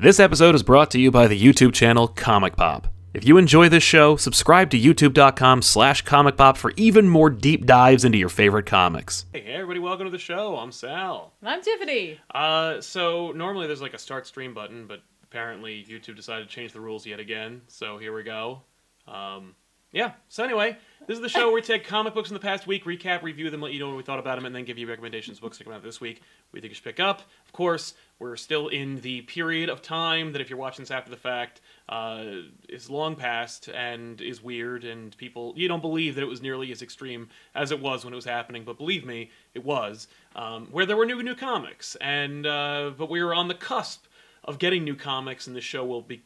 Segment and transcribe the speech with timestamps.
[0.00, 2.88] This episode is brought to you by the YouTube channel Comic Pop.
[3.12, 7.66] If you enjoy this show, subscribe to youtube.com slash comic pop for even more deep
[7.66, 9.26] dives into your favorite comics.
[9.34, 10.56] Hey, hey, everybody, welcome to the show.
[10.56, 11.34] I'm Sal.
[11.42, 12.18] I'm Tiffany.
[12.34, 16.72] Uh, so normally there's like a start stream button, but apparently YouTube decided to change
[16.72, 17.60] the rules yet again.
[17.68, 18.62] So here we go.
[19.06, 19.54] Um,
[19.92, 20.12] yeah.
[20.28, 20.76] So anyway,
[21.06, 23.50] this is the show where we take comic books in the past week, recap, review
[23.50, 25.58] them, let you know what we thought about them, and then give you recommendations books
[25.58, 26.22] that come out this week.
[26.52, 27.22] We think you should pick up.
[27.44, 31.10] Of course, we're still in the period of time that if you're watching this after
[31.10, 32.24] the fact, uh,
[32.68, 36.70] is long past and is weird, and people you don't believe that it was nearly
[36.70, 40.06] as extreme as it was when it was happening, but believe me, it was.
[40.36, 44.06] Um, where there were new new comics, and uh, but we were on the cusp
[44.44, 46.22] of getting new comics, and the show will be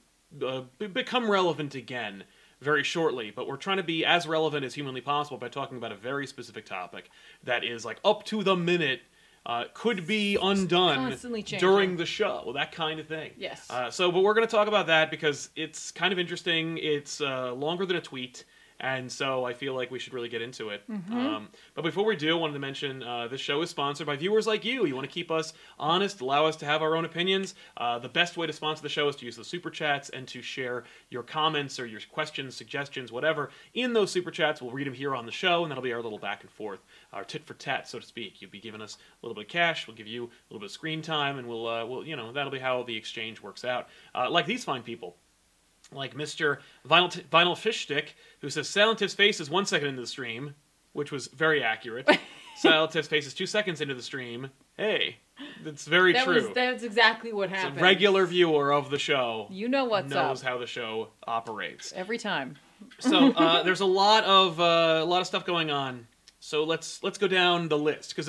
[0.47, 2.25] uh, be- become relevant again
[2.65, 5.93] very shortly, but we're trying to be as relevant as humanly possible by talking about
[5.93, 7.11] a very specific topic
[7.45, 9.03] that is like up to the minute,
[9.47, 11.15] uh, could be undone
[11.59, 13.33] during the show, Well, that kind of thing.
[13.37, 13.71] Yes.
[13.71, 16.79] Uh, so, but we're going to talk about that because it's kind of interesting.
[16.79, 18.45] It's uh, longer than a tweet.
[18.85, 20.83] And so I feel like we should really get into it.
[20.91, 21.17] Mm-hmm.
[21.17, 24.17] Um, but before we do, I wanted to mention uh, this show is sponsored by
[24.17, 24.85] viewers like you.
[24.85, 27.55] You want to keep us honest, allow us to have our own opinions.
[27.79, 30.29] Uh, the best way to sponsor the show is to use the super chats and
[30.29, 34.61] to share your comments or your questions, suggestions, whatever in those super chats.
[34.61, 36.81] We'll read them here on the show, and that'll be our little back and forth,
[37.15, 38.43] our tit for tat, so to speak.
[38.43, 40.67] You'll be giving us a little bit of cash, we'll give you a little bit
[40.67, 43.65] of screen time, and we'll, uh, we'll you know, that'll be how the exchange works
[43.65, 43.89] out.
[44.15, 45.17] Uh, like these fine people
[45.95, 46.59] like Mr.
[46.89, 50.07] Vinyl, T- Vinyl Fish Stick, who says Silent Tiff's face is one second into the
[50.07, 50.55] stream,
[50.93, 52.09] which was very accurate.
[52.57, 54.51] Silent Tiff's face is two seconds into the stream.
[54.77, 55.17] Hey,
[55.65, 56.35] that's very that true.
[56.35, 57.81] was that's exactly what a happened.
[57.81, 61.93] regular viewer of the show You know what's knows up how the show operates.
[61.95, 62.57] every time.
[63.01, 66.07] So uh, there's a lot of uh, a lot of stuff going on.
[66.41, 68.29] So let's let's go down the list because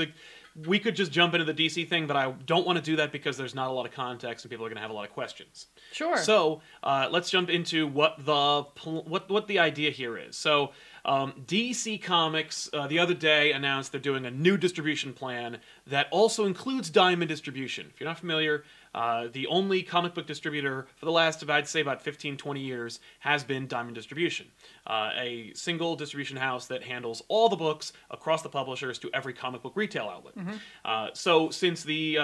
[0.55, 3.11] we could just jump into the DC thing, but I don't want to do that
[3.11, 5.05] because there's not a lot of context and people are going to have a lot
[5.05, 5.67] of questions.
[5.91, 6.15] Sure.
[6.17, 10.37] So uh, let's jump into what the pl- what what the idea here is.
[10.37, 10.71] So
[11.03, 16.07] um, DC Comics uh, the other day announced they're doing a new distribution plan that
[16.09, 17.87] also includes Diamond distribution.
[17.93, 18.63] If you're not familiar,
[18.95, 23.01] uh, the only comic book distributor for the last, I'd say, about 15, 20 years
[23.19, 24.47] has been Diamond Distribution,
[24.87, 29.33] uh, a single distribution house that handles all the books across the publishers to every
[29.33, 30.35] comic book retail outlet.
[30.83, 32.23] Uh, so, since the uh,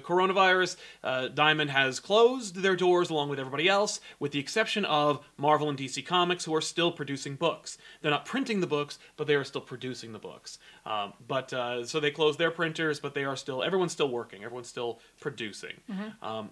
[0.00, 5.20] coronavirus, uh, Diamond has closed their doors along with everybody else, with the exception of
[5.36, 7.78] Marvel and DC Comics, who are still producing books.
[8.00, 10.58] They're not printing the books, but they are still producing the books.
[10.86, 14.44] Um, but uh, so they closed their printers, but they are still everyone's still working.
[14.44, 15.74] Everyone's still producing.
[16.22, 16.50] Um,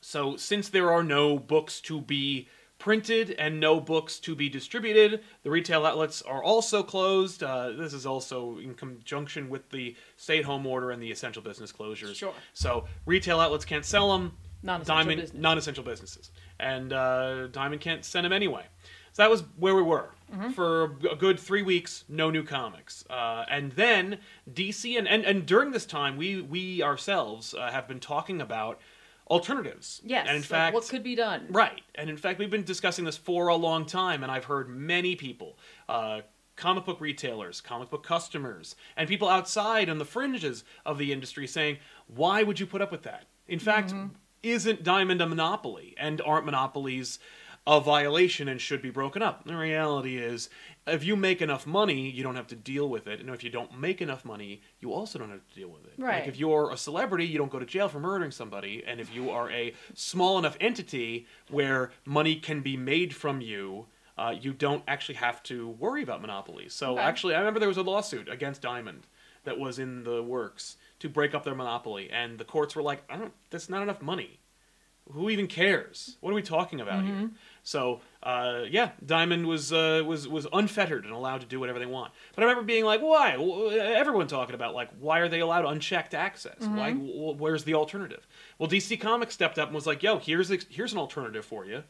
[0.00, 2.48] so since there are no books to be
[2.82, 7.42] printed and no books to be distributed, the retail outlets are also closed.
[7.44, 12.16] Uh, this is also in conjunction with the stay-at-home order and the essential business closures.
[12.16, 12.34] Sure.
[12.54, 14.32] So retail outlets can't sell them.
[14.64, 15.40] Non-essential Diamond, business.
[15.42, 18.64] non-essential businesses, and uh, Diamond can't send them anyway.
[19.12, 20.52] So that was where we were Mm-hmm.
[20.52, 22.04] for a good three weeks.
[22.08, 24.16] No new comics, uh, and then
[24.50, 28.80] DC and, and and during this time, we we ourselves uh, have been talking about
[29.30, 30.00] alternatives.
[30.04, 30.26] yes.
[30.26, 31.46] and in like, fact, what could be done?
[31.50, 31.82] Right.
[31.94, 35.16] And in fact, we've been discussing this for a long time, and I've heard many
[35.16, 36.22] people, uh,
[36.56, 41.46] comic book retailers, comic book customers, and people outside on the fringes of the industry
[41.46, 43.24] saying, why would you put up with that?
[43.48, 43.94] In fact,
[44.42, 45.94] isn't Diamond a monopoly?
[45.98, 47.18] And aren't monopolies
[47.66, 49.44] a violation and should be broken up?
[49.44, 50.50] The reality is,
[50.86, 53.20] if you make enough money, you don't have to deal with it.
[53.20, 55.94] And if you don't make enough money, you also don't have to deal with it.
[55.96, 56.20] Right.
[56.20, 58.82] Like if you're a celebrity, you don't go to jail for murdering somebody.
[58.84, 63.86] And if you are a small enough entity where money can be made from you,
[64.18, 66.74] uh, you don't actually have to worry about monopolies.
[66.74, 67.02] So Okay.
[67.02, 69.06] actually, I remember there was a lawsuit against Diamond
[69.44, 73.02] that was in the works to break up their monopoly, and the courts were like,
[73.08, 73.32] "I don't.
[73.50, 74.38] That's not enough money.
[75.10, 76.16] Who even cares?
[76.20, 77.30] What are we talking about here?"
[77.64, 81.86] So uh, yeah, Diamond was uh, was was unfettered and allowed to do whatever they
[81.86, 82.12] want.
[82.34, 83.32] But I remember being like, why?
[83.96, 86.56] Everyone talking about like, why are they allowed unchecked access?
[86.60, 86.92] Why?
[86.92, 88.26] Where's the alternative?
[88.58, 91.64] Well, DC Comics stepped up and was like, yo, here's ex- here's an alternative for
[91.64, 91.84] you.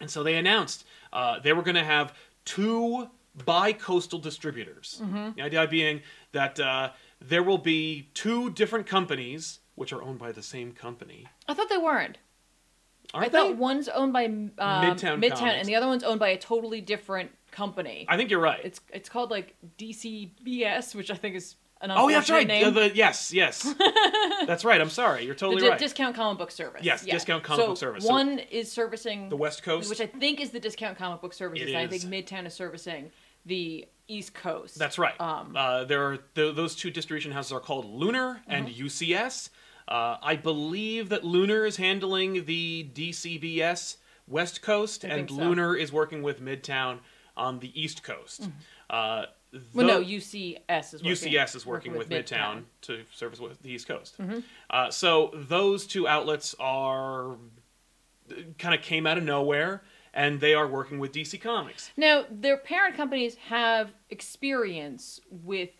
[0.00, 3.08] And so they announced uh, they were going to have two
[3.44, 5.00] bi-coastal distributors.
[5.36, 10.32] The idea being that uh, there will be two different companies which are owned by
[10.32, 11.26] the same company.
[11.48, 12.18] I thought they weren't.
[13.14, 13.54] Aren't I thought they?
[13.54, 15.58] one owned by um, Midtown Midtown, Comics.
[15.60, 18.04] and the other one's owned by a totally different company.
[18.08, 18.60] I think you're right.
[18.62, 22.46] It's it's called like DCBS, which I think is an oh, yeah, that's right.
[22.46, 22.74] Name.
[22.74, 23.62] the, yes, yes.
[24.46, 24.80] that's right.
[24.80, 25.24] I'm sorry.
[25.24, 25.78] You're The totally di- right.
[25.78, 26.82] discount comic book service.
[26.82, 28.04] Yes, discount comic book service.
[28.04, 29.88] So- One is servicing the West Coast.
[29.88, 31.68] which I think is the discount comic book services.
[31.68, 32.02] It and I is.
[32.02, 33.12] think Midtown is servicing
[33.46, 34.76] the East Coast.
[34.78, 35.18] That's right.
[35.20, 38.86] Um, uh, there are th- those two distribution houses are called Lunar and Mm-hmm.
[38.86, 39.50] UCS.
[39.88, 43.96] Uh, I believe that Lunar is handling the DCBS
[44.26, 45.36] West Coast, I and so.
[45.36, 46.98] Lunar is working with Midtown
[47.36, 48.48] on the East Coast.
[48.90, 49.24] Uh,
[49.72, 52.54] Well, no, UCS is working, UCS is working, with, Midtown, Midtown.
[52.56, 52.62] Mm-hmm.
[52.82, 54.16] to service with the East Coast.
[54.68, 57.36] Uh, so those two outlets are
[58.58, 59.82] kind of came out of nowhere,
[60.12, 61.90] and they are working with DC Comics.
[61.96, 65.70] Now, their parent companies have experience with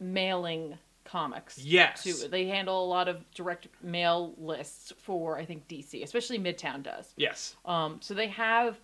[0.00, 0.78] mailing
[1.08, 1.58] comics.
[1.58, 2.02] Yes.
[2.02, 2.28] Too.
[2.28, 7.12] They handle a lot of direct mail lists for, I think, DC, especially Midtown does.
[7.16, 7.56] Yes.
[7.64, 8.78] Um, so they have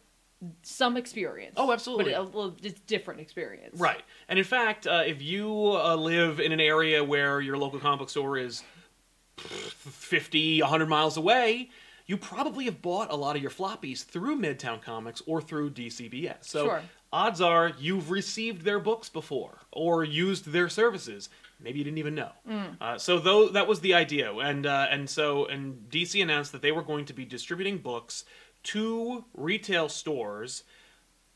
[0.62, 1.54] some experience.
[1.56, 2.12] Oh, absolutely.
[2.12, 3.78] But a little, it's different experience.
[3.78, 4.02] Right.
[4.28, 8.00] And in fact, uh, if you uh, live in an area where your local comic
[8.00, 8.62] book store is
[9.38, 11.70] 50, 100 miles away,
[12.06, 16.44] you probably have bought a lot of your floppies through Midtown Comics or through DCBS.
[16.44, 16.82] So Sure.
[17.14, 21.28] Odds are you've received their books before or used their services.
[21.60, 22.32] Maybe you didn't even know.
[22.80, 26.60] Uh, so though that was the idea, and uh, and so and DC announced that
[26.60, 28.24] they were going to be distributing books
[28.64, 30.64] to retail stores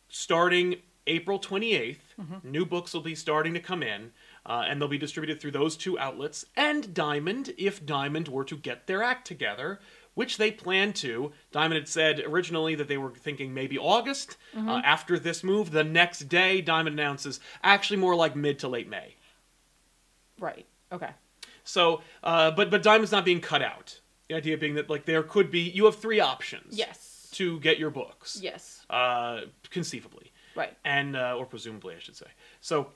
[0.09, 0.77] starting
[1.07, 1.97] April 28th.
[2.43, 4.11] New books will be starting to come in,
[4.45, 8.57] uh, and they'll be distributed through those two outlets and Diamond, if Diamond were to
[8.57, 9.81] get their act together,
[10.19, 11.31] which they plan to.
[11.53, 14.37] Diamond had said originally that they were thinking maybe August.
[14.57, 18.89] Uh, after this move, the next day, Diamond announces actually more like mid to late
[18.89, 19.15] May.
[20.41, 20.67] Right.
[20.91, 21.11] Okay.
[21.63, 24.01] So, uh, but but Diamond's not being cut out.
[24.29, 26.77] The idea being that like there could be you have three options.
[26.77, 27.29] Yes.
[27.35, 28.41] To get your books.
[28.43, 28.85] Yes.
[28.91, 30.33] Uh, conceivably.
[30.57, 30.77] Right.
[30.85, 32.27] and uh, or presumably I should say.
[32.61, 32.89] So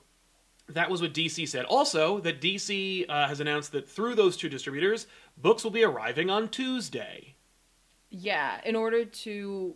[0.67, 1.65] that was what DC said.
[1.65, 5.07] Also, that DC uh, has announced that through those two distributors,
[5.37, 7.35] books will be arriving on Tuesday.
[8.09, 9.75] Yeah, in order to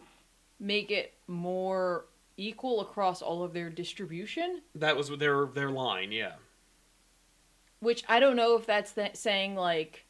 [0.60, 2.06] make it more
[2.38, 6.12] equal across all of their distribution, That was their their line.
[6.12, 6.34] Yeah.
[7.80, 10.06] which I don't know if that's th- saying like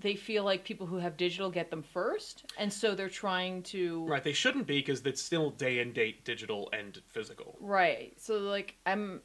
[0.00, 4.04] they feel like people who have digital get them first, and so they're trying to
[4.06, 4.22] Right.
[4.22, 7.56] They shouldn't be because it's still day and date, digital and physical.
[7.60, 8.12] Right.
[8.20, 9.20] So like I'm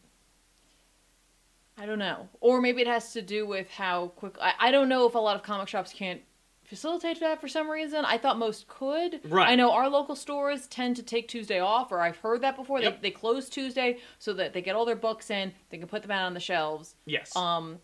[1.78, 2.30] I don't know.
[2.40, 5.20] Or maybe it has to do with how quick I, I don't know if a
[5.20, 6.22] lot of comic shops can't
[6.64, 8.06] facilitate that for some reason.
[8.06, 9.20] I thought most could.
[9.30, 9.50] Right.
[9.50, 12.80] I know our local stores tend to take Tuesday off, or I've heard that before.
[12.80, 13.02] Yep.
[13.02, 16.02] They, they close Tuesday so that they get all their books in, they can put
[16.04, 16.96] them out on the shelves.
[17.06, 17.36] Yes.
[17.36, 17.80] Um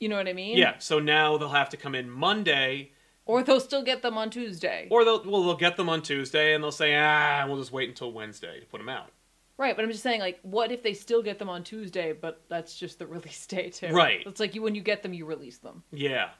[0.00, 0.58] you know what I mean?
[0.58, 0.78] yeah.
[0.78, 2.90] So now they'll have to come in Monday,
[3.24, 4.88] Or they'll still get them on Tuesday.
[4.90, 7.88] or they'll well they'll get them on Tuesday, and they'll say ah we'll just wait
[7.88, 9.10] until Wednesday to put them out.
[9.58, 12.42] Right, but I'm just saying, like, what if they still get them on Tuesday, but
[12.48, 13.88] that's just the release day too?
[13.88, 14.22] Right.
[14.26, 15.82] It's like you when you get them, you release them.
[15.92, 16.30] Yeah.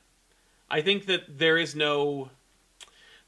[0.70, 2.30] I think that there is no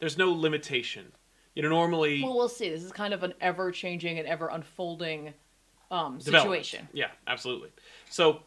[0.00, 1.12] there's no limitation.
[1.54, 2.68] You know, normally Well, we'll see.
[2.68, 5.34] This is kind of an ever changing and ever unfolding
[5.90, 6.88] um, situation.
[6.92, 7.70] Yeah, absolutely.
[8.10, 8.40] So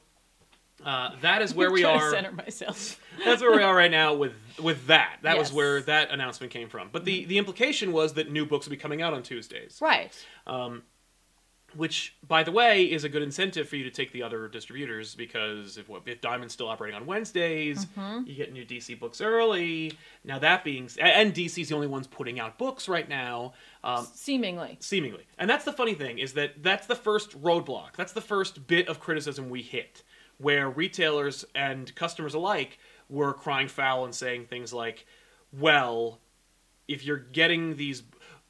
[0.85, 2.11] uh, that is where we are.
[2.11, 2.99] center myself.
[3.25, 5.19] That's where we are right now with with that.
[5.21, 6.89] That was where that announcement came from.
[6.91, 10.11] But the the implication was that new books would be coming out on Tuesdays, right.
[11.75, 15.15] Which, by the way, is a good incentive for you to take the other distributors
[15.15, 18.27] because if if Diamond's still operating on Wednesdays, Mm-hmm.
[18.27, 19.93] you get new DC books early.
[20.23, 23.53] Now that being and DC's the only ones putting out books right now.
[23.83, 24.77] Um, Seemingly.
[24.79, 25.25] seemingly.
[25.37, 27.95] And that's the funny thing is that that's the first roadblock.
[27.97, 30.03] That's the first bit of criticism we hit,
[30.37, 32.79] where retailers and customers alike
[33.09, 35.05] were crying foul and saying things like,
[35.51, 36.19] "Well,
[36.87, 38.03] if you're getting these,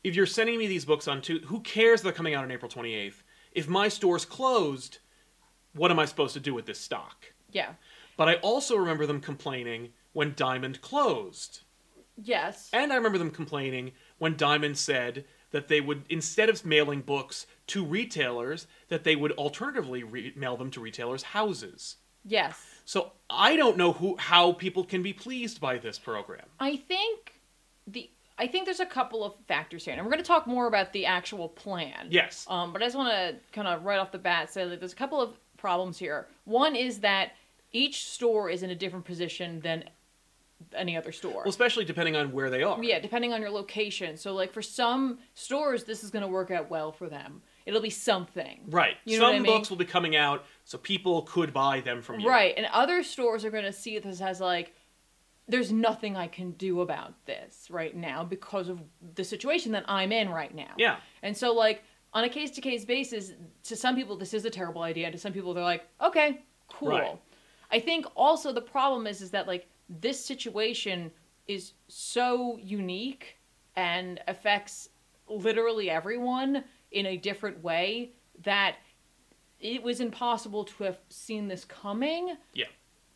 [0.07, 2.69] if you're sending me these books on two, who cares they're coming out on April
[2.71, 3.23] 28th?
[3.51, 4.99] If my store's closed,
[5.73, 7.73] what am I supposed to do with this stock?" Yeah.
[8.15, 11.61] But I also remember them complaining when Diamond closed.
[12.21, 12.69] Yes.
[12.73, 17.45] And I remember them complaining when Diamond said that they would, instead of mailing books
[17.67, 21.97] to retailers, that they would alternatively re- mail them to retailers' houses.
[22.25, 22.59] yes.
[22.85, 26.45] So I don't know who how people can be pleased by this program.
[26.59, 27.41] I think
[27.85, 28.09] the
[28.39, 30.93] I think there's a couple of factors here, and we're going to talk more about
[30.93, 32.07] the actual plan.
[32.09, 32.45] Yes.
[32.49, 34.93] Um, but I just want to kind of right off the bat say that there's
[34.93, 36.27] a couple of problems here.
[36.45, 37.31] One is that
[37.71, 39.85] each store is in a different position than
[40.75, 41.41] any other store.
[41.41, 42.83] Well, especially depending on where they are.
[42.83, 44.17] Yeah, depending on your location.
[44.17, 47.41] So, like for some stores, this is going to work out well for them.
[47.65, 48.61] It'll be something.
[48.69, 48.95] Right.
[49.03, 49.45] You know Some I mean?
[49.45, 52.29] books will be coming out, so people could buy them from you.
[52.29, 52.53] Right.
[52.55, 54.73] And other stores are going to see this as like,
[55.47, 58.81] there's nothing I can do about this right now because of
[59.15, 60.73] the situation that I'm in right now.
[60.77, 60.97] Yeah.
[61.23, 64.49] And so, like, on a case to case basis, to some people, this is a
[64.49, 65.11] terrible idea.
[65.11, 66.89] To some people, they're like, okay, cool.
[66.89, 67.21] Right.
[67.71, 71.11] I think also the problem is, is that, like, this situation
[71.47, 73.37] is so unique
[73.75, 74.89] and affects
[75.29, 78.11] literally everyone in a different way
[78.43, 78.75] that
[79.59, 82.65] it was impossible to have seen this coming Yeah.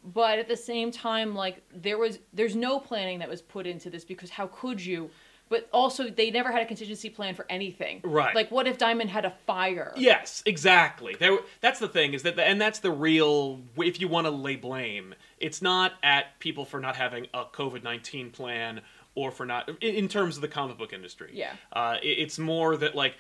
[0.04, 3.90] But at the same time, like there was there's no planning that was put into
[3.90, 5.10] this because how could you?
[5.50, 8.00] But also, they never had a contingency plan for anything.
[8.06, 8.34] Right.
[8.34, 9.92] Like, what if Diamond had a fire?
[9.98, 11.14] Yes, exactly.
[11.20, 13.60] There, that's the thing is that, the, and that's the real.
[13.76, 17.84] If you want to lay blame, it's not at people for not having a COVID
[17.84, 18.80] nineteen plan
[19.14, 21.32] or for not in, in terms of the comic book industry.
[21.34, 21.52] Yeah.
[21.74, 23.16] Uh, it- it's more that like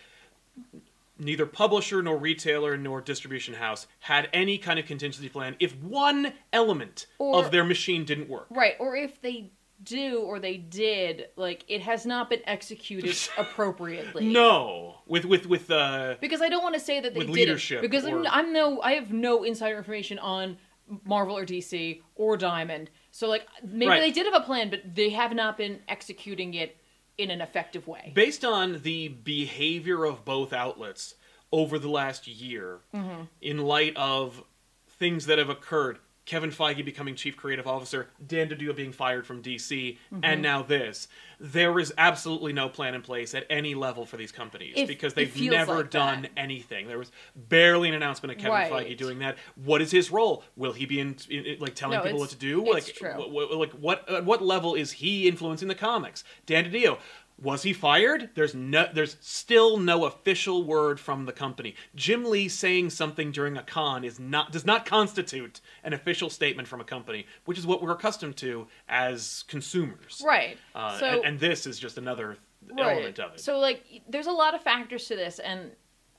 [1.21, 6.33] neither publisher nor retailer nor distribution house had any kind of contingency plan if one
[6.51, 8.47] element Or- of their machine didn't work.
[8.49, 8.75] Right.
[8.79, 9.51] Or if they
[9.83, 14.27] do or they did, like it has not been executed appropriately.
[14.31, 17.81] No, with with with uh, Because I don't want to say that they did leadership
[17.81, 20.57] because I'm, I'm no I have no insider information on
[21.05, 22.89] Marvel or DC or Diamond.
[23.11, 24.01] So like maybe Right.
[24.01, 26.77] they did have a plan, but they have not been executing it
[27.21, 28.11] in an effective way.
[28.13, 31.15] based on the behavior of both outlets
[31.51, 33.23] over the last year, Mm-hmm.
[33.41, 34.43] in light of
[34.87, 35.99] things that have occurred,
[36.31, 40.19] Kevin Feige becoming chief creative officer, Dan DiDio being fired from DC, Mm-hmm.
[40.23, 41.09] and now this,
[41.41, 45.13] there is absolutely no plan in place at any level for these companies It- because
[45.13, 46.31] they've never like done that.
[46.37, 46.87] anything.
[46.87, 48.71] There was barely an announcement of Kevin Right.
[48.71, 49.37] Feige doing that.
[49.55, 50.45] What is his role?
[50.55, 52.65] Will he be in, in- in- like telling No, people what to do?
[52.71, 53.11] like, true.
[53.11, 56.23] wh- wh- like what at what level is he influencing the comics?
[56.45, 56.97] Dan DiDio.
[57.41, 58.29] Was he fired?
[58.35, 61.75] There's no there's still no official word from the company.
[61.95, 66.67] Jim Lee saying something during a con is not does not constitute an official statement
[66.67, 70.21] from a company, which is what we're accustomed to as consumers.
[70.23, 70.57] Right.
[70.75, 72.37] Uh, so and, and this is just another
[72.77, 73.39] element of it.
[73.39, 75.71] So like there's a lot of factors to this and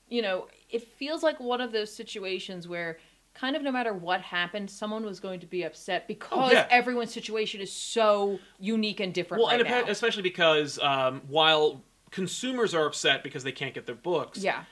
[0.09, 2.97] you know, it feels like one of those situations where
[3.33, 6.67] kind of no matter what happened, someone was going to be upset because Oh, yeah.
[6.69, 12.73] everyone's situation is so unique and different well, right and especially because um, while consumers
[12.75, 14.63] are upset because they can't get their books, yeah.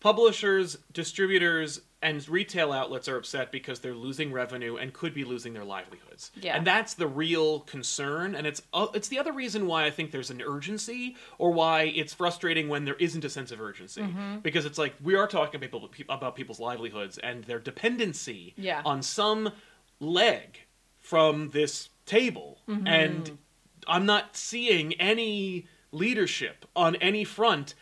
[0.00, 5.52] publishers, distributors, and retail outlets are upset because they're losing revenue and could be losing
[5.54, 6.30] their livelihoods.
[6.40, 6.56] Yeah.
[6.56, 10.10] And that's the real concern, and it's uh, it's the other reason why I think
[10.10, 14.40] there's an urgency, or why it's frustrating when there isn't a sense of urgency, Mm-hmm.
[14.40, 18.82] because it's like we are talking people about people's livelihoods and their dependency Yeah.
[18.84, 19.52] on some
[20.00, 20.58] leg
[20.98, 22.86] from this table, Mm-hmm.
[22.86, 23.38] and
[23.86, 27.74] I'm not seeing any leadership on any front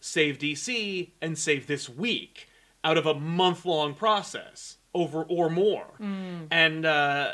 [0.00, 2.48] save DC and save this week
[2.84, 5.86] out of a month long process over or more.
[6.00, 7.32] And uh,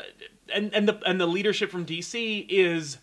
[0.53, 2.97] and and the and the leadership from DC is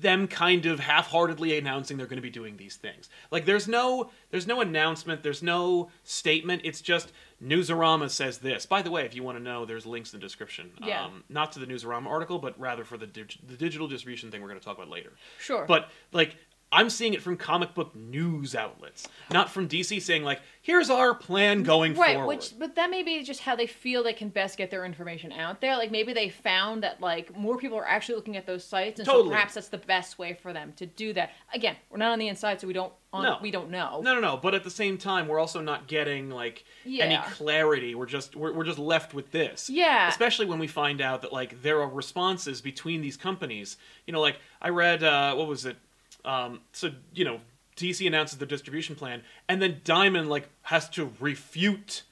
[0.00, 3.08] them kind of half-heartedly announcing they're going to be doing these things.
[3.30, 6.62] Like there's no there's no announcement, there's no statement.
[6.64, 7.12] It's just
[7.42, 8.66] Newsarama says this.
[8.66, 10.70] By the way, if you want to know, there's links in the description.
[10.82, 11.04] Yeah.
[11.04, 14.42] Um, not to the Newsarama article, but rather for the dig- the digital distribution thing
[14.42, 15.12] we're going to talk about later.
[15.38, 15.64] Sure.
[15.66, 16.36] But like
[16.70, 21.14] I'm seeing it from comic book news outlets, not from DC saying like, "Here's our
[21.14, 24.28] plan going right, forward." which but that may be just how they feel they can
[24.28, 25.76] best get their information out there.
[25.76, 29.06] Like maybe they found that like more people are actually looking at those sites, and
[29.06, 31.30] so perhaps that's the best way for them to do that.
[31.54, 33.38] Again, we're not on the inside, so we don't on, No.
[33.40, 34.00] we don't know.
[34.02, 34.36] No, no, no.
[34.36, 37.94] But at the same time, we're also not getting like any clarity.
[37.94, 39.70] We're just we're, we're just left with this.
[39.70, 40.08] Yeah.
[40.08, 43.78] Especially when we find out that like there are responses between these companies.
[44.06, 45.76] You know, like I read uh, what was it?
[46.24, 47.40] Um, so you know,
[47.76, 52.02] DC announces their distribution plan, and then Diamond like has to refute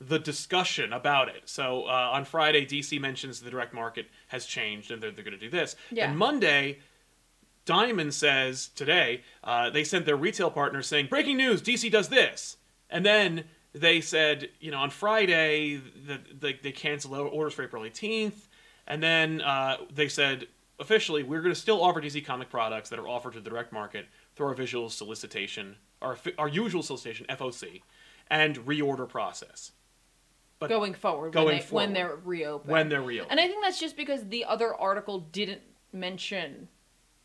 [0.00, 1.42] the discussion about it.
[1.44, 5.38] So uh, on Friday, DC mentions the direct market has changed and they're, they're going
[5.38, 5.76] to do this.
[5.90, 6.08] Yeah.
[6.08, 6.80] And Monday,
[7.64, 12.56] Diamond says today uh, they sent their retail partners saying, "Breaking news: DC does this,"
[12.90, 13.44] and then
[13.74, 18.48] they said, you know, on Friday that they, they canceled orders for April 18th,
[18.86, 20.46] and then uh, they said
[20.80, 23.72] officially we're going to still offer DC comic products that are offered to the direct
[23.72, 27.82] market through our visual solicitation, our our usual solicitation (FOC),
[28.30, 29.72] and reorder process.
[30.58, 31.74] But going forward, Going when, they, forward.
[31.86, 32.70] when they're reopened.
[32.70, 35.62] when they're real, And I think that's just because the other article didn't
[35.92, 36.68] mention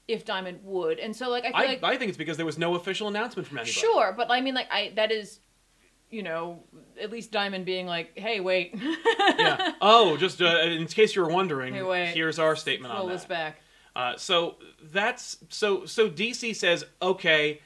[0.07, 2.45] if Diamond would, and so like I feel I, like I think it's because there
[2.45, 3.71] was no official announcement from anybody.
[3.73, 5.39] sure, but I mean like I that is,
[6.09, 6.63] you know,
[7.01, 8.73] at least Diamond being like, hey, wait,
[9.37, 9.73] yeah.
[9.81, 12.13] Oh, just uh, in case you were wondering, Hey, wait.
[12.13, 13.29] here's our statement roll on this that.
[13.29, 13.61] back.
[13.95, 14.55] Uh, so
[14.91, 17.61] that's so so DC says okay,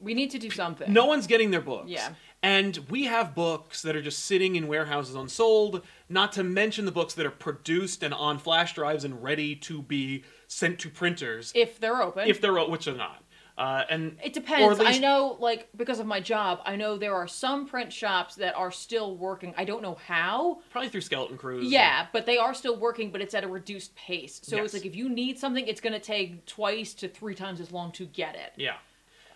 [0.00, 0.92] We need to do something.
[0.92, 1.90] no one's getting their books.
[1.90, 2.10] Yeah.
[2.42, 6.90] And we have books that are just sitting in warehouses unsold, not to mention the
[6.92, 11.52] books that are produced and on flash drives and ready to be sent to printers
[11.54, 12.26] if they're open.
[12.26, 13.19] if they're which are not.
[13.60, 14.78] Uh, and It depends.
[14.78, 18.36] least- I know, like, because of my job, I know there are some print shops
[18.36, 19.52] that are still working.
[19.58, 20.62] I don't know how.
[20.70, 21.70] probably through Skeleton Crews.
[21.70, 24.40] Yeah, but they are still working, but it's at a reduced pace.
[24.42, 24.64] So Yes.
[24.66, 27.70] it's like if you need something, it's going to take twice to three times as
[27.70, 28.54] long to get it.
[28.56, 28.76] Yeah.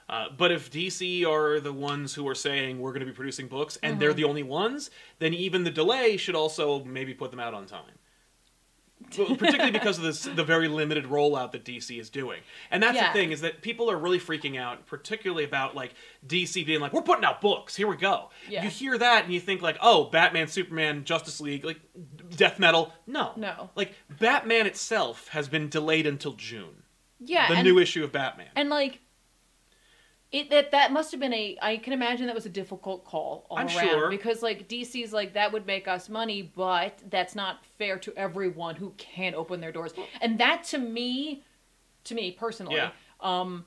[0.08, 3.46] Uh, but if DC are the ones who are saying we're going to be producing
[3.46, 4.16] books and they're Mm-hmm.
[4.16, 7.92] the only ones, then even the delay should also maybe put them out on time.
[9.16, 12.40] Particularly because of this, the very limited rollout that DC is doing.
[12.70, 13.08] And that's Yeah.
[13.12, 15.94] the thing is that people are really freaking out, particularly about like
[16.26, 17.76] DC being like, "We're putting out books.
[17.76, 18.64] Here we go." Yeah.
[18.64, 21.80] You hear that and you think like, "Oh, Batman, Superman, Justice League, like
[22.36, 23.70] Death Metal." No, No.
[23.74, 26.82] Like Batman itself has been delayed until June.
[27.20, 28.48] Yeah, the and, new issue of Batman.
[28.56, 28.98] and like
[30.34, 33.46] it that that must have been a I can imagine that was a difficult call
[33.48, 34.10] all I'm around sure.
[34.10, 38.74] because like DC's like that would make us money, but that's not fair to everyone
[38.74, 39.92] who can't open their doors.
[40.20, 41.44] And that to me,
[42.04, 42.90] to me personally, Yeah.
[43.20, 43.64] um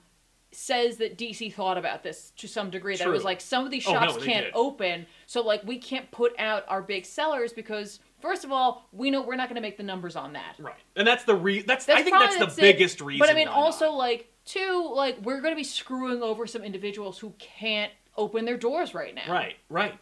[0.51, 2.95] says that DC thought about this to some degree.
[2.95, 4.53] That it was like some of these Oh, no, shops can't did.
[4.55, 9.11] open, so like we can't put out our big sellers because first of all, we
[9.11, 10.55] know we're not going to make the numbers on that.
[10.59, 11.61] right, and that's the re.
[11.61, 12.55] That's, That's I think that's the it.
[12.73, 13.19] biggest reason.
[13.19, 13.97] But I mean, also not.
[13.97, 18.57] like two, like we're going to be screwing over some individuals who can't open their
[18.57, 19.31] doors right now.
[19.31, 19.97] right, right.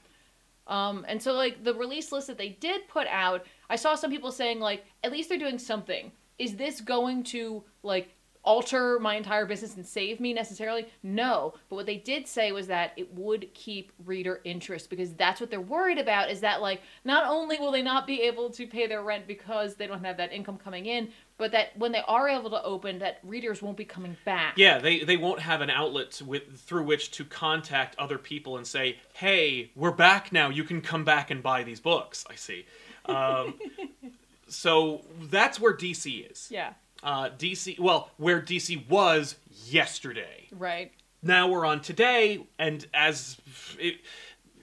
[0.68, 4.10] Um, and so like the release list that they did put out, I saw some
[4.10, 6.12] people saying like, at least they're doing something.
[6.40, 8.10] Is this going to like
[8.46, 10.88] alter my entire business and save me necessarily?
[11.04, 11.56] No.
[11.70, 15.50] But what they did say was that it would keep reader interest because that's what
[15.50, 18.88] they're worried about is that like not only will they not be able to pay
[18.88, 22.30] their rent because they don't have that income coming in, but that when they are
[22.30, 24.58] able to open that readers won't be coming back.
[24.58, 28.66] Yeah, they, they won't have an outlet with through which to contact other people and
[28.66, 30.50] say, "Hey, we're back now.
[30.50, 32.66] You can come back and buy these books." I see.
[33.06, 33.60] Um,
[34.48, 36.48] so that's where DC is.
[36.52, 36.74] Yeah.
[37.06, 39.36] Uh, DC, well, where DC was
[39.68, 40.48] yesterday.
[40.52, 40.92] Right.
[41.22, 43.38] Now we're on today, and as
[43.80, 43.98] it,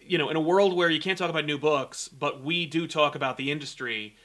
[0.05, 2.87] you know, in a world where you can't talk about new books, but we do
[2.89, 4.17] talk about the industry.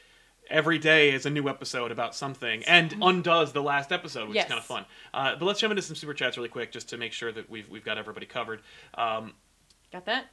[0.50, 4.45] Every day is a new episode about something, and undoes the last episode, which Yes.
[4.45, 4.86] is kind of fun.
[5.13, 7.50] Uh, but let's jump into some super chats really quick, just to make sure that
[7.51, 8.62] we've we've got everybody covered.
[8.95, 9.33] Um,
[9.91, 10.25] Got that?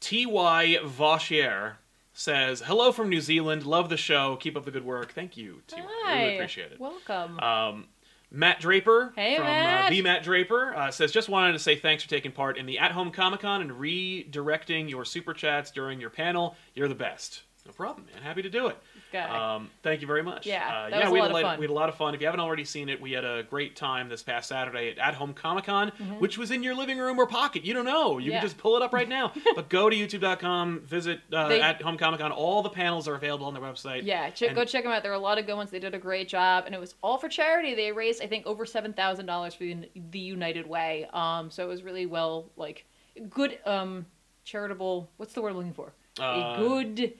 [0.00, 0.78] T.Y.
[0.84, 1.74] Vauchier
[2.14, 3.66] says, Hello from New Zealand.
[3.66, 4.36] Love the show.
[4.36, 5.12] Keep up the good work.
[5.12, 5.86] Thank you, T.Y.
[6.04, 6.22] Hi.
[6.22, 6.80] Really appreciate it.
[6.80, 7.38] Welcome.
[7.40, 7.86] Um,
[8.30, 9.86] Matt Draper Hey, from Matt.
[9.86, 12.66] Uh, the Matt Draper uh, says, Just wanted to say thanks for taking part in
[12.66, 16.56] the At Home Comic Con and redirecting your super chats during your panel.
[16.74, 17.42] You're the best.
[17.66, 18.22] No problem, man.
[18.22, 18.76] Happy to do it.
[19.14, 19.54] Guy.
[19.54, 20.46] Um, thank you very much.
[20.46, 21.58] Yeah, uh, that yeah, was a we lot had of a fun.
[21.60, 22.14] We had a lot of fun.
[22.14, 24.98] If you haven't already seen it, we had a great time this past Saturday at
[24.98, 27.64] At Home Comic Con, which was in your living room or pocket.
[27.64, 28.18] You don't know.
[28.18, 28.30] You Mm-hmm.
[28.32, 28.40] Yeah.
[28.40, 29.32] can just pull it up right now.
[29.54, 32.32] but go to YouTube.com, visit uh, They- At Home Comic Con.
[32.32, 34.02] All the panels are available on their website.
[34.04, 35.02] Yeah, ch- And- go check them out.
[35.02, 35.70] There are a lot of good ones.
[35.70, 37.74] They did a great job, and it was all for charity.
[37.74, 41.08] They raised, I think, over seven thousand dollars for the, the United Way.
[41.12, 42.84] Um, so it was really well, like,
[43.30, 44.06] good, um,
[44.44, 45.08] charitable.
[45.16, 45.92] What's the word I'm looking for?
[46.20, 47.14] Uh, a good.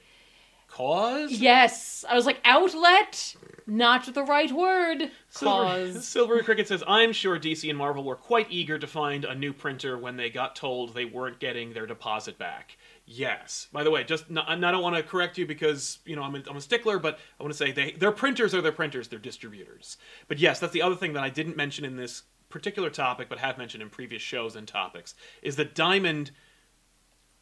[0.74, 1.30] Cause?
[1.30, 5.08] Yes, I was like outlet, not the right word.
[5.28, 6.08] Silver, Cause.
[6.08, 9.52] Silvery Cricket says, I'm sure DC and Marvel were quite eager to find a new
[9.52, 12.76] printer when they got told they weren't getting their deposit back.
[13.06, 13.68] Yes.
[13.72, 16.22] By the way, just n- and I don't want to correct you because you know
[16.22, 18.72] I'm a, I'm a stickler, but I want to say they their printers are their
[18.72, 19.96] printers, they're distributors.
[20.26, 23.38] But yes, that's the other thing that I didn't mention in this particular topic, but
[23.38, 26.32] have mentioned in previous shows and topics, is that Diamond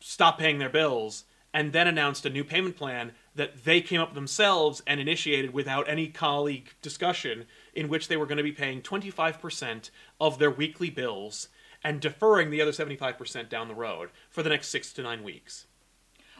[0.00, 4.14] stopped paying their bills and then announced a new payment plan that they came up
[4.14, 8.82] themselves and initiated without any colleague discussion in which they were going to be paying
[8.82, 9.90] 25%
[10.20, 11.48] of their weekly bills
[11.82, 15.66] and deferring the other 75% down the road for the next 6 to 9 weeks.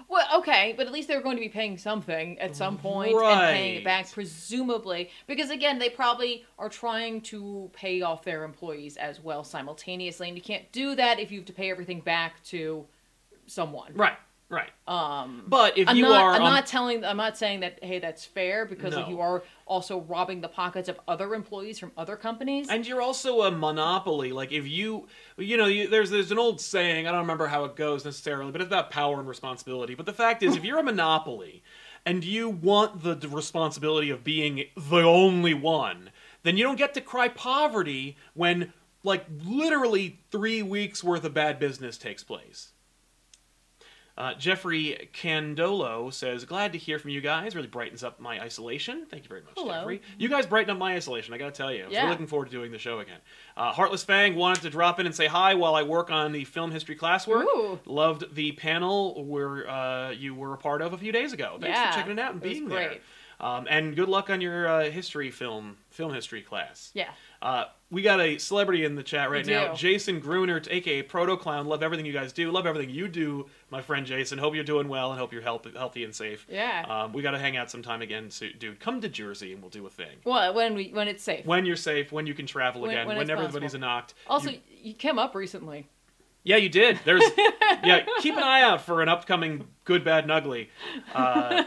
[0.09, 3.41] Well, okay, but at least they're going to be paying something at some point and
[3.41, 5.11] paying it back, presumably.
[5.27, 10.37] Because again, they probably are trying to pay off their employees as well simultaneously, and
[10.37, 12.85] you can't do that if you have to pay everything back to
[13.47, 13.93] someone.
[13.95, 14.17] Right,
[14.53, 14.71] right.
[14.87, 16.21] Um, But if I'm you not.
[16.23, 17.05] are I'm on- not telling.
[17.05, 17.83] I'm not saying that.
[17.83, 21.91] Hey, that's fair because like you are also robbing the pockets of other employees from
[21.97, 22.69] other companies.
[22.69, 24.31] And you're also a monopoly.
[24.33, 27.09] Like if you, you know, you, there's there's an old saying.
[27.09, 29.95] I don't remember how it goes necessarily, but it's about power and responsibility.
[29.95, 31.63] But the fact is, if you're a monopoly
[32.05, 36.11] and you want the responsibility of being the only one,
[36.43, 38.73] then you don't get to cry poverty when,
[39.05, 42.73] like, literally three weeks worth of bad business takes place.
[44.19, 47.55] Uh, Jeffrey Candolo says, "Glad to hear from you guys.
[47.57, 49.07] Really brightens up my isolation.
[49.07, 49.73] Thank you very much, Hello.
[49.81, 50.03] Jeffrey.
[50.19, 51.33] You guys brighten up my isolation.
[51.33, 52.11] I gotta tell you, I was Yeah.
[52.11, 53.19] looking forward to doing the show again.
[53.57, 56.45] Uh, Heartless Fang wanted to drop in and say hi while I work on the
[56.45, 57.45] film history classwork.
[57.45, 57.81] Ooh.
[57.87, 61.57] Loved the panel where uh, you were a part of a few days ago.
[61.61, 62.89] Thanks Yeah, for checking it out and it being great.
[62.91, 62.99] there.
[63.41, 66.91] Um, and good luck on your uh, history film film history class.
[66.95, 67.11] Yeah.
[67.41, 69.77] Uh, we got a celebrity in the chat right We now, do.
[69.77, 71.67] Jason Grunert, aka Proto Clown.
[71.67, 72.51] Love everything you guys do.
[72.51, 74.39] Love everything you do, my friend Jason.
[74.39, 76.47] Hope you're doing well and hope you're healthy, healthy and safe.
[76.49, 76.87] Yeah.
[76.89, 78.81] Um, we got to hang out sometime again, so, dude.
[78.81, 80.19] Come to Jersey and we'll do a thing.
[80.25, 81.45] well, when we when it's safe.
[81.45, 83.81] When you're safe, when you can travel When- again, when when, everybody's possible.
[83.81, 84.15] knocked.
[84.29, 85.89] also, you- you, came up recently.
[86.45, 86.99] Yeah, you did.
[87.05, 87.23] There's
[87.85, 88.05] yeah.
[88.21, 90.71] Keep an eye out for an upcoming Good, Bad, and Ugly.
[91.15, 91.65] Uh,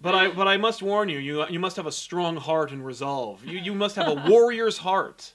[0.00, 2.84] but I but I must warn you, you you must have a strong heart and
[2.84, 3.44] resolve.
[3.44, 5.32] You you must have a warrior's heart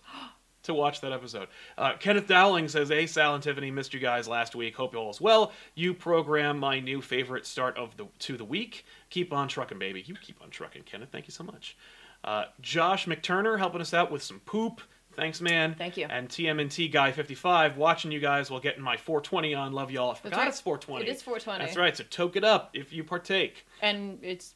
[0.64, 1.48] to watch that episode.
[1.78, 4.76] Uh, Kenneth Dowling says, "Hey Sal and Tiffany, missed you guys last week.
[4.76, 5.52] Hope you all is well.
[5.76, 8.86] You program my new favorite start of the to the week.
[9.10, 10.04] Keep on trucking, baby.
[10.06, 11.10] You keep on trucking, Kenneth.
[11.12, 11.78] Thank you so much."
[12.24, 14.82] Uh, Josh McTurner helping us out with some poop.
[15.16, 15.76] Thanks, man.
[15.78, 16.08] Thank you.
[16.10, 19.74] And TMNT Guy 55 watching you guys while getting my 420 on.
[19.74, 20.12] Love y'all.
[20.12, 20.48] I forgot right.
[20.48, 21.06] it's 420.
[21.06, 21.66] It is 420.
[21.66, 21.96] That's right.
[21.96, 23.66] So toke it up if you partake.
[23.82, 24.54] And it's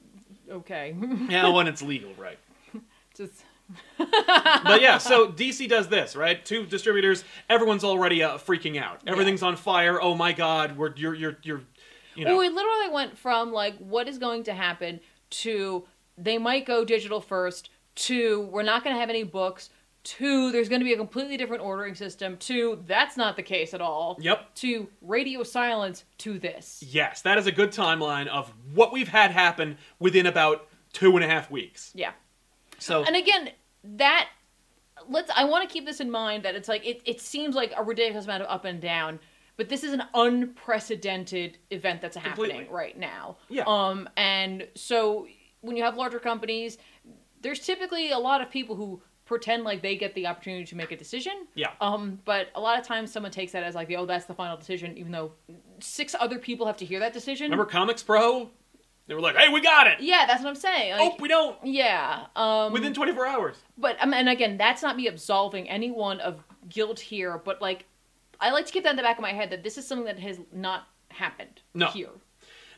[0.49, 0.95] okay.
[1.29, 2.37] Yeah, when it's legal, right?
[3.15, 3.43] Just
[3.97, 6.43] But yeah, so DC does this, right?
[6.43, 7.23] Two distributors.
[7.49, 9.01] Everyone's already uh, freaking out.
[9.07, 10.01] Everything's on fire.
[10.01, 11.61] Oh my God, we're you're you're you're,
[12.15, 12.31] you know.
[12.31, 14.99] Well, we literally went from like what is going to happen
[15.31, 15.85] to
[16.17, 19.69] they might go digital first to we're not going to have any books
[20.03, 23.73] to there's going to be a completely different ordering system Two, that's not the case
[23.73, 24.17] at all.
[24.19, 24.55] Yep.
[24.55, 26.83] To radio silence to this.
[26.85, 31.23] Yes, that is a good timeline of what we've had happen within about two and
[31.23, 31.91] a half weeks.
[31.95, 32.11] Yeah.
[32.79, 33.51] So And again,
[33.83, 34.29] that
[35.07, 37.73] let's I want to keep this in mind that it's like it, it seems like
[37.77, 39.19] a ridiculous amount of up and down,
[39.57, 43.37] but this is an unprecedented event that's happening right now.
[43.49, 43.63] Yeah.
[43.67, 45.27] Um and so
[45.61, 46.77] when you have larger companies,
[47.41, 50.91] there's typically a lot of people who pretend like they get the opportunity to make
[50.91, 51.47] a decision.
[51.55, 54.33] yeah, Um, but a lot of times someone takes that as like, oh, that's the
[54.33, 55.31] final decision, even though
[55.79, 57.45] six other people have to hear that decision.
[57.51, 58.49] remember Comics Pro?
[59.05, 60.93] They were like, "Hey, we got it." Yeah, that's what I'm saying.
[60.93, 61.57] Like, oh, we don't.
[61.65, 62.27] yeah.
[62.37, 63.57] Um, Within 24 hours.
[63.77, 67.83] But um, and again, that's not me absolving anyone of guilt here, but like
[68.39, 70.05] I like to keep that in the back of my head that this is something
[70.05, 71.87] that has not happened No.
[71.87, 72.09] here.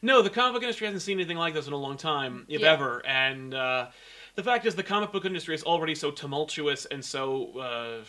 [0.01, 2.61] No, the comic book industry hasn't seen anything like this in a long time, if
[2.61, 2.73] Yeah.
[2.73, 3.05] ever.
[3.05, 3.87] And uh,
[4.35, 8.03] the fact is, the comic book industry is already so tumultuous and so uh,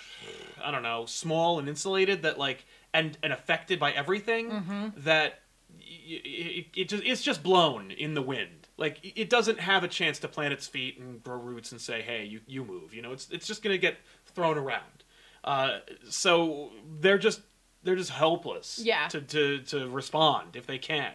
[0.64, 4.88] I don't know, small and insulated that like and and affected by everything Mm-hmm.
[5.04, 5.40] that
[5.78, 8.68] it, it just it's just blown in the wind.
[8.76, 11.80] Like it- it doesn't have a chance to plant its feet and grow roots and
[11.80, 15.04] say, "Hey, you you move." You know, it's it's just gonna get thrown around.
[15.44, 17.40] Uh, so they're just
[17.82, 19.06] they're just helpless Yeah.
[19.08, 21.12] to, to to respond if they can.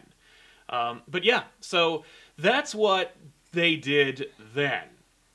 [0.70, 2.06] Um, but yeah, so
[2.38, 3.16] that's what
[3.52, 4.84] they did then.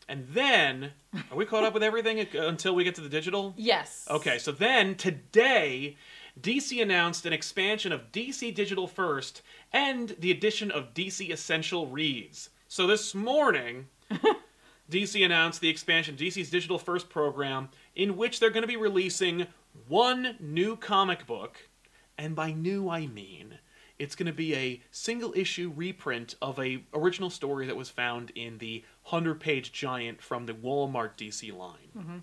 [0.08, 0.92] And then,
[1.30, 3.54] are we caught up with everything until we get to the digital?
[3.56, 4.06] Yes.
[4.08, 5.96] Okay, so then today,
[6.40, 9.42] DC announced an expansion of DC Digital First
[9.72, 12.50] and the addition of DC Essential Reads.
[12.68, 13.88] So this morning,
[14.90, 18.76] DC announced the expansion of DC's Digital First program, in which they're going to be
[18.76, 19.48] releasing
[19.88, 21.68] one new comic book,
[22.16, 23.58] and by new I mean
[23.98, 28.30] it's going to be a single issue reprint of a original story that was found
[28.34, 32.22] in the 100 page giant from the Walmart DC line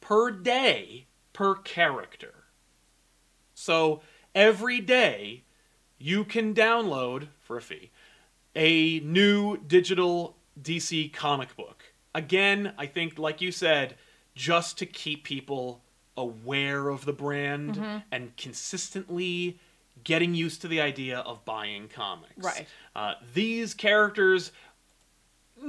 [0.00, 2.34] per day per character.
[3.54, 4.00] So
[4.34, 5.44] every day
[5.98, 7.90] you can download for a fee
[8.54, 11.84] a new digital DC comic book.
[12.14, 13.94] Again, I think like you said,
[14.34, 15.82] just to keep people
[16.16, 19.58] aware of the brand and consistently
[20.04, 22.32] getting used to the idea of buying comics.
[22.36, 22.66] Right.
[22.94, 24.52] Uh, these characters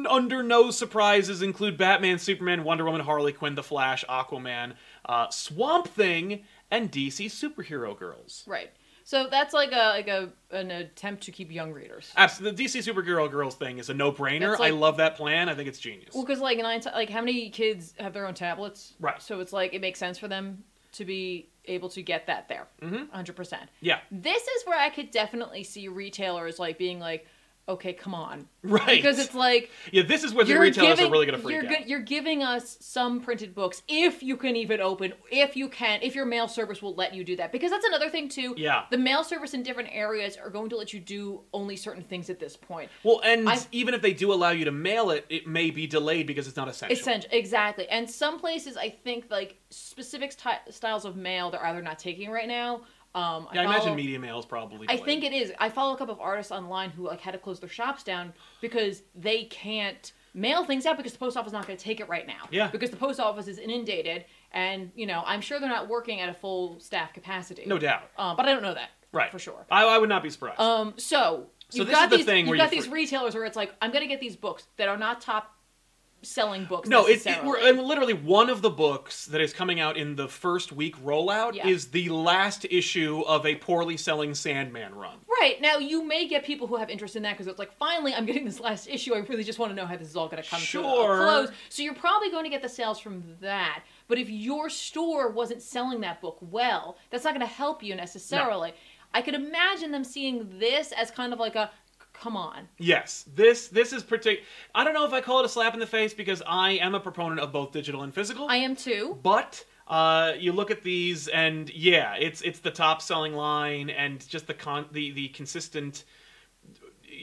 [0.09, 4.73] under no surprises include Batman, Superman, Wonder Woman, Harley Quinn, The Flash, Aquaman,
[5.05, 8.43] uh, Swamp Thing, and DC superhero girls.
[8.47, 8.71] Right.
[9.05, 12.11] So that's like a like a an attempt to keep young readers.
[12.15, 14.51] Absolutely, the DC superhero girls thing is a no-brainer.
[14.51, 15.49] That's I love that plan.
[15.49, 16.13] I think it's genius.
[16.13, 18.93] Well, because like nine, like how many kids have their own tablets?
[19.01, 19.21] Right.
[19.21, 22.67] So it's like it makes sense for them to be able to get that there.
[22.81, 23.09] Mhm.
[23.11, 23.69] Hundred percent.
[23.81, 27.27] Yeah, This is where I could definitely see retailers like being like,
[27.67, 28.85] okay, come on, right.
[28.87, 31.61] because it's like yeah, this is where the retailers giving, are really going to freak
[31.61, 31.87] you're, out.
[31.87, 36.15] you're giving us some printed books if you can even open, if you can, if
[36.15, 37.51] your mail service will let you do that.
[37.51, 38.53] Because that's another thing too.
[38.57, 38.83] Yeah.
[38.89, 42.29] The mail service in different areas are going to let you do only certain things
[42.29, 42.89] at this point.
[43.03, 45.87] Well, and I've- even if they do allow you to mail it, it may be
[45.87, 46.97] delayed because it's not essential.
[46.97, 47.87] Essential, exactly.
[47.89, 52.29] And some places, I think, like specific sty styles of mail, they're either not taking
[52.29, 52.81] right now.
[53.15, 54.87] Um, yeah, I follow- imagine media mail is probably.
[54.89, 55.51] I think it is.
[55.59, 58.33] I follow a couple of artists online who like had to close their shops down
[58.61, 61.99] because they can't mail things out because the post office is not going to take
[61.99, 62.47] it right now.
[62.49, 62.69] Yeah.
[62.71, 66.29] Because the post office is inundated, and you know I'm sure they're not working at
[66.29, 67.63] a full staff capacity.
[67.67, 68.09] no doubt.
[68.17, 68.89] Um, but I don't know that.
[69.11, 69.63] Right For sure.
[69.69, 70.59] I, I would not be surprised.
[70.59, 70.95] Um.
[70.97, 73.55] So So you've this got is the these, thing you've got these retailers where it's
[73.55, 75.55] like, I'm gonna get these books that are not top
[76.23, 76.89] selling books.
[76.89, 77.47] No, it's it, necessarily.
[77.47, 80.95] we're, and literally one of the books that is coming out in the first week
[81.03, 81.67] rollout Yeah.
[81.67, 85.17] is the last issue of a poorly selling Sandman run.
[85.41, 88.13] Right now, you may get people who have interest in that because it's like, finally,
[88.13, 89.13] I'm getting this last issue.
[89.13, 90.83] I really just want to know how this is all going to come to a
[90.83, 91.49] close.
[91.69, 93.83] So you're probably going to get the sales from that.
[94.07, 97.95] But if your store wasn't selling that book well, that's not going to help you
[97.95, 98.73] necessarily.
[99.13, 101.69] I could imagine them seeing this as kind of like a,
[102.23, 102.69] come on.
[102.77, 104.45] Yes, this this is particular.
[104.73, 106.95] I don't know if I call it a slap in the face because I am
[106.95, 108.47] a proponent of both digital and physical.
[108.47, 109.17] I am too.
[109.21, 114.25] but uh, you look at these and yeah, it's it's the top selling line and
[114.29, 116.05] just the con the the consistent.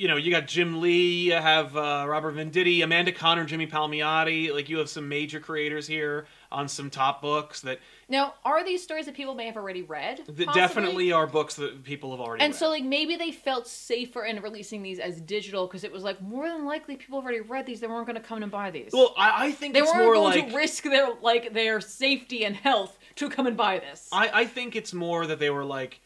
[0.00, 4.50] You know, you got Jim Lee, you have uh, Robert Venditti, Amanda Conner, Jimmy Palmiotti.
[4.50, 8.82] Like you have some major creators here on some top books that, Now, are these
[8.82, 10.16] stories that people may have already read?
[10.26, 10.54] that possibly?
[10.54, 12.58] definitely are books that people have already And read.
[12.58, 16.22] so, like, maybe they felt safer in releasing these as digital because it was like
[16.22, 17.80] more than likely people have already read these.
[17.80, 18.92] They weren't going to come and buy these.
[18.94, 22.46] well, I, I think they it's weren't going like to risk their like their safety
[22.46, 24.08] and health to come and buy this.
[24.12, 26.00] I, I think it's more that they were like,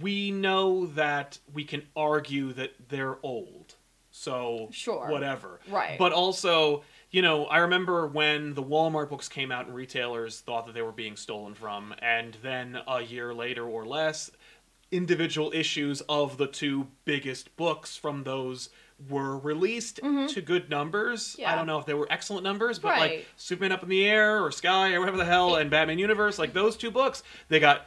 [0.00, 3.74] we know that we can argue that they're old,
[4.10, 5.08] so Sure.
[5.10, 5.60] whatever.
[5.68, 5.98] Right.
[5.98, 10.66] But also, you know, I remember when the Walmart books came out and retailers thought
[10.66, 14.30] that they were being stolen from, and then a year later or less,
[14.92, 18.68] individual issues of the two biggest books from those
[19.08, 19.96] were released
[20.28, 21.34] to good numbers.
[21.36, 21.48] Yeah.
[21.48, 21.58] I Mm-hmm.
[21.58, 23.26] Don't know if they were excellent numbers, but like Right.
[23.36, 26.52] Superman Up in the Air or Sky or whatever the hell and Batman Universe, like
[26.52, 27.86] those two books, they got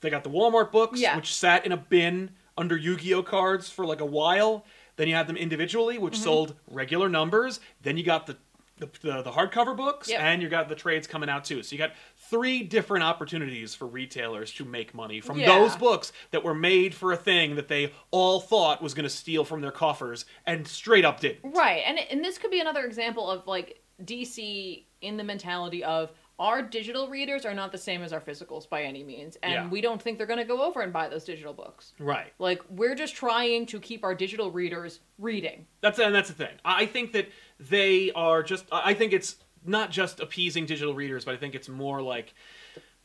[0.00, 1.16] they got the Walmart books, Yeah.
[1.16, 4.64] which sat in a bin under Yu-Gi-Oh cards for like a while.
[4.96, 6.22] Then you had them individually, which Mm-hmm.
[6.24, 7.60] sold regular numbers.
[7.82, 8.36] Then you got the
[8.78, 10.20] the, the, the hardcover books, Yep.
[10.22, 11.62] and you got the trades coming out too.
[11.62, 15.48] So you got three different opportunities for retailers to make money from Yeah.
[15.48, 19.10] those books that were made for a thing that they all thought was going to
[19.10, 21.52] steal from their coffers and straight up didn't.
[21.54, 26.10] right, and and this could be another example of like DC in the mentality of
[26.40, 29.68] our digital readers are not the same as our physicals by any means, and Yeah.
[29.68, 31.92] we don't think they're going to go over and buy those digital books.
[31.98, 32.32] Right.
[32.38, 35.66] Like we're just trying to keep our digital readers reading.
[35.82, 36.56] That's and that's the thing.
[36.64, 37.28] I think that
[37.60, 38.64] they are just.
[38.72, 42.32] I think it's not just appeasing digital readers, but I think it's more like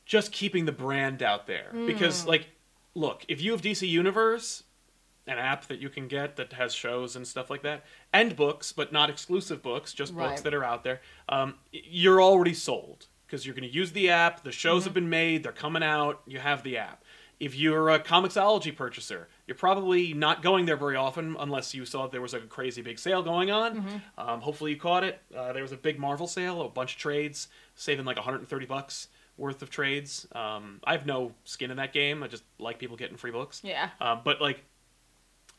[0.05, 1.71] just keeping the brand out there.
[1.85, 2.47] Because like,
[2.93, 4.63] look, if you have DC Universe,
[5.27, 8.71] an app that you can get that has shows and stuff like that, and books,
[8.71, 13.45] but not exclusive books, just books that are out there, um, you're already sold because
[13.45, 14.43] you're going to use the app.
[14.43, 16.21] The shows have been made; they're coming out.
[16.25, 17.03] You have the app.
[17.37, 22.07] If you're a Comixology purchaser, you're probably not going there very often unless you saw
[22.07, 24.01] there was like a crazy big sale going on.
[24.17, 25.19] Um, hopefully, you caught it.
[25.35, 29.09] Uh, there was a big Marvel sale, a bunch of trades, saving like 130 bucks
[29.35, 30.25] worth of trades.
[30.31, 32.23] Um, I have no skin in that game.
[32.23, 33.59] I just like people getting free books.
[33.65, 33.89] Yeah.
[33.99, 34.63] Uh, but like,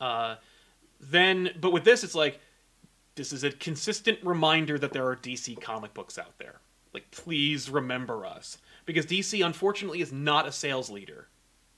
[0.01, 0.37] uh,
[0.99, 2.39] then, but with this, it's like
[3.13, 6.59] this is a consistent reminder that there are DC comic books out there.
[6.97, 8.57] Like, please remember us
[8.87, 11.27] because DC, unfortunately, is not a sales leader,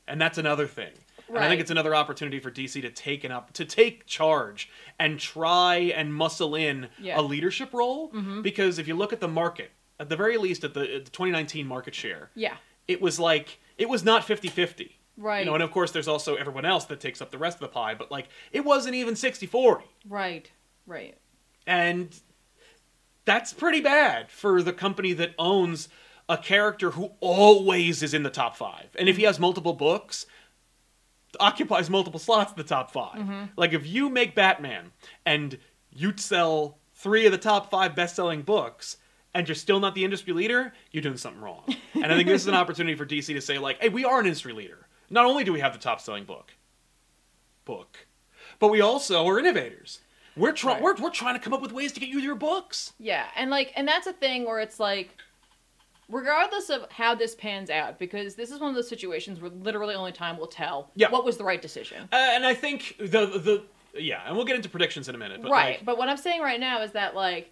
[0.07, 0.91] and that's another thing.
[1.27, 4.69] And I think it's another opportunity for DC to take an up to take charge
[4.97, 7.19] and try and muscle in Yeah.
[7.19, 8.09] a leadership role.
[8.11, 8.41] Mm-hmm.
[8.43, 11.11] Because if you look at the market, at the very least, at the, at the
[11.11, 12.55] 2019 market share, Yeah.
[12.87, 15.39] it was like it was not 50-50 Right.
[15.41, 17.61] you know and of course there's also everyone else that takes up the rest of
[17.61, 20.49] the pie but like it wasn't even 60-40 Right.
[20.87, 21.17] Right.
[21.67, 22.17] and
[23.29, 25.87] that's pretty bad for the company that owns
[26.27, 28.87] a character who always is in the top five.
[28.97, 29.27] And if he mm-hmm.
[29.27, 30.25] has multiple books
[31.39, 33.43] occupies multiple slots in the top 5 mm-hmm.
[33.55, 34.91] like if you make batman
[35.27, 35.59] and
[35.91, 38.97] you sell three of the top five best-selling books
[39.35, 41.63] and you're still not the industry leader you're doing something wrong.
[41.93, 44.19] And i think this is an opportunity for dc to say like hey we are
[44.19, 44.87] an industry leader.
[45.11, 46.53] Not only do we have the top-selling book
[47.63, 48.07] book
[48.57, 49.99] but we also are innovators
[50.39, 50.83] we're trying Right.
[50.83, 53.51] we're, we're trying to come up with ways to get you your books Yeah, and
[53.51, 55.15] like, and that's a thing where it's like,
[56.09, 59.95] regardless of how this pans out, because this is one of those situations where literally
[59.95, 61.09] only time will tell Yeah.
[61.09, 62.07] what was the right decision.
[62.11, 63.63] Uh, and I think the the
[63.99, 65.41] yeah, and we'll get into predictions in a minute.
[65.41, 67.51] But right, like- but what I'm saying right now is that like,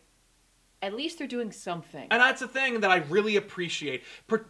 [0.81, 2.07] at least they're doing something.
[2.11, 4.03] and that's a thing that I really appreciate.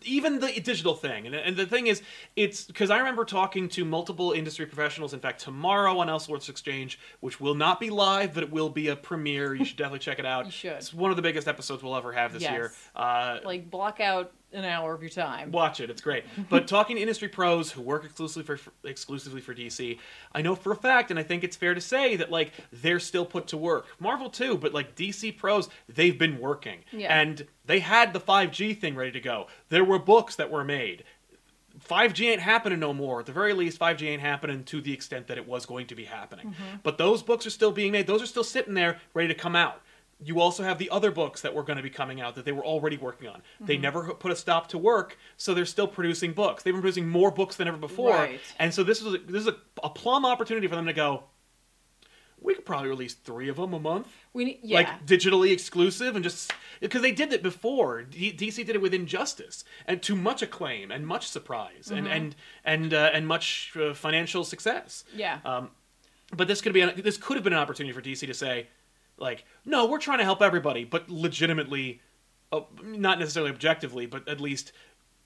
[0.03, 2.01] Even the digital thing, and, and the thing is,
[2.35, 5.13] it's because I remember talking to multiple industry professionals.
[5.13, 8.89] In fact, tomorrow on Elseworlds Exchange, which will not be live, but it will be
[8.89, 9.55] a premiere.
[9.55, 10.45] You should definitely check it out.
[10.45, 10.71] You should.
[10.73, 12.51] It's one of the biggest episodes we'll ever have this Yes.
[12.51, 12.71] year.
[12.95, 15.51] Uh, like, block out an hour of your time.
[15.51, 16.23] Watch it; it's great.
[16.49, 19.99] But talking to industry pros who work exclusively for exclusively for DC,
[20.33, 22.99] I know for a fact, and I think it's fair to say that like they're
[22.99, 23.87] still put to work.
[23.99, 27.19] Marvel too, but like DC pros, they've been working, Yeah.
[27.19, 29.47] and they had the 5G thing ready to go.
[29.69, 31.03] There were books that were made.
[31.79, 33.19] 5G ain't happening no more.
[33.19, 35.95] At the very least, 5G ain't happening to the extent that it was going to
[35.95, 36.47] be happening.
[36.47, 36.77] Mm-hmm.
[36.83, 38.07] But those books are still being made.
[38.07, 39.81] Those are still sitting there, ready to come out.
[40.19, 42.51] You also have the other books that were going to be coming out that they
[42.51, 43.43] were already working on.
[43.59, 46.63] They never put a stop to work, so they're still producing books.
[46.63, 48.39] They've been producing more books than ever before, Right.
[48.57, 51.25] and so this is a, this is a, a plum opportunity for them to go.
[52.39, 54.77] We could probably release three of them a month We yeah.
[54.77, 58.93] like digitally exclusive and just because they did it before D- dc did it with
[58.93, 63.95] injustice and to much acclaim and much surprise and and and uh, and much uh,
[63.95, 65.39] financial success yeah.
[65.45, 65.71] um,
[66.35, 68.67] but this could be an, this could have been an opportunity for dc to say
[69.17, 72.01] like no we're trying to help everybody but legitimately
[72.51, 74.71] uh, not necessarily objectively but at least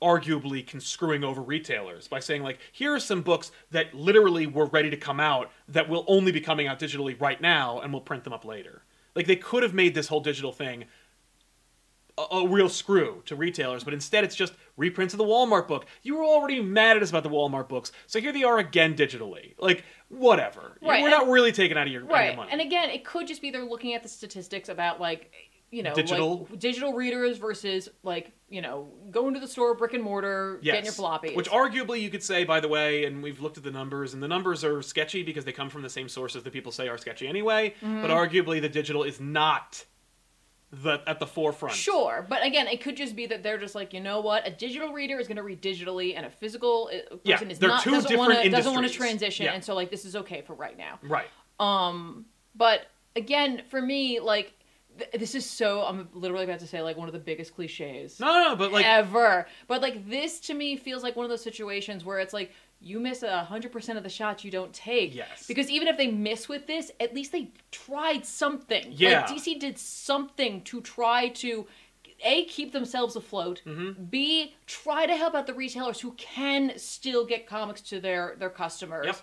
[0.02, 4.90] arguably conscrewing over retailers by saying like here are some books that literally were ready
[4.90, 8.24] to come out that will only be coming out digitally right now and we'll print
[8.24, 8.82] them up later.
[9.16, 10.86] Like they could have made this whole digital thing
[12.18, 15.86] a, a real screw to retailers but instead it's just reprints of the walmart book.
[16.02, 18.96] You were already mad at us about the walmart books so here they are again
[18.96, 19.54] digitally.
[19.60, 22.36] Like whatever Right, we're and- not really taking out of your, out of your right.
[22.36, 25.32] money And again, it could just be they're looking at the statistics about like
[25.72, 26.48] you know Digital.
[26.50, 30.84] like digital readers versus like you know going to the store brick and mortar getting
[30.84, 31.34] your floppies.
[31.34, 34.22] Which arguably you could say, by the way, and we've looked at the numbers, and
[34.22, 36.98] the numbers are sketchy because they come from the same sources that people say are
[36.98, 37.74] sketchy anyway.
[37.82, 38.02] Mm-hmm.
[38.02, 39.86] But arguably, the digital is not
[40.72, 41.76] the at the forefront.
[41.76, 44.52] Sure, but again, it could just be that they're just like, you know what, a
[44.52, 47.70] digital reader is going to read digitally, and a physical uh, person Yeah, is they're
[47.70, 49.54] not two doesn't want to doesn't want to transition, Yeah.
[49.54, 51.00] and so like this is okay for right now.
[51.04, 51.28] Right.
[51.60, 54.54] Um, but again, for me, like
[54.98, 58.20] th- this is so I'm literally about to say like one of the biggest cliches
[58.20, 59.48] No, no, no, but like, ever.
[59.68, 63.00] But like this to me feels like one of those situations where it's like you
[63.00, 65.14] miss a hundred percent of the shots you don't take.
[65.14, 65.46] Yes.
[65.48, 68.86] Because even if they miss with this, at least they tried something.
[68.90, 69.22] Yeah.
[69.22, 71.68] Like DC did something to try to
[72.24, 73.62] a keep themselves afloat.
[73.66, 74.06] Mm-hmm.
[74.06, 78.50] B try to help out the retailers who can still get comics to their their
[78.50, 79.06] customers.
[79.06, 79.18] Yep.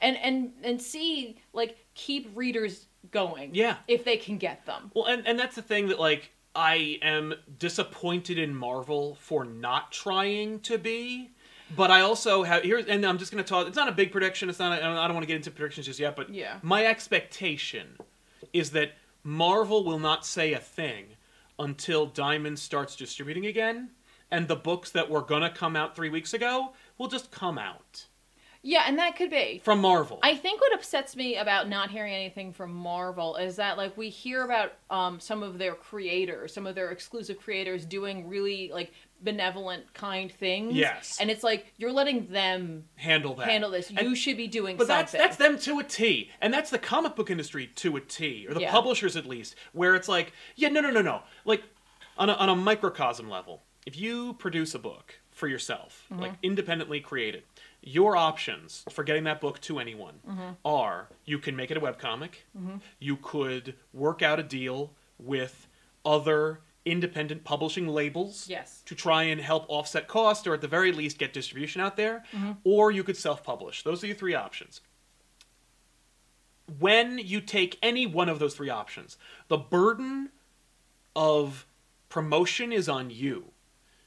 [0.00, 3.54] And and and C like keep readers going.
[3.54, 3.76] Yeah.
[3.86, 4.90] If they can get them.
[4.94, 9.90] well, and and that's the thing that like I am disappointed in Marvel for not
[9.92, 11.30] trying to be.
[11.76, 13.66] But I also have here, and I'm just going to talk.
[13.66, 14.48] It's not a big prediction.
[14.48, 14.78] It's not.
[14.78, 16.16] A, I don't want to get into predictions just yet.
[16.16, 16.58] But Yeah.
[16.62, 17.96] my expectation
[18.52, 21.16] is that Marvel will not say a thing
[21.58, 23.90] until Diamond starts distributing again,
[24.30, 28.06] and the books that were gonna come out three weeks ago will just come out
[28.62, 29.60] Yeah, and that could be.
[29.64, 30.18] from Marvel.
[30.22, 34.08] I think what upsets me about not hearing anything from Marvel is that like we
[34.08, 38.92] hear about um, some of their creators, some of their exclusive creators doing really like
[39.22, 40.74] benevolent, kind things.
[40.74, 41.18] Yes.
[41.20, 43.48] and it's like you're letting them handle that.
[43.48, 43.90] handle this.
[43.90, 45.26] You should be doing But that's something.
[45.26, 48.54] that's them to a T, and that's the comic book industry to a T, or
[48.54, 48.70] the Yeah.
[48.70, 51.62] publishers at least, where it's like, yeah, no, no, no, no, like
[52.18, 56.22] on a, on a microcosm level, if you produce a book for yourself, Mm-hmm.
[56.22, 57.44] like independently created,
[57.82, 60.50] your options for getting that book to anyone Mm-hmm.
[60.64, 62.30] are you can make it a webcomic,
[62.98, 65.66] you could work out a deal with
[66.04, 68.82] other independent publishing labels Yes.
[68.86, 72.24] to try and help offset cost or at the very least get distribution out there
[72.32, 72.52] Mm-hmm.
[72.64, 74.80] or you could self-publish those are your three options
[76.78, 79.16] when you take any one of those three options
[79.48, 80.30] the burden
[81.14, 81.66] of
[82.08, 83.50] promotion is on you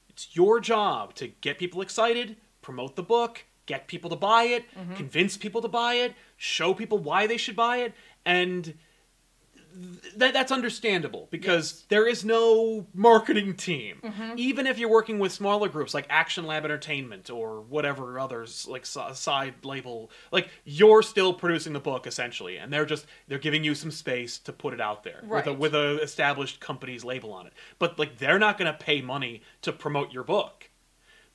[0.09, 4.65] it's your job to get people excited promote the book get people to buy it
[4.77, 4.95] Mm-hmm.
[4.95, 7.93] convince people to buy it show people why they should buy it
[8.25, 8.73] and
[10.15, 13.97] that that's understandable because there is no marketing team.
[14.03, 14.33] Mm-hmm.
[14.37, 18.85] Even if you're working with smaller groups like Action Lab Entertainment or whatever others like
[18.85, 23.63] si- side label, like you're still producing the book essentially, and they're just they're giving
[23.63, 27.31] you some space to put it out there with a with a established company's label
[27.33, 27.53] on it.
[27.79, 30.69] But like they're not going to pay money to promote your book.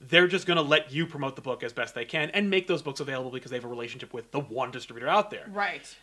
[0.01, 2.67] They're just going to let you promote the book as best they can and make
[2.67, 5.47] those books available because they have a relationship with the one distributor out there.
[5.53, 5.95] right.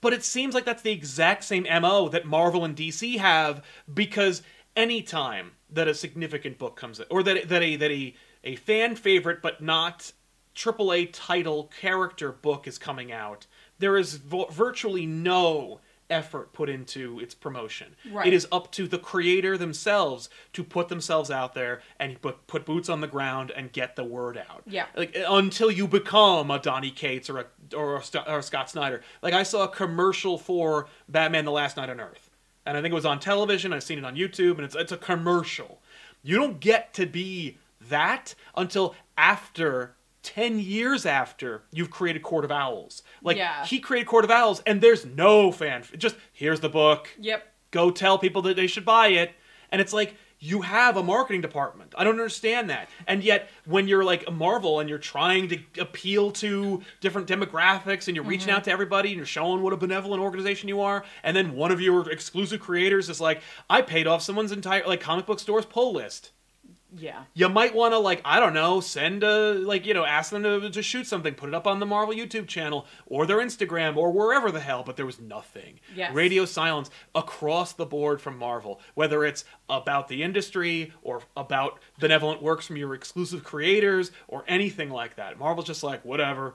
[0.00, 4.42] But it seems like that's the exact same MO that Marvel and DC have because
[4.76, 9.42] anytime that a significant book comes or that that a that a, a fan favorite
[9.42, 10.12] but not
[10.54, 13.46] AAA title character book is coming out,
[13.78, 17.96] there is vo- virtually no effort put into its promotion.
[18.10, 18.26] Right.
[18.26, 22.64] It is up to the creator themselves to put themselves out there and put, put
[22.64, 24.62] boots on the ground and get the word out.
[24.66, 24.86] Yeah.
[24.96, 28.70] Like eh, until you become a Donny Cates or a or a, or a Scott
[28.70, 29.02] Snyder.
[29.22, 32.30] Like I saw a commercial for Batman: The Last Knight on Earth,
[32.64, 33.72] and I think it was on television.
[33.72, 35.80] I've seen it on YouTube, and it's it's a commercial.
[36.22, 39.94] You don't get to be that until after.
[40.26, 43.02] 10 years after you've created Court of Owls.
[43.22, 43.64] Like, Yeah.
[43.64, 45.84] he created Court of Owls, and there's no fan.
[45.96, 47.46] Just, here's the book Yep.
[47.70, 49.32] go tell people that they should buy it
[49.70, 51.94] and it's like you have a marketing department.
[51.96, 52.88] I don't understand that.
[53.06, 58.06] And yet, when you're like a Marvel and you're trying to appeal to different demographics
[58.06, 58.56] and you're reaching Mm-hmm.
[58.56, 61.72] out to everybody and you're showing what a benevolent organization you are, and then one
[61.72, 65.64] of your exclusive creators is like, I paid off someone's entire like comic book store's
[65.64, 66.32] pull list.
[66.94, 67.24] Yeah.
[67.34, 70.42] You might want to like I don't know, send a like you know ask them
[70.42, 73.96] to, to shoot something, put it up on the Marvel YouTube channel or their Instagram
[73.96, 74.82] or wherever the hell.
[74.84, 75.80] But there was nothing.
[75.94, 76.14] Yes.
[76.14, 82.42] Radio silence across the board from Marvel, whether it's about the industry or about benevolent
[82.42, 85.38] works from your exclusive creators or anything like that.
[85.38, 86.54] Marvel's just like whatever.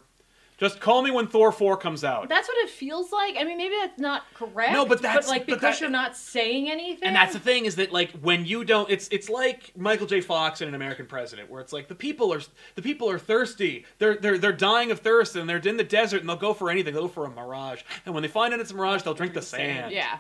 [0.62, 2.30] Just call me when Thor four comes out.
[2.30, 3.36] That's what it feels like.
[3.36, 4.72] I mean, maybe that's not correct.
[4.74, 7.04] No, but that's- like but because that- you're not saying anything.
[7.08, 10.22] And that's the thing is that like when you don't, it's it's like Michael J.
[10.22, 12.42] Fox in an American President, where it's like the people are
[12.76, 16.22] the people are thirsty, they're they're they're dying of thirst, and they're in the desert,
[16.22, 18.60] and they'll go for anything, they'll go for a mirage, and when they find out
[18.60, 19.92] it's a mirage, they'll drink the sand.
[19.92, 20.20] Yeah.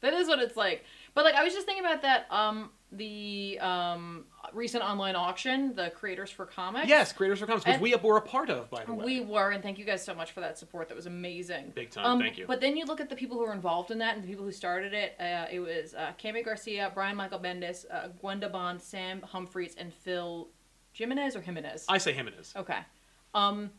[0.00, 0.84] That is what it's like.
[1.16, 5.90] But like I was just thinking about that um the um recent online auction, the
[5.90, 6.86] Creators for Comics.
[6.88, 9.04] Yes, creators for comics, which And- we were a part of, by the way.
[9.04, 10.88] We were, and thank you guys so much for that support.
[10.88, 11.72] That was amazing.
[11.74, 12.46] Big time, Um, thank you.
[12.46, 14.44] But then you look at the people who were involved in that and the people
[14.44, 15.16] who started it.
[15.18, 19.92] Uh, it was uh, Kami Garcia, Brian Michael Bendis, uh, Gwenda Bond, Sam Humphries, and
[19.92, 20.48] Phil
[20.92, 21.86] Jimenez or Jimenez.
[21.88, 22.52] I say Jimenez.
[22.56, 22.78] Okay.
[23.34, 23.70] Um,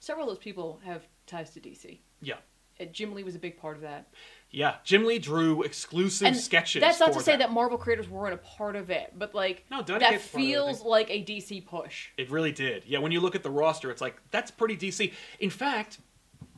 [0.00, 2.00] several of those people have ties to DC.
[2.20, 2.34] Yeah.
[2.78, 4.08] Uh, Jim Lee was a big part of that.
[4.52, 6.80] Yeah, Jim Lee drew exclusive And sketches.
[6.80, 9.82] That's not to say that Marvel creators weren't a part of it, but like No,
[9.82, 12.08] that Cates was part of it, feels like a DC push.
[12.16, 12.84] It really did.
[12.86, 15.12] Yeah, when you look at the roster, it's like that's pretty DC.
[15.38, 15.98] In fact,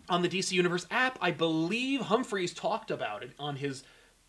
[0.09, 3.83] on the DC Universe app, I believe Humphries talked about it on his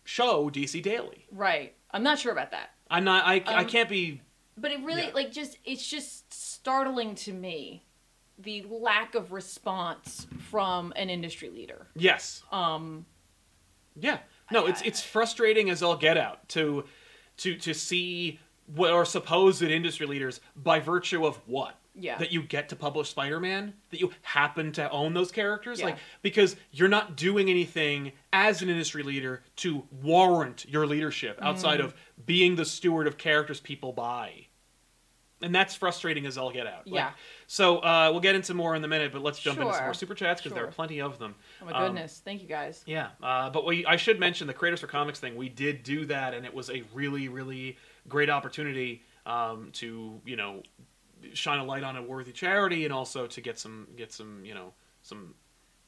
[0.04, 1.26] show DC Daily.
[1.32, 1.74] Right.
[1.90, 2.70] I'm not sure about that.
[2.90, 3.24] I'm not.
[3.24, 4.20] I, I Um, can't be.
[4.58, 5.14] But it really Yeah.
[5.14, 7.86] like just it's just startling to me
[8.38, 11.88] the lack of response from an industry leader.
[11.96, 12.42] Yes.
[12.52, 13.06] Um
[13.96, 14.18] Yeah.
[14.50, 16.84] No, it's it's frustrating as all get out to
[17.38, 22.16] to to see what are supposed industry leaders by virtue of what Yeah.
[22.18, 25.86] that you get to publish Spider-Man that you happen to own those characters Yeah.
[25.86, 31.80] like because you're not doing anything as an industry leader to warrant your leadership outside
[31.80, 31.84] Mm.
[31.84, 34.43] of being the steward of characters people buy.
[35.42, 36.86] And that's frustrating as all get out.
[36.86, 37.10] Like, Yeah.
[37.46, 39.92] so uh, we'll get into more in a minute, but let's jump into some more
[39.92, 41.34] super chats because there are plenty of them.
[41.60, 42.22] oh my Um, goodness.
[42.24, 42.82] Thank you guys.
[42.86, 45.36] yeah, uh, but we I should mention the Creators for Comics thing.
[45.36, 47.76] We did do that, and it was a really really
[48.08, 50.62] great opportunity um, to you know
[51.34, 54.54] shine a light on a worthy charity, and also to get some get some you
[54.54, 54.72] know
[55.02, 55.34] some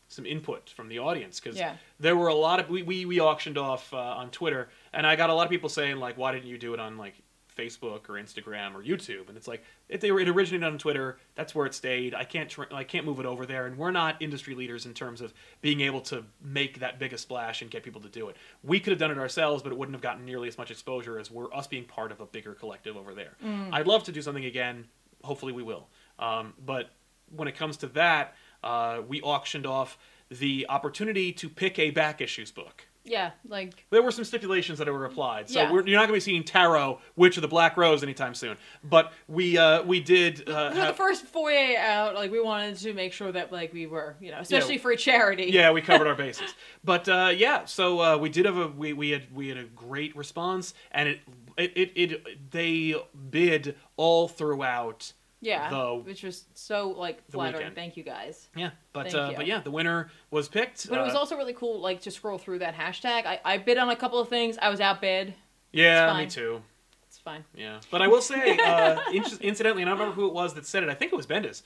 [0.09, 1.77] some input from the audience because Yeah.
[1.99, 5.17] there were a lot of we, we, we auctioned off uh, on Twitter, and I
[5.17, 7.15] got a lot of people saying like, why didn't you do it on like
[7.57, 9.29] Facebook or Instagram or YouTube?
[9.29, 12.15] And it's like if they were it originated on Twitter, that's where it stayed.
[12.15, 14.95] I can't tr- I can't move it over there, and we're not industry leaders in
[14.95, 18.29] terms of being able to make that big a splash and get people to do
[18.29, 18.37] it.
[18.63, 21.19] We could have done it ourselves, but it wouldn't have gotten nearly as much exposure
[21.19, 23.37] as we're us being part of a bigger collective over there.
[23.73, 24.87] I'd love to do something again.
[25.25, 25.89] Hopefully, we will.
[26.19, 26.91] Um, but
[27.35, 29.99] when it comes to that, uh, we auctioned off
[30.29, 32.86] the opportunity to pick a back issues book.
[33.07, 35.73] Yeah, like There were some stipulations that were applied, so Yeah.
[35.73, 38.57] we're, you're not going to be seeing Tarot, Witch of the Black Rose anytime soon.
[38.85, 42.77] But we uh, we did uh, we were the first foyer out, like we wanted
[42.79, 45.45] to make sure that like we were, you know, especially for a charity.
[45.53, 46.55] yeah we covered our bases.
[46.85, 49.65] But uh, yeah, so uh, we did have a we, we had we had a
[49.65, 51.21] great response, and it
[51.57, 52.95] it, it, it they
[53.31, 55.13] bid all throughout.
[55.41, 55.69] Yeah.
[55.71, 57.73] The- which was so like flattering.
[57.75, 58.49] Thank you guys.
[58.57, 60.89] Yeah, but uh, but yeah, the winner was picked.
[60.89, 63.27] But it was Uh, also really cool, like to scroll through that hashtag.
[63.27, 64.57] I, I bid on a couple of things.
[64.61, 65.35] I was outbid.
[65.73, 66.63] yeah, me too.
[67.09, 67.45] It's fine.
[67.55, 70.55] Yeah, but I will say, uh, in- incidentally, and I don't remember who it was
[70.55, 70.89] that said it.
[70.89, 71.63] I think it was Bendis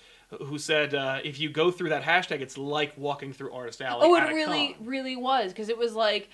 [0.47, 4.01] who said uh, if you go through that hashtag, it's like walking through Artist Alley.
[4.07, 4.87] oh, it really, con.
[4.87, 6.29] really was because it was like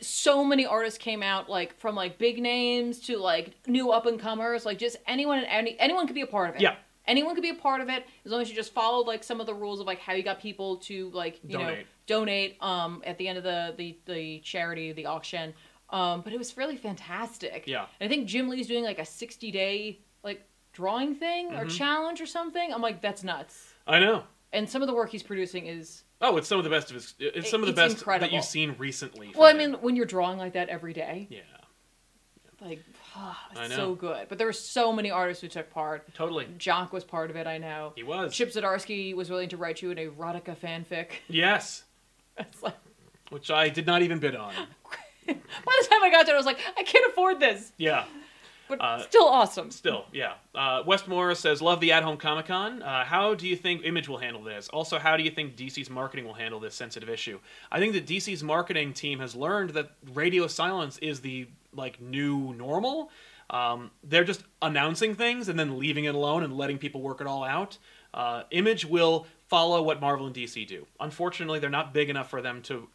[0.00, 4.18] so many artists came out, like from like big names to like new up and
[4.18, 4.64] comers.
[4.66, 6.62] Like just anyone and any anyone could be a part of it.
[6.62, 6.76] Yeah.
[7.06, 9.40] Anyone could be a part of it as long as you just followed like some
[9.40, 11.86] of the rules of like how you got people to like you know Donate.
[12.06, 15.52] donate um at the end of the the, the charity the auction
[15.88, 17.86] um but it was really fantastic Yeah.
[17.98, 21.76] and I think Jim Lee's doing like a 60 day like drawing thing or Mhm.
[21.76, 24.22] challenge or something I'm like that's nuts I know.
[24.52, 26.94] and some of the work he's producing is Oh, it's some of the best of
[26.96, 27.14] his.
[27.18, 29.32] It's some of the It's best that you've seen recently.
[29.34, 29.58] well I him.
[29.58, 31.40] mean when you're drawing like that every day yeah,
[32.60, 32.82] like
[33.16, 36.46] ah, I it's so good but there were so many artists who took part totally.
[36.58, 38.34] Jock was part of it I know He was.
[38.34, 41.84] Chip Zdarsky was willing to write you an erotica fanfic Yes,
[42.62, 42.74] like
[43.30, 44.52] which I did not even bid on.
[45.26, 48.04] By the time I got there, I was like, I can't afford this, Yeah,
[48.70, 49.70] but Uh, still awesome.
[49.70, 50.34] still, yeah.
[50.54, 52.82] Uh, Wes Morris says, "Love the at-home Comic Con.
[52.82, 54.68] Uh, how do you think Image will handle this?
[54.70, 57.38] Also, how do you think DC's marketing will handle this sensitive issue?
[57.70, 62.54] I think that DC's marketing team has learned that radio silence is the like new
[62.54, 63.10] normal.
[63.50, 67.26] Um, they're just announcing things and then leaving it alone and letting people work it
[67.26, 67.78] all out.
[68.14, 70.86] Uh, Image will follow what Marvel and DC do.
[71.00, 72.88] Unfortunately, they're not big enough for them to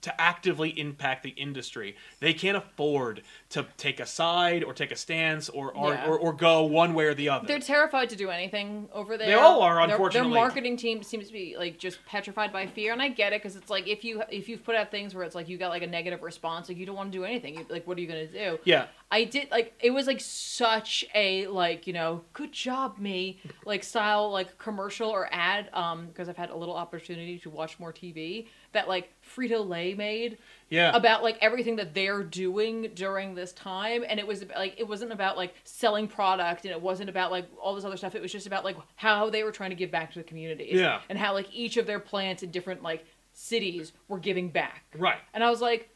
[0.00, 1.96] to actively impact the industry.
[2.20, 6.06] They can't afford to take a side or take a stance or or, Yeah.
[6.06, 7.46] or, or go one way or the other.
[7.46, 9.26] They're terrified to do anything over there.
[9.26, 10.30] They all are, Their- unfortunately.
[10.30, 13.42] Their, marketing team seems to be like just petrified by fear, and I get it
[13.42, 15.70] because it's like if you if you've put out things where it's like you got
[15.70, 17.54] like a negative response, like you don't want to do anything.
[17.58, 18.58] You, like, what are you gonna do?
[18.64, 18.86] yeah.
[19.10, 23.82] I did like it was like such a like you know good job me like
[23.82, 27.90] style like commercial or ad um because I've had a little opportunity to watch more
[27.90, 30.38] TV that like Frito Lay made
[30.70, 30.94] Yeah.
[30.96, 34.88] about like everything that they're doing during this time and it was about, like it
[34.88, 38.22] wasn't about like selling product and it wasn't about like all this other stuff it
[38.22, 41.00] was just about like how they were trying to give back to the communities Yeah.
[41.08, 45.18] and how like each of their plants in different like cities were giving back right.
[45.34, 45.88] and I was like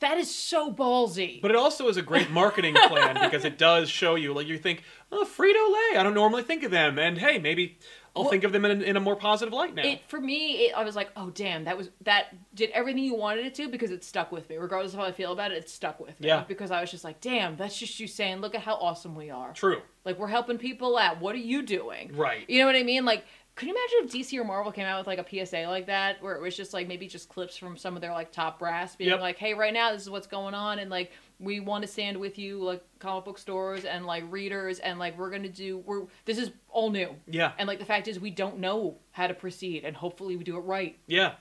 [0.00, 3.88] that is so ballsy But it also is a great marketing plan because it does
[3.88, 6.98] show you, like, you think, oh, Frito Lay, I don't normally think of them.
[6.98, 7.78] And hey, maybe
[8.16, 9.82] I'll Well- think of them in, in a more positive light now.
[9.82, 13.14] It for me, it, I was like, oh damn, that was that did everything you
[13.16, 14.56] wanted it to because it stuck with me.
[14.56, 16.28] Regardless of how I feel about it, it stuck with me.
[16.28, 16.44] Yeah.
[16.46, 19.30] Because I was just like, damn, that's just you saying, look at how awesome we
[19.30, 19.52] are.
[19.52, 19.82] True.
[20.04, 21.20] Like we're helping people out.
[21.20, 22.12] What are you doing?
[22.14, 22.44] Right.
[22.48, 23.04] You know what I mean?
[23.04, 23.24] Like,
[23.56, 26.20] could you imagine if DC or Marvel came out with like a PSA like that,
[26.22, 28.96] where it was just like maybe just clips from some of their like top brass
[28.96, 29.20] being Yep.
[29.20, 31.12] like, hey, right now this is what's going on, and like
[31.44, 35.18] we want to stand with you, like comic book stores and like readers, and like
[35.18, 37.14] we're gonna do we're this is all new.
[37.26, 37.52] Yeah.
[37.58, 40.56] And like the fact is, we don't know how to proceed, and hopefully we do
[40.56, 40.98] it right.
[41.06, 41.34] Yeah.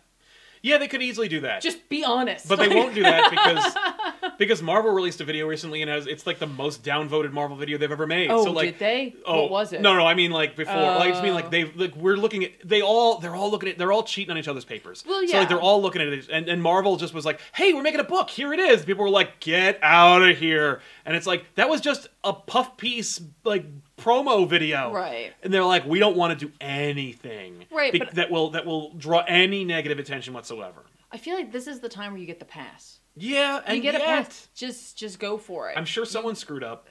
[0.64, 1.62] Yeah, they could easily do that.
[1.62, 2.48] Just be honest.
[2.48, 6.26] but they won't do that because because Marvel released a video recently and has, it's
[6.26, 8.32] like the most downvoted Marvel video they've ever made.
[8.32, 9.16] Oh, so like did they?
[9.26, 9.82] Oh, what was it?
[9.82, 10.74] No, no, I mean like before.
[10.74, 11.50] like, I just mean like Oh.
[11.50, 14.38] they like we're looking at they all they're all looking at they're all cheating on
[14.38, 15.04] each other's papers.
[15.06, 15.32] Well, yeah.
[15.32, 17.82] So like they're all looking at it and, and Marvel just was like, "Hey, we're
[17.84, 18.30] making a book.
[18.30, 21.82] Here it is." People were like, "Get out of here." And it's like that was
[21.82, 23.66] just a puff piece like
[23.98, 24.92] promo video.
[24.92, 25.34] Right.
[25.44, 28.94] And they're like, "We don't want to do anything Right, be- that will that will
[28.96, 32.40] draw any negative attention whatsoever." I feel like this is the time where you get
[32.40, 33.00] the pass.
[33.16, 34.48] Yeah, and You get a pass.
[34.56, 35.78] Just just go for it.
[35.78, 36.88] I'm sure someone screwed up.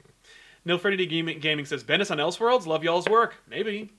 [0.66, 3.34] Nilfreddy Gaming, Gaming says, Bendis on Elseworlds, love y'all's work.
[3.48, 3.90] Maybe.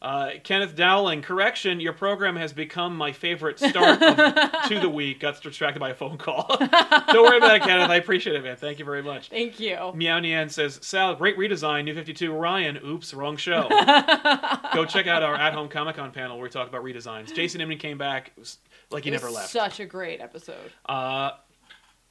[0.00, 4.16] Uh, Kenneth Dowling, correction, your program has become my favorite start of,
[4.68, 5.20] to the week.
[5.20, 6.46] Got distracted by a phone call.
[6.60, 7.90] Don't worry about it, Kenneth.
[7.90, 8.56] I appreciate it, man.
[8.56, 9.28] Thank you very much.
[9.28, 9.92] Thank you.
[9.94, 12.32] Meow Nian says, Sal, great redesign, New 52.
[12.32, 13.68] Ryan, oops, wrong show.
[14.72, 17.34] Go check out our at home Comic Con panel where we talk about redesigns.
[17.34, 18.58] Jason Inman came back it was
[18.90, 19.50] like he never left.
[19.50, 20.72] Such a great episode.
[20.86, 21.32] Uh,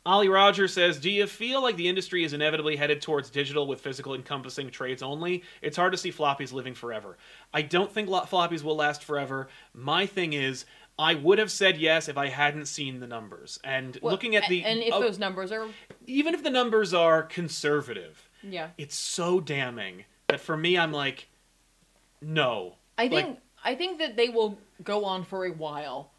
[0.07, 3.81] Ollie Rogers says, "Do you feel like the industry is inevitably headed towards digital with
[3.81, 5.43] physical encompassing trades only?
[5.61, 7.17] It's hard to see floppies living forever.
[7.53, 9.49] I don't think floppies will last forever.
[9.73, 10.65] My thing is."
[10.99, 13.59] I would have said yes if I hadn't seen the numbers.
[13.63, 15.67] And Well, looking at the and if oh, those numbers are
[16.07, 21.27] even if the numbers are conservative, yeah, it's so damning that for me I'm like
[22.19, 22.77] no.
[22.97, 26.09] I Like- think I think that they will go on for a while.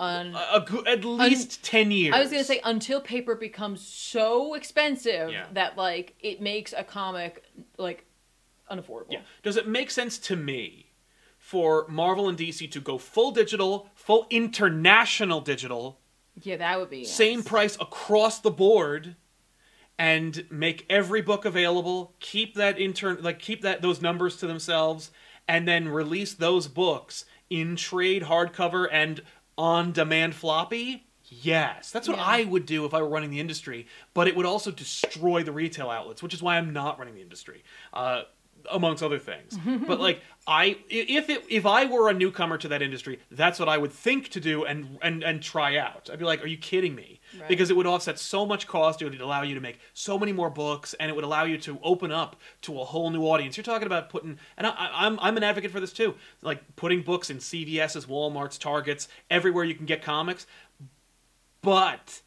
[0.00, 2.14] On A, a at least 10 years.
[2.14, 5.46] I was gonna say until paper becomes so expensive Yeah.
[5.52, 7.44] that like it makes a comic
[7.78, 8.04] like
[8.70, 9.12] unaffordable.
[9.12, 9.20] Yeah.
[9.42, 10.90] Does it make sense to me
[11.38, 16.00] for Marvel and DC to go full digital, full international digital,
[16.42, 17.48] Yeah, that would be same nice.
[17.48, 19.14] price across the board,
[19.96, 25.12] and make every book available, keep that intern like keep that those numbers to themselves,
[25.46, 29.20] and then release those books in trade hardcover and
[29.56, 31.06] on demand floppy?
[31.26, 32.24] Yes, that's what Yeah.
[32.24, 35.52] I would do if I were running the industry, but it would also destroy the
[35.52, 37.64] retail outlets, which is why I'm not running the industry.
[37.92, 38.22] Uh,
[38.70, 39.58] amongst other things.
[39.86, 43.68] but like I if it if I were a newcomer to that industry, that's what
[43.68, 46.08] I would think to do and and and try out.
[46.10, 47.48] I'd be like, "Are you kidding me?" Right.
[47.48, 50.32] Because it would offset so much cost, it would allow you to make so many
[50.32, 53.56] more books and it would allow you to open up to a whole new audience.
[53.56, 56.14] You're talking about putting and I, I'm I'm an advocate for this too.
[56.42, 60.46] Like putting books in CVS's, Walmart's, Targets, everywhere you can get comics.
[61.62, 62.20] But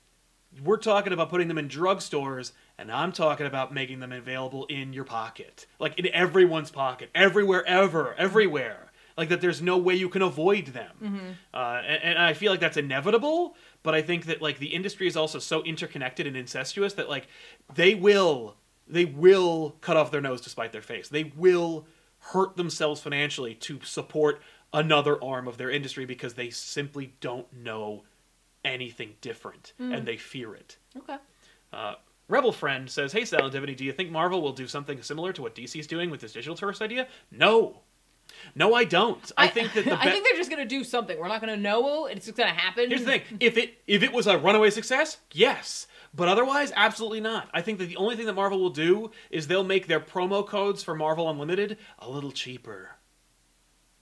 [0.63, 4.93] we're talking about putting them in drugstores, and I'm talking about making them available in
[4.93, 8.86] your pocket, like in everyone's pocket, everywhere, ever, everywhere.
[9.17, 12.59] Like that, there's no way you can avoid them, uh, and, and I feel like
[12.59, 13.55] that's inevitable.
[13.81, 17.27] But I think that like the industry is also so interconnected and incestuous that like
[17.73, 18.57] they will,
[18.87, 21.09] they will cut off their nose to spite their face.
[21.09, 21.87] They will
[22.19, 24.41] hurt themselves financially to support
[24.73, 28.03] another arm of their industry because they simply don't know
[28.65, 30.77] anything different and they fear it.
[30.97, 31.17] Okay.
[31.71, 31.95] Uh,
[32.27, 35.31] Rebel Friend says, Hey, Sal and Divinity, do you think Marvel will do something similar
[35.33, 37.07] to what DC's doing with this digital tourist idea?
[37.31, 37.81] No.
[38.55, 39.31] No, I don't.
[39.37, 41.17] I, think that the I think they're just gonna do something.
[41.19, 42.89] We're not gonna know it's just gonna happen.
[42.89, 45.87] Here's the thing: if it if it was a runaway success, yes.
[46.13, 47.49] But otherwise, absolutely not.
[47.53, 50.45] I think that the only thing that Marvel will do is they'll make their promo
[50.45, 52.91] codes for Marvel Unlimited a little cheaper.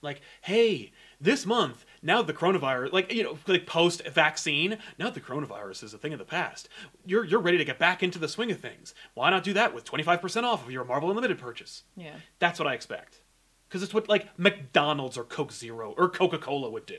[0.02, 5.20] Like, hey, this month, now the coronavirus, like you know, like post vaccine, now the
[5.20, 6.70] coronavirus is a thing of the past.
[7.06, 8.94] You're you're ready to get back into the swing of things.
[9.16, 11.84] Why not do that with 25% off of your Marvel Unlimited purchase?
[11.98, 12.18] Yeah.
[12.40, 13.22] That's what I expect.
[13.68, 16.97] Because it's what like McDonald's or Coke Zero or Coca Cola would do.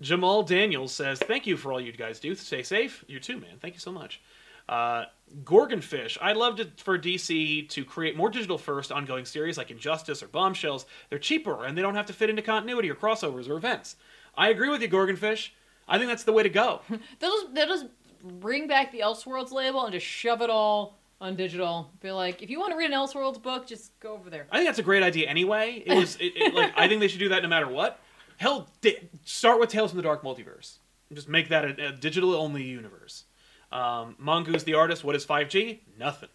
[0.00, 2.34] Jamal Daniels says, "Thank you for all you guys do.
[2.34, 3.04] Stay safe.
[3.08, 3.58] You too, man.
[3.60, 4.20] Thank you so much."
[4.68, 5.06] Uh,
[5.44, 10.22] Gorgonfish, I'd love to, for DC to create more digital first ongoing series like Injustice
[10.22, 10.84] or Bombshells.
[11.08, 13.96] They're cheaper and they don't have to fit into continuity or crossovers or events.
[14.36, 15.50] I agree with you, Gorgonfish.
[15.88, 16.82] I think that's the way to go.
[17.18, 17.86] They'll just, they'll just
[18.22, 21.90] bring back the Elseworlds label and just shove it all on digital.
[22.00, 24.46] Be like, if you want to read an Elseworlds book, just go over there.
[24.50, 25.82] I think that's a great idea anyway.
[25.84, 28.00] It was it, it, like I think they should do that no matter what.
[28.36, 30.78] Hell, di- start with Tales from the Dark Multiverse.
[31.12, 33.24] Just make that a, a digital only universe.
[33.72, 35.04] Um, Mongoose the artist.
[35.04, 35.80] What is 5G?
[35.98, 36.28] Nothing.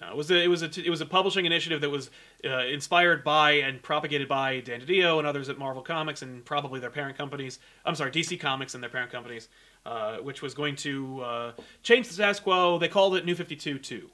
[0.00, 2.10] No, it was a, it was a it was a publishing initiative that was
[2.44, 6.78] uh, inspired by and propagated by Dan DiDio and others at Marvel Comics and probably
[6.78, 7.58] their parent companies.
[7.86, 9.48] I'm sorry, DC Comics and their parent companies,
[9.88, 12.78] uh, which was going to uh, change the status quo.
[12.78, 14.10] They called it New 52 2.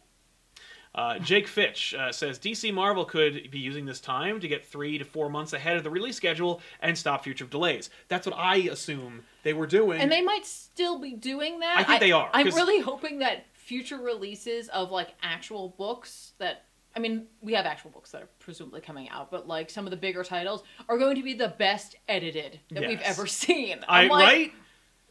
[0.94, 4.96] Uh, Jake Fitch uh, says DC Marvel could be using this time to get three
[4.98, 7.90] to four months ahead of the release schedule and stop future delays.
[8.06, 10.00] That's what I assume they were doing.
[10.00, 11.78] And they might still be doing that.
[11.78, 16.66] I think they are, I'm really hoping that future releases of like actual books that
[16.96, 19.90] I mean, we have actual books that are presumably coming out, but like some of
[19.90, 23.80] the bigger titles are going to be the best edited that we've ever seen.
[23.88, 24.52] I I'm like, right?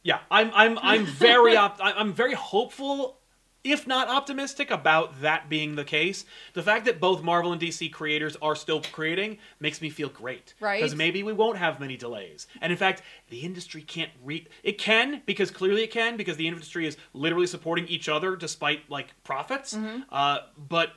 [0.04, 3.20] Yeah, I'm I'm I'm very op- I- I'm very hopeful,
[3.64, 6.26] if not optimistic, about that being the case.
[6.54, 10.54] The fact that both Marvel and DC creators are still creating makes me feel great.
[10.60, 10.82] Right.
[10.82, 12.47] Because maybe we won't have many delays.
[12.62, 16.47] And in fact, the industry can't re it can because clearly it can because the
[16.49, 19.78] industry is literally supporting each other despite like profits.
[20.12, 20.91] Uh, but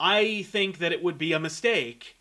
[0.00, 2.16] I think that it would be a mistake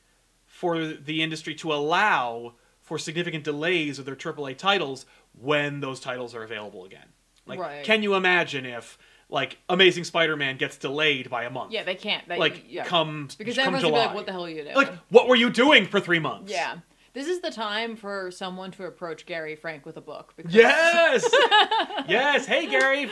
[0.45, 5.05] for the industry to allow for significant delays of their AAA titles
[5.39, 7.07] when those titles are available again.
[7.45, 7.83] Like, Right.
[7.83, 8.97] can you imagine if
[9.29, 11.71] like Amazing Spider-Man gets delayed by a month?
[11.71, 12.27] Yeah, they can't.
[12.27, 12.83] They, like yeah.
[12.83, 14.01] come because come everyone's July.
[14.01, 16.19] be like, "What the hell are you doing?" Like, what were you doing for three
[16.19, 16.51] months?
[16.51, 16.77] yeah,
[17.13, 20.33] this is the time for someone to approach Gary Frank with a book.
[20.37, 21.29] Because Yes.
[22.07, 22.45] yes.
[22.45, 23.01] Hey, Gary.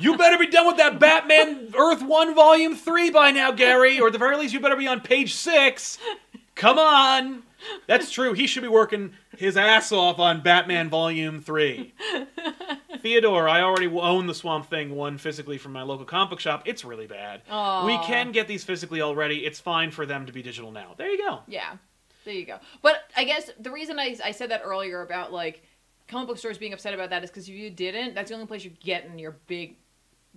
[0.00, 4.00] you better be done with that Batman Earth One Volume Three by now, Gary.
[4.00, 5.98] Or at the very least, you better be on page six.
[6.58, 7.44] Come on.
[7.86, 8.32] That's true.
[8.32, 11.94] He should be working his ass off on Batman Volume Three.
[13.00, 16.64] Theodore, I already own the Swamp Thing one physically from my local comic book shop.
[16.66, 17.42] It's really bad.
[17.48, 17.86] Aw.
[17.86, 19.46] We can get these physically already.
[19.46, 20.94] It's fine for them to be digital now.
[20.98, 21.40] There you go.
[21.46, 21.76] Yeah,
[22.24, 22.58] there you go.
[22.82, 25.62] But I guess the reason I, I said that earlier about like
[26.08, 28.46] comic book stores being upset about that is because if you didn't, that's the only
[28.46, 29.76] place you're getting your big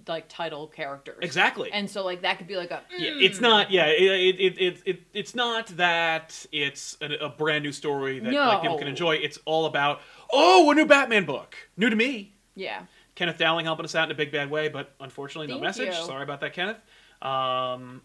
[0.07, 1.19] like title characters.
[1.21, 1.71] Exactly.
[1.71, 3.71] And so like that could be like a Yeah, it's not.
[3.71, 8.19] Yeah, it, it, it, it, it it's not that it's a, a brand new story
[8.19, 9.15] that like, people can enjoy.
[9.15, 12.33] It's all about oh, a new Batman book, new to me.
[12.55, 12.83] yeah.
[13.13, 15.87] Kenneth Dowling helping us out in a big bad way, but unfortunately no Thank message.
[15.87, 16.05] you.
[16.05, 16.77] Sorry about that, Kenneth.
[17.21, 18.01] Um,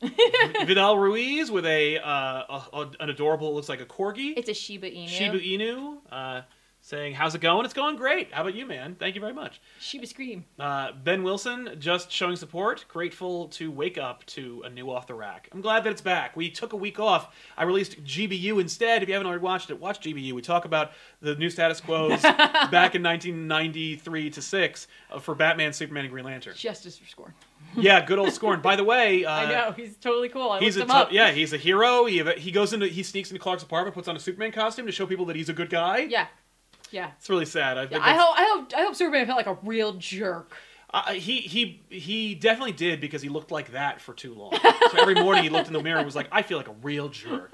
[0.66, 4.34] Vidal Ruiz with a, uh, a an adorable, looks like a corgi.
[4.36, 5.08] It's a Shiba Inu.
[5.08, 6.42] Shiba Inu uh,
[6.86, 7.64] saying, "How's it going?
[7.64, 8.32] It's going great.
[8.32, 8.94] How about you, man?
[8.94, 10.44] Thank you very much." Shiba Scream.
[10.58, 12.84] Uh, ben Wilson just showing support.
[12.88, 15.48] Grateful to wake up to a new off the rack.
[15.52, 16.36] I'm glad that it's back.
[16.36, 17.34] We took a week off.
[17.56, 19.02] I released GBU instead.
[19.02, 20.32] If you haven't already watched it, watch GBU.
[20.32, 25.72] We talk about the new status quos back in 1993 to six uh, for Batman,
[25.72, 26.54] Superman, and Green Lantern.
[26.56, 27.34] Justice for Scorn.
[27.74, 28.62] Yeah, good old Scorn.
[28.62, 30.50] By the way, uh, I know he's totally cool.
[30.50, 31.10] I He's a him up.
[31.10, 32.04] yeah, he's a hero.
[32.04, 34.92] He he goes into he sneaks into Clark's apartment, puts on a Superman costume to
[34.92, 35.98] show people that he's a good guy.
[36.08, 36.26] Yeah.
[36.90, 37.10] Yeah.
[37.18, 37.78] It's really sad.
[37.78, 40.56] I Yeah, think I hope I hope I hope Superman felt like a real jerk.
[40.94, 44.52] Uh, he he he definitely did because he looked like that for too long.
[44.92, 46.76] so every morning he looked in the mirror and was like, "I feel like a
[46.82, 47.52] real jerk."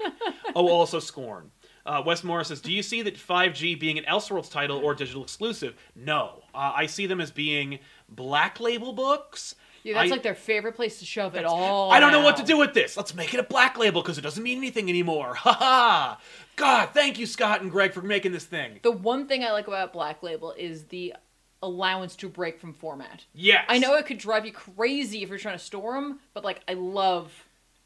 [0.55, 1.49] Oh, also scorn.
[1.85, 5.23] Uh, Wes Morris says, "Do you see that 5G being an Elseworlds title or digital
[5.23, 9.55] exclusive?" No, uh, I see them as being black label books.
[9.83, 11.91] Yeah, that's I- like their favorite place to shove it all.
[11.91, 12.95] I don't know what to do with this.
[12.97, 15.35] Let's make it a black label because it doesn't mean anything anymore.
[15.43, 16.19] Ha ha!
[16.55, 18.79] God, thank you, Scott and Greg, for making this thing.
[18.83, 21.13] The one thing I like about Black Label is the
[21.61, 23.25] allowance to break from format.
[23.33, 26.43] Yes, I know it could drive you crazy if you're trying to store them, but
[26.43, 27.31] like I love,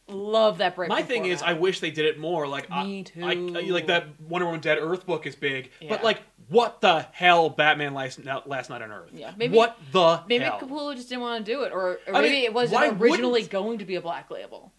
[0.07, 0.89] love that break.
[0.89, 2.47] My thing is, I wish they did it more.
[2.47, 3.23] Like, Me I, too.
[3.23, 3.33] I-
[3.69, 5.89] like that Wonder Woman Dead Earth book is big, Yeah.
[5.89, 9.09] but like, what the hell, Batman Last, Last Knight on Earth?
[9.13, 10.59] Yeah, maybe- what the maybe hell?
[10.59, 13.49] Capullo just didn't want to do it, or, or maybe mean, it wasn't originally wouldn't-
[13.51, 14.71] going to be a Black Label.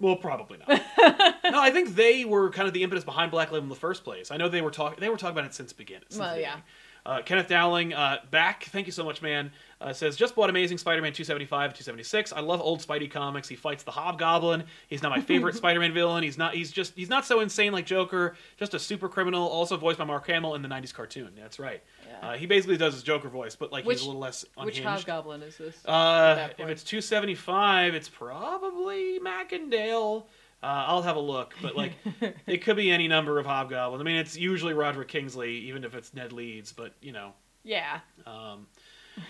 [0.00, 0.68] Well, probably not.
[1.44, 4.02] no, I think they were kind of the impetus behind Black Label in the first
[4.02, 4.30] place.
[4.32, 4.98] I know they were talking.
[5.00, 6.48] They were talking about it since begin- since Well, the yeah.
[6.56, 6.64] beginning.
[7.06, 8.64] Uh, Kenneth Dowling, uh, back.
[8.64, 9.52] Thank you so much, man.
[9.78, 12.32] Uh, says just bought Amazing Spider-Man 275, 276.
[12.32, 13.46] I love old Spidey comics.
[13.46, 14.64] He fights the Hobgoblin.
[14.88, 16.22] He's not my favorite Spider-Man villain.
[16.22, 16.54] He's not.
[16.54, 16.94] He's just.
[16.96, 18.36] He's not so insane like Joker.
[18.56, 19.46] Just a super criminal.
[19.46, 21.32] Also voiced by Mark Hamill in the '90s cartoon.
[21.36, 21.82] That's right.
[22.08, 22.30] Yeah.
[22.30, 24.80] Uh, he basically does his Joker voice, but like Which- he's a little less Which
[24.80, 25.84] hobgoblin is this?
[25.84, 30.24] Uh, if it's 275, it's probably Macendale.
[30.64, 31.92] Uh, I'll have a look, but like,
[32.46, 34.00] it could be any number of hobgoblins.
[34.00, 36.72] I mean, it's usually Roderick Kingsley, even if it's Ned Leeds.
[36.72, 37.32] But you know,
[37.64, 38.00] yeah.
[38.26, 38.66] um,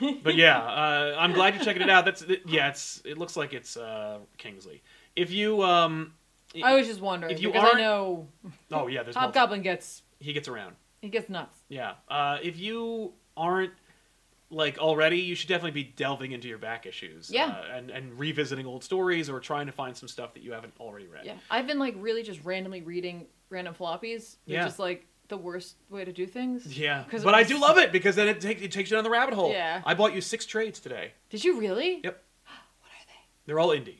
[0.23, 2.05] but yeah, uh, I'm glad you're checking it out.
[2.05, 4.81] That's it- yeah, it's it looks like it's uh, Kingsley.
[5.17, 6.13] If you um,
[6.63, 8.29] I was just wondering If you because I know
[8.71, 9.41] oh yeah, there's multiple.
[9.41, 10.77] hobgoblin gets he gets around.
[11.01, 11.59] he gets nuts.
[11.69, 11.95] Yeah.
[12.09, 13.73] Uh, if you aren't
[14.55, 17.31] like already, you should definitely be delving into your back issues.
[17.31, 17.49] Yeah.
[17.49, 20.73] Uh, and and revisiting old stories or trying to find some stuff that you haven't
[20.81, 21.27] already read.
[21.27, 24.37] Yeah, I've been like really just randomly reading random floppies.
[24.47, 24.67] Which Yeah.
[24.67, 26.67] is like the worst way to do things.
[26.79, 27.05] Yeah.
[27.11, 29.11] But it I do love it because then it, take, it takes you down the
[29.11, 29.51] rabbit hole.
[29.51, 29.83] Yeah.
[29.85, 31.13] I bought you six trades today.
[31.31, 32.01] Did you really?
[32.05, 32.23] Yep.
[32.81, 33.21] What are they?
[33.47, 33.99] They're all indie.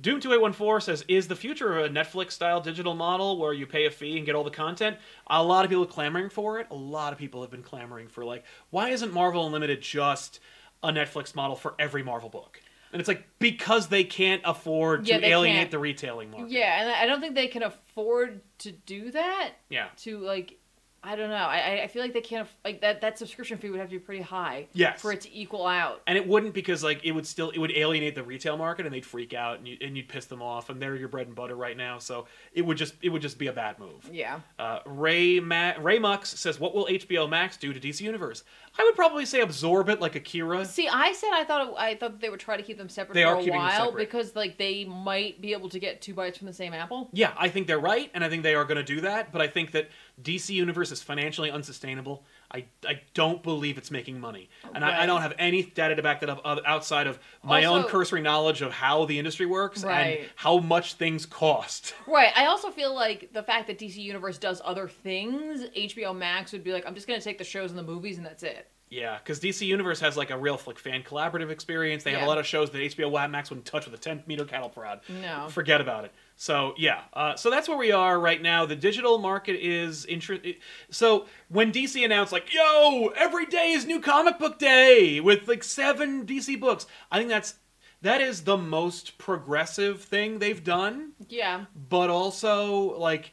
[0.00, 3.38] Doom two eight one four says, "Is the future of a Netflix style digital model
[3.38, 4.96] where you pay a fee and get all the content?"
[5.28, 6.66] A lot of people are clamoring for it.
[6.70, 10.40] A lot of people have been clamoring for like, why isn't Marvel Unlimited just
[10.82, 12.60] a Netflix model for every Marvel book?
[12.92, 15.70] And it's like because they can't afford Yeah, to alienate can't.
[15.72, 16.50] the retailing market.
[16.50, 19.52] Yeah, and I don't think they can afford to do that.
[19.68, 19.88] Yeah.
[19.98, 20.58] To like,
[21.04, 21.36] I don't know.
[21.36, 23.00] I I- feel like they can't aff- like that.
[23.02, 24.66] That subscription fee would have to be pretty high.
[24.72, 25.00] Yes.
[25.00, 26.02] For it to equal out.
[26.06, 28.94] And it wouldn't because like it would still it would alienate the retail market and
[28.94, 31.36] they'd freak out and you and you'd piss them off and they're your bread and
[31.36, 31.98] butter right now.
[31.98, 34.08] So it would just it would just be a bad move.
[34.10, 34.40] Yeah.
[34.58, 38.42] Uh, Ray Ma- Ray Mux says, "What will HBO Max do to DC Universe?"
[38.78, 40.64] I would probably say absorb it like Akira.
[40.64, 43.14] See, I said I thought it, I thought they would try to keep them separate
[43.14, 46.46] They for a while because like they might be able to get two bites from
[46.48, 47.08] the same apple.
[47.12, 49.30] Yeah, I think they're right, and I think they are going to do that.
[49.32, 49.88] But I think that
[50.22, 52.24] DC Universe is financially unsustainable.
[52.52, 56.02] I, I don't believe it's making money, and I, I don't have any data to
[56.02, 60.20] back that up outside of my own cursory knowledge of how the industry works and
[60.36, 61.94] how much things cost.
[62.06, 62.32] Right.
[62.36, 66.62] I also feel like the fact that DC Universe does other things, HBO Max would
[66.62, 68.68] be like, I'm just gonna take the shows and the movies and that's it.
[68.90, 72.04] Yeah, because DC Universe has like a real like fan collaborative experience.
[72.04, 74.44] They have a lot of shows that HBO Max wouldn't touch with a 10 meter
[74.44, 75.00] cattle prod.
[75.08, 75.48] No.
[75.48, 76.12] Forget about it.
[76.36, 78.66] So yeah, uh, so that's where we are right now.
[78.66, 80.54] The digital market is interesting.
[80.90, 85.62] So when DC announced like, "Yo, every day is new comic book day" with like
[85.62, 87.54] seven DC books, I think that's
[88.02, 91.64] that is the most progressive thing they've done Yeah.
[91.74, 93.32] but also like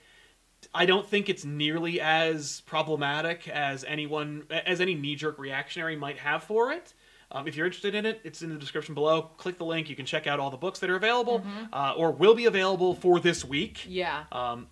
[0.74, 6.20] I don't think it's nearly as problematic as anyone as any knee jerk reactionary might
[6.20, 6.94] have for it.
[7.32, 9.24] Um, if you're interested in it, it's in the description below.
[9.38, 9.90] Click the link.
[9.90, 12.94] You can check out all the books that are available uh, or will be available
[12.94, 13.86] for this week.
[13.88, 14.24] Yeah.
[14.32, 14.68] Um,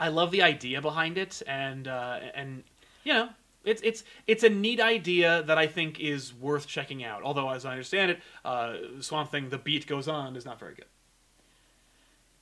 [0.00, 2.64] I love the idea behind it, and uh, and
[3.04, 3.28] you know,
[3.64, 7.22] it's it's it's a neat idea that I think is worth checking out.
[7.22, 10.74] Although, as I understand it, uh, Swamp Thing: The Beat Goes On is not very
[10.74, 10.86] good.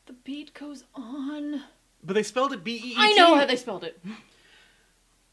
[0.07, 1.63] The beat goes on.
[2.03, 2.95] But they spelled it B E E T.
[2.97, 4.01] I know how they spelled it.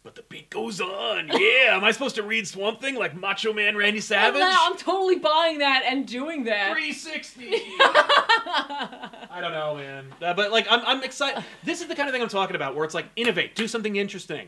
[0.07, 1.27] But the beat goes on.
[1.37, 1.75] Yeah.
[1.75, 4.41] Am I supposed to read Swamp Thing like Macho Man Randy Savage?
[4.41, 6.71] I'm, I'm totally buying that and doing that.
[6.71, 7.51] 360.
[7.79, 10.05] I don't know, man.
[10.21, 11.43] Uh, but like, I'm, I'm excited.
[11.65, 13.97] This is the kind of thing I'm talking about, where it's like innovate, do something
[13.97, 14.47] interesting.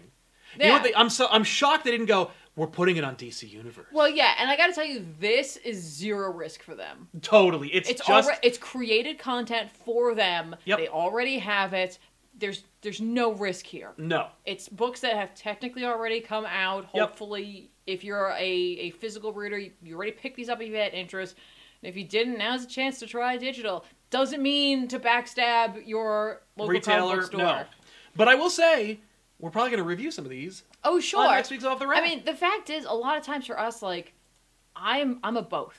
[0.53, 0.72] You know Yeah.
[0.74, 0.84] what?
[0.84, 2.32] They, I'm so I'm shocked they didn't go.
[2.55, 3.86] We're putting it on DC Universe.
[3.93, 7.07] Well, yeah, and I got to tell you, this is zero risk for them.
[7.22, 7.70] totally.
[7.74, 10.55] It's, It's just alre- it's created content for them.
[10.66, 10.78] Yep.
[10.80, 11.99] They already have it.
[12.39, 13.91] There's there's no risk here.
[13.97, 14.27] no.
[14.45, 16.87] It's books that have technically already come out.
[16.93, 17.07] Yep.
[17.09, 20.75] Hopefully, if you're a, a physical reader, you, you already picked these up if you
[20.75, 21.35] had interest.
[21.83, 23.85] And if you didn't, now's a chance to try digital.
[24.09, 27.39] Doesn't mean to backstab your local Retailer, store.
[27.39, 27.63] no.
[28.15, 28.99] But I will say,
[29.39, 31.29] we're probably going to review some of these Oh, sure.
[31.29, 32.01] next week's Off the Rack.
[32.03, 34.13] I mean, the fact is, a lot of times for us, like,
[34.75, 35.77] I'm I'm a both.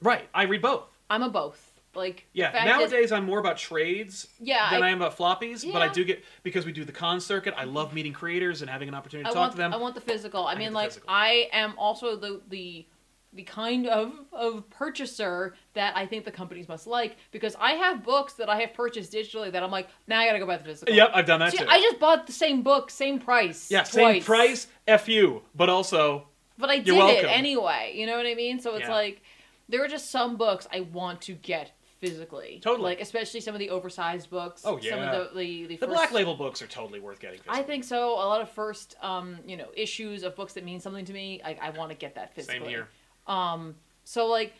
[0.00, 0.28] right.
[0.34, 0.84] I read both.
[1.10, 1.71] I'm a both.
[1.94, 5.82] Like, Yeah, nowadays I'm more about trades Yeah, than I, I- am about floppies, but
[5.82, 7.54] I do get because we do the con circuit.
[7.56, 9.72] I love meeting creators and having an opportunity to I talk want to them.
[9.74, 10.46] I want the physical.
[10.46, 11.10] I, get mean, like physical.
[11.10, 12.86] I am also the the
[13.34, 18.04] the kind of of purchaser that I think the companies must like because I have
[18.04, 20.64] books that I have purchased digitally that I'm like, now I gotta go buy the
[20.64, 20.94] physical.
[20.94, 21.66] Yep, I've done that See, too.
[21.68, 23.70] I just bought the same book, same price.
[23.70, 26.28] yeah, same price, f you, but also
[26.58, 27.92] but I did it anyway.
[27.94, 28.60] You know what I mean?
[28.60, 28.94] So it's Yeah.
[28.94, 29.22] like
[29.68, 31.72] there are just some books I want to get
[32.02, 32.58] physically.
[32.62, 32.82] Totally.
[32.90, 34.62] Like especially some of the oversized books.
[34.64, 35.12] Oh, Some yeah.
[35.12, 37.40] of the the, the, the first- black label books are totally worth getting.
[37.48, 38.10] I think so.
[38.14, 41.40] A lot of first, um, you know, issues of books that mean something to me.
[41.44, 42.58] I, I want to get that physically.
[42.60, 42.88] same here.
[43.26, 44.52] Um, so like,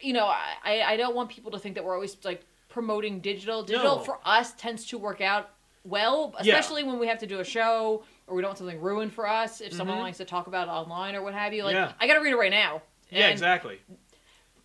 [0.00, 3.62] you know, I, I don't want people to think that we're always like promoting digital.
[3.62, 4.02] Digital No.
[4.02, 5.50] for us tends to work out
[5.84, 6.58] well, Yeah.
[6.58, 9.26] especially when we have to do a show or we don't want something ruined for
[9.28, 10.02] us if someone Mhm.
[10.02, 11.62] likes to talk about it online or what have you.
[11.64, 11.92] Like, Yeah.
[12.00, 12.82] I gotta read it right now.
[13.10, 13.80] Yeah, exactly.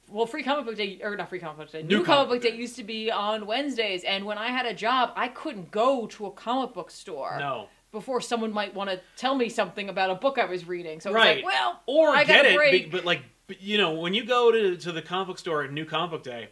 [0.10, 2.42] Well, free comic book day, or not free comic book day, New new, comic comic
[2.44, 5.72] book day used to be on Wednesdays, and when I had a job, I couldn't
[5.72, 7.68] go to a comic book store No.
[7.92, 11.00] before someone might want to tell me something about a book I was reading.
[11.00, 11.36] So it was Right.
[11.38, 12.92] like, well, Or I get it, break.
[12.92, 13.24] but, like,
[13.60, 16.24] you know, when you go to, to the comic book store at New Comic Book
[16.24, 16.50] Day,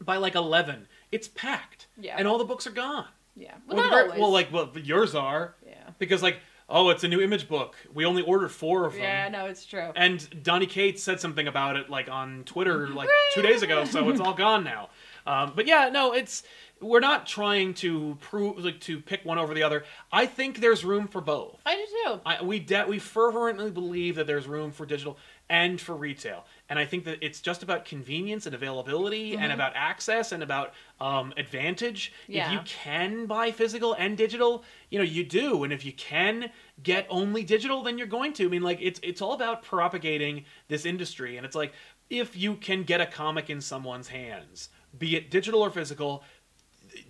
[0.00, 1.88] by like 11, it's packed.
[2.00, 2.14] Yeah.
[2.16, 3.06] And all the books are gone.
[3.34, 4.20] yeah, Well, well, the not always.
[4.20, 5.56] well, like, well, yours are.
[5.66, 6.38] yeah, Because, like,
[6.68, 7.76] oh, it's a new image book.
[7.94, 9.02] We only ordered four of them.
[9.02, 9.90] yeah, no, it's true.
[9.96, 13.84] And Donny Cates said something about it, like on Twitter, like two days ago.
[13.84, 14.90] So it's all gone now.
[15.26, 16.42] Um, but yeah, no, it's
[16.80, 19.84] we're not trying to prove like to pick one over the other.
[20.12, 21.58] I think there's room for both.
[21.66, 22.20] I do too.
[22.24, 25.18] I, we de- we fervently believe that there's room for digital
[25.50, 29.72] and for retail, and I think that it's just about convenience and availability, and about
[29.74, 32.12] access and about um, advantage.
[32.46, 36.50] If you can buy physical and digital, you know you do, and if you can
[36.82, 38.44] get only digital, then you're going to.
[38.44, 41.72] I mean, like it's it's all about propagating this industry, and it's like
[42.10, 46.24] if you can get a comic in someone's hands, be it digital or physical,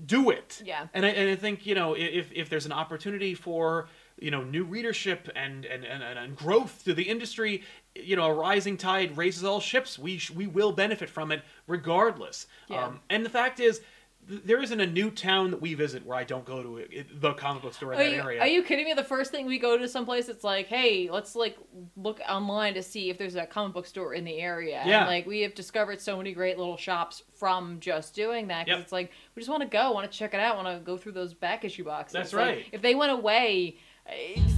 [0.05, 0.63] do it.
[0.65, 0.87] Yeah.
[0.95, 3.89] And I, and I think you know if if there's an opportunity for
[4.21, 7.63] you know new readership and and, and, and growth to the industry,
[8.03, 9.99] you know a rising tide raises all ships.
[9.99, 12.47] We sh- we will benefit from it regardless.
[12.69, 12.85] Yeah.
[12.87, 13.81] Um, and the fact is.
[14.29, 17.33] th- There isn't a new town that we visit where I don't go to the
[17.33, 18.41] comic book store in Are that you, area.
[18.43, 18.93] are you kidding me?
[18.93, 21.57] The first thing we go to someplace, it's like, hey, let's like
[21.97, 24.83] look online to see if there's a comic book store in the area.
[24.85, 24.99] Yeah.
[25.01, 28.67] And, like we have discovered so many great little shops from just doing that.
[28.67, 28.81] 'cause Yep.
[28.81, 30.99] it's like we just want to go, want to check it out, want to go
[30.99, 32.13] through those back issue boxes.
[32.13, 32.67] That's Like, right.
[32.73, 34.53] if they went away, it's-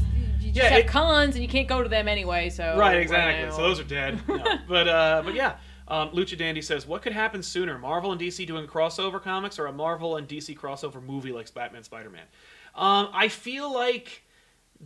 [0.51, 2.51] you just Yeah, have it- cons and you can't go to them anyway.
[2.51, 3.51] So Right, exactly.
[3.51, 4.21] So those are dead.
[4.29, 4.45] No.
[4.69, 5.57] but uh, but yeah,
[5.89, 9.67] um, Lucha Dandy says, what could happen sooner, Marvel and DC doing crossover comics, or
[9.67, 12.27] a Marvel and DC crossover movie like Batman, Spider Man?
[12.75, 14.23] Um, I feel like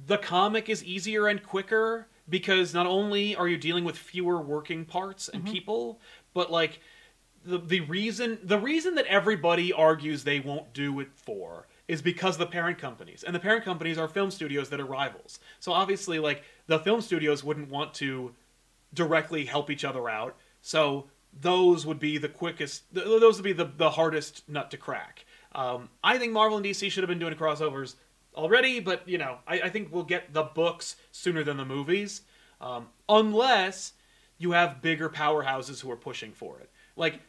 [0.06, 4.84] the comic is easier and quicker because not only are you dealing with fewer working
[4.86, 6.00] parts and people,
[6.32, 6.80] but like
[7.44, 12.38] the the reason the reason that everybody argues they won't do it for is because
[12.38, 15.38] the parent companies and the parent companies are film studios that are rivals.
[15.60, 18.34] So obviously, like the film studios wouldn't want to
[18.92, 20.36] directly help each other out.
[20.62, 21.06] So
[21.38, 22.84] those would be the quickest.
[22.94, 25.26] th- Those would be the the hardest nut to crack.
[25.54, 27.96] Um, I think Marvel and DC should have been doing crossovers
[28.34, 32.22] already, but you know, I, I think we'll get the books sooner than the movies,
[32.60, 33.92] um, unless
[34.38, 36.70] you have bigger powerhouses who are pushing for it.
[36.96, 37.20] Like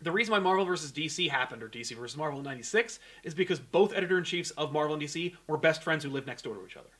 [0.00, 3.58] the reason why Marvel versus DC happened, or DC versus Marvel in '96, is because
[3.58, 6.54] both editor in chiefs of Marvel and DC were best friends who lived next door
[6.54, 6.90] to each other.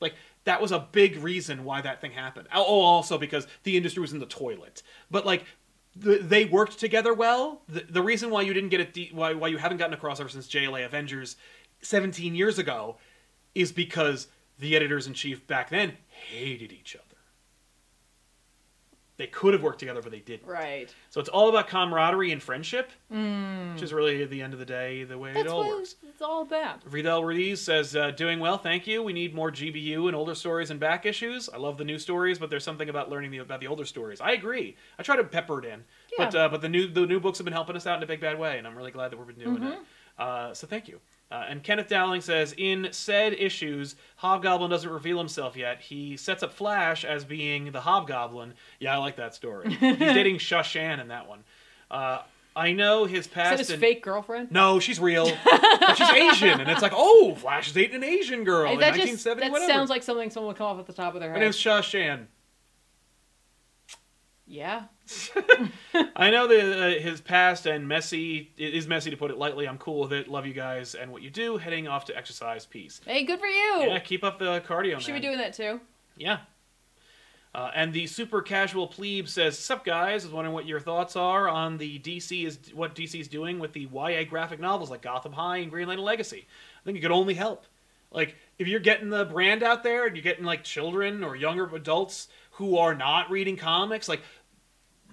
[0.00, 0.14] Like
[0.44, 2.48] that was a big reason why that thing happened.
[2.54, 4.82] Oh, oh, also because the industry was in the toilet.
[5.10, 5.44] But like
[5.96, 7.62] the, they worked together well.
[7.68, 9.96] The, the reason why you didn't get a D, why why you haven't gotten a
[9.96, 11.36] crossover since JLA Avengers
[11.82, 12.96] 17 years ago
[13.54, 14.28] is because
[14.58, 17.03] the editors in chief back then hated each other.
[19.16, 20.48] They could have worked together, but they didn't.
[20.48, 20.92] Right.
[21.10, 24.64] So it's all about camaraderie and friendship, which is really at the end of the
[24.66, 25.94] day the way That's it all works.
[26.02, 26.82] it's all about.
[26.82, 29.04] Vidal Ruiz says, uh, "Doing well, thank you.
[29.04, 31.48] We need more GBU and older stories and back issues.
[31.48, 34.20] I love the new stories, but there's something about learning the, about the older stories.
[34.20, 34.76] I agree.
[34.98, 35.84] I try to pepper it in,
[36.18, 38.06] but uh, but the new the new books have been helping us out in a
[38.06, 39.72] big bad way, and I'm really glad that we've been doing Mm-hmm.
[39.74, 39.78] it.
[40.18, 40.98] Uh, so thank you."
[41.34, 45.80] Uh, and Kenneth Dowling says, in said issues, Hobgoblin doesn't reveal himself yet.
[45.80, 48.54] He sets up Flash as being the Hobgoblin.
[48.78, 49.70] Yeah, I like that story.
[49.74, 51.40] He's dating Sha Shan in that one.
[51.90, 52.18] Uh,
[52.54, 53.50] I know his Is past.
[53.50, 54.52] that his and- fake girlfriend?
[54.52, 55.24] no, she's real.
[55.44, 58.94] but she's Asian, and it's like, oh, Flash is dating an Asian girl in that
[58.94, 59.72] just 1970, that whatever.
[59.72, 61.42] sounds like something someone would come off at the top of their Her head.
[61.42, 62.28] name's Sha Shan.
[64.46, 64.84] Yeah.
[66.16, 69.66] I know that uh, his past and messy it is messy to put it lightly.
[69.66, 70.28] I'm cool with it.
[70.28, 71.56] Love you guys and what you do.
[71.56, 72.66] Heading off to exercise.
[72.66, 73.00] Peace.
[73.06, 73.84] Hey, good for you.
[73.86, 75.20] Yeah, keep up the cardio, Should man.
[75.20, 75.80] be doing that too.
[76.16, 76.38] Yeah.
[77.54, 80.24] Uh, and the super casual plebe says, "Sup guys?
[80.24, 83.60] I was wondering what your thoughts are on the DC is what DC is doing
[83.60, 86.46] with the YA graphic novels like Gotham High and Green Lantern Legacy.
[86.48, 87.66] I think it could only help.
[88.10, 91.66] Like if you're getting the brand out there and you're getting like children or younger
[91.74, 94.20] adults who are not reading comics, like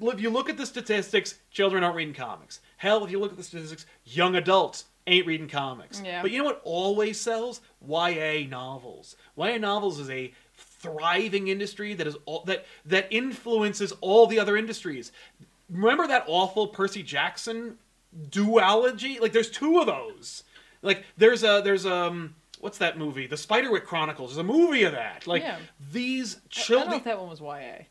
[0.02, 2.60] if you look at the statistics, children aren't reading comics.
[2.78, 6.02] Hell, if you look at the statistics, young adults ain't reading comics.
[6.04, 6.22] Yeah.
[6.22, 7.62] But you know what always sells?
[7.88, 9.16] YA novels.
[9.38, 14.58] YA novels is a thriving industry that is all, that that influences all the other
[14.58, 15.12] industries.
[15.70, 17.78] Remember that awful Percy Jackson
[18.30, 19.20] duology?
[19.20, 20.44] Like there's two of those.
[20.82, 23.28] Like there's a there's um what's that movie?
[23.28, 24.32] The Spiderwick Chronicles.
[24.32, 25.28] There's a movie of that.
[25.28, 25.58] Like Yeah.
[25.92, 27.86] these I, I don't know if that one was YA.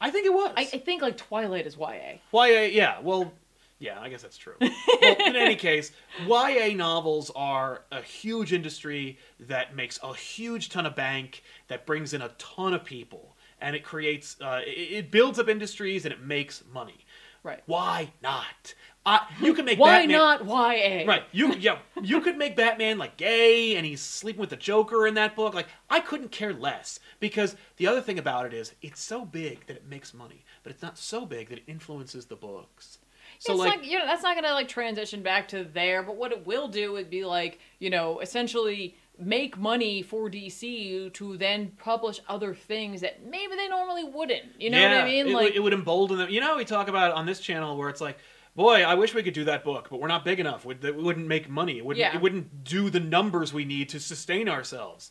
[0.00, 0.52] I think it was.
[0.56, 2.18] I, I think like Twilight is YA.
[2.32, 3.00] YA, yeah.
[3.00, 3.32] Well,
[3.78, 4.54] Yeah, I guess that's true.
[4.60, 4.70] well,
[5.02, 5.92] in any case,
[6.26, 12.12] YA novels are a huge industry that makes a huge ton of bank, that brings
[12.12, 16.12] in a ton of people, and it creates, uh, it, it builds up industries and
[16.12, 17.04] it makes money.
[17.42, 17.62] Right.
[17.66, 18.74] Why not?
[19.06, 21.04] Uh, you can make Why Batman, not YA?
[21.06, 21.24] Right.
[21.30, 25.14] You yeah, you could make Batman like gay and he's sleeping with the Joker in
[25.14, 25.52] that book.
[25.54, 29.66] Like I couldn't care less because the other thing about it is it's so big
[29.66, 32.98] that it makes money, but it's not so big that it influences the books.
[33.40, 36.16] So it's like not, you know, that's not gonna like transition back to there, but
[36.16, 41.36] what it will do would be like, you know, essentially make money for DC to
[41.36, 44.60] then publish other things that maybe they normally wouldn't.
[44.60, 45.28] You know what I mean?
[45.28, 46.30] It, like, would- it would embolden them.
[46.30, 48.18] You know, we talk about on this channel where it's like,
[48.56, 50.64] boy, I wish we could do that book, but we're not big enough.
[50.64, 51.78] Would that wouldn't make money.
[51.78, 52.00] It wouldn't.
[52.00, 52.14] Yeah.
[52.14, 55.10] It wouldn't do the numbers we need to sustain ourselves.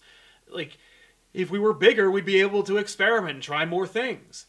[0.49, 0.77] Like,
[1.33, 4.45] if we were bigger, we'd be able to experiment and try more things.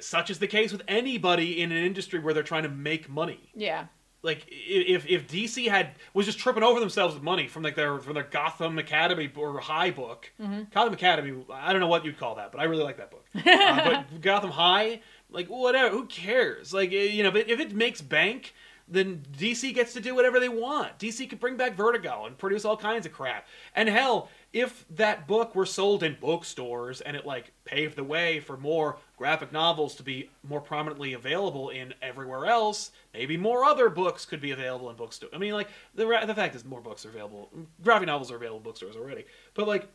[0.00, 3.50] Such is the case with anybody in an industry where they're trying to make money.
[3.54, 3.86] yeah,
[4.22, 7.98] Like, if if DC had was just tripping over themselves with money from like their
[7.98, 10.32] from their Gotham Academy or High book,
[10.72, 13.26] Gotham Academy, I don't know what you'd call that, but I really like that book.
[13.46, 15.02] uh, but Gotham High,
[15.34, 16.72] like whatever, who cares?
[16.72, 18.54] Like eh, you know, if it, if it makes bank,
[18.86, 20.98] then DC gets to do whatever they want.
[20.98, 23.46] DC could bring back Vertigo and produce all kinds of crap.
[23.74, 28.40] And hell, if that book were sold in bookstores and it like paved the way
[28.40, 33.88] for more graphic novels to be more prominently available in everywhere else, maybe more other
[33.88, 35.32] books could be available in bookstores.
[35.34, 37.48] I mean, like the the fact is more books are available.
[37.82, 39.24] Graphic novels are available in bookstores already,
[39.54, 39.88] but like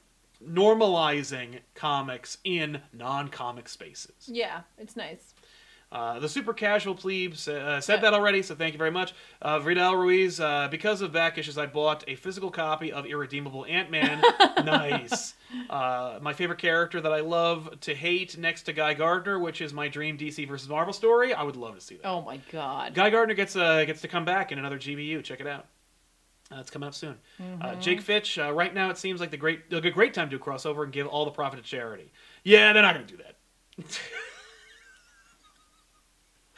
[0.46, 4.28] normalizing comics in non-comic spaces.
[4.28, 5.34] yeah, it's nice.
[5.92, 9.12] Uh, the super casual plebes uh, said that already, so thank you very much.
[9.42, 13.66] Uh, Vidal Ruiz, uh, because of back issues, I bought a physical copy of Irredeemable
[13.66, 14.22] Ant Man.
[14.64, 15.34] nice.
[15.68, 19.74] Uh, my favorite character that I love to hate next to Guy Gardner, which is
[19.74, 21.34] my dream DC versus Marvel story.
[21.34, 22.06] I would love to see that.
[22.08, 22.94] Oh my god.
[22.94, 25.24] Guy Gardner gets uh, gets to come back in another GBU.
[25.24, 25.66] Check it out.
[26.52, 27.16] Uh, it's coming up soon.
[27.62, 28.40] Uh, Jake Fitch.
[28.40, 30.46] Uh, right now, it seems like the great like a great time to do a
[30.46, 32.12] crossover and give all the profit to charity.
[32.44, 33.36] Yeah, they're not going to do that.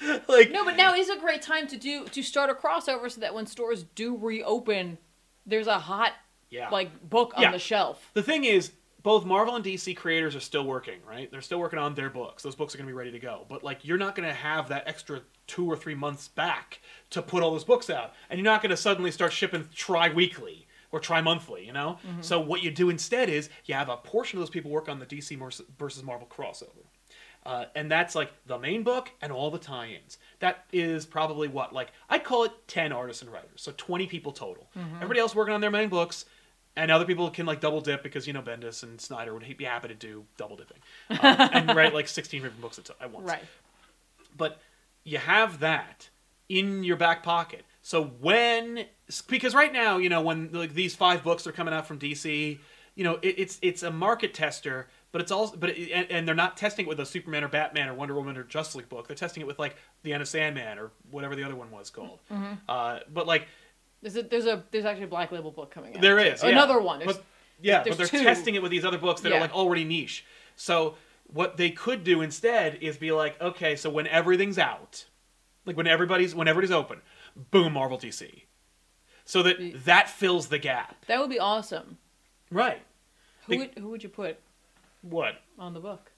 [0.28, 3.22] like No, but now is a great time to do to start a crossover so
[3.22, 4.98] that when stores do reopen,
[5.46, 6.14] there's a hot
[6.50, 7.52] yeah, like book on Yeah.
[7.52, 8.10] the shelf.
[8.14, 8.72] the thing is,
[9.04, 11.30] both Marvel and DC creators are still working, right?
[11.32, 12.44] They're still working on their books.
[12.44, 13.46] Those books are going to be ready to go.
[13.50, 15.22] But like, you're not going to have that extra
[15.52, 16.80] two or three months back
[17.10, 20.66] to put all those books out, and you're not going to suddenly start shipping tri-weekly
[20.92, 21.66] or tri-monthly.
[21.66, 21.98] You know.
[22.22, 25.00] So what you do instead is you have a portion of those people work on
[25.00, 25.38] the DC
[25.78, 26.86] versus Marvel crossover.
[27.44, 30.20] Uh, and that's like the main book and all the tie-ins.
[30.40, 34.32] That is probably what like I call it ten artists and writers, so twenty people
[34.32, 34.68] total.
[34.96, 36.26] Everybody else working on their main books,
[36.76, 39.66] and other people can like double dip because you know Bendis and Snyder would be
[39.66, 40.78] happy to do double dipping
[41.10, 43.28] uh, and write like sixteen different books at, at once.
[43.28, 43.44] Right.
[44.38, 44.62] But
[45.04, 46.10] you have that
[46.50, 47.64] in your back pocket.
[47.82, 48.86] So when
[49.28, 52.60] because right now you know when like these five books are coming out from DC,
[52.96, 56.28] you know it, it's it's a market tester, but it's also but it, and, and
[56.28, 58.90] they're not testing it with a Superman or Batman or Wonder Woman or Justice League
[58.90, 59.08] book.
[59.08, 61.90] They're testing it with like the End of Sandman or whatever the other one was
[61.90, 62.20] called.
[62.70, 63.48] Uh, but like
[64.02, 66.02] There's a there's a there's actually a Black Label book coming out.
[66.02, 66.50] there is yeah.
[66.50, 67.00] another one.
[67.00, 67.26] There's, But,
[67.62, 68.26] yeah, there's but they're two.
[68.26, 70.26] testing it with these other books that are like already niche.
[70.56, 70.96] So
[71.34, 75.06] what they could do instead is be like, okay, so when everything's out,
[75.66, 77.02] like when everybody's when everybody's open,
[77.52, 78.44] boom, Marvel DC.
[79.26, 81.06] So that that fills the gap.
[81.08, 81.98] that would be awesome.
[82.50, 82.82] Right.
[83.48, 84.40] Who would who would you put
[85.02, 85.36] What?
[85.58, 86.12] on the book?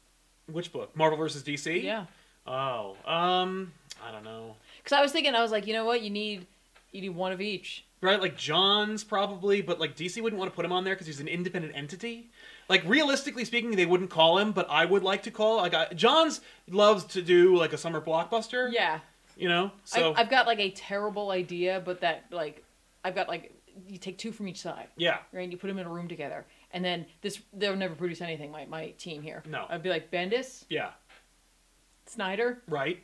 [0.51, 0.95] Which book?
[0.95, 1.83] Marvel versus DC?
[1.83, 2.05] Yeah.
[2.45, 3.71] Oh, um,
[4.05, 4.55] I don't know.
[4.77, 6.01] Because I was thinking, I was like, you know what?
[6.01, 6.47] You need
[6.91, 7.85] you need one of each.
[8.03, 11.07] Right, like John's probably, but like DC wouldn't want to put him on there because
[11.07, 12.29] he's an independent entity.
[12.67, 15.57] Like realistically speaking, they wouldn't call him, but I would like to call.
[15.57, 18.71] Like I, John's loves to do like a summer blockbuster.
[18.71, 18.99] Yeah.
[19.35, 22.63] You know, so I, I've got like a terrible idea, but that like
[23.03, 23.51] I've got like
[23.87, 25.49] you take two from each side, yeah, right?
[25.49, 28.51] You put them in a room together, and then this they'll never produce anything.
[28.51, 29.41] My my team here.
[29.49, 29.65] No.
[29.69, 30.91] I'd be like Bendis, yeah,
[32.05, 33.01] Snyder, right.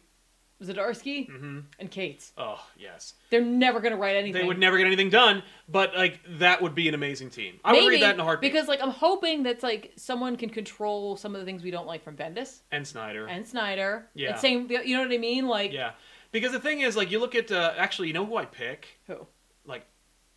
[0.61, 1.59] Zdarsky, Mm-hmm.
[1.79, 2.33] and Cates.
[2.37, 4.41] Oh yes, They're never gonna write anything.
[4.41, 7.59] they would never get anything done, but like that would be an amazing team.
[7.63, 8.51] I would read that in a heartbeat.
[8.51, 11.87] Because like I'm hoping that's like someone can control some of the things we don't
[11.87, 13.25] like from Bendis and Snyder.
[13.27, 14.07] and Snyder.
[14.13, 14.31] Yeah.
[14.31, 15.47] And same, you know what I mean?
[15.47, 15.91] Like yeah,
[16.31, 18.99] because the thing is, like, you look at uh, actually, you know who I pick?
[19.07, 19.25] who?
[19.65, 19.85] Like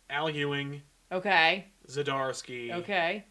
[0.09, 1.65] Al Ewing, Okay.
[1.89, 3.25] Zdarsky, Okay.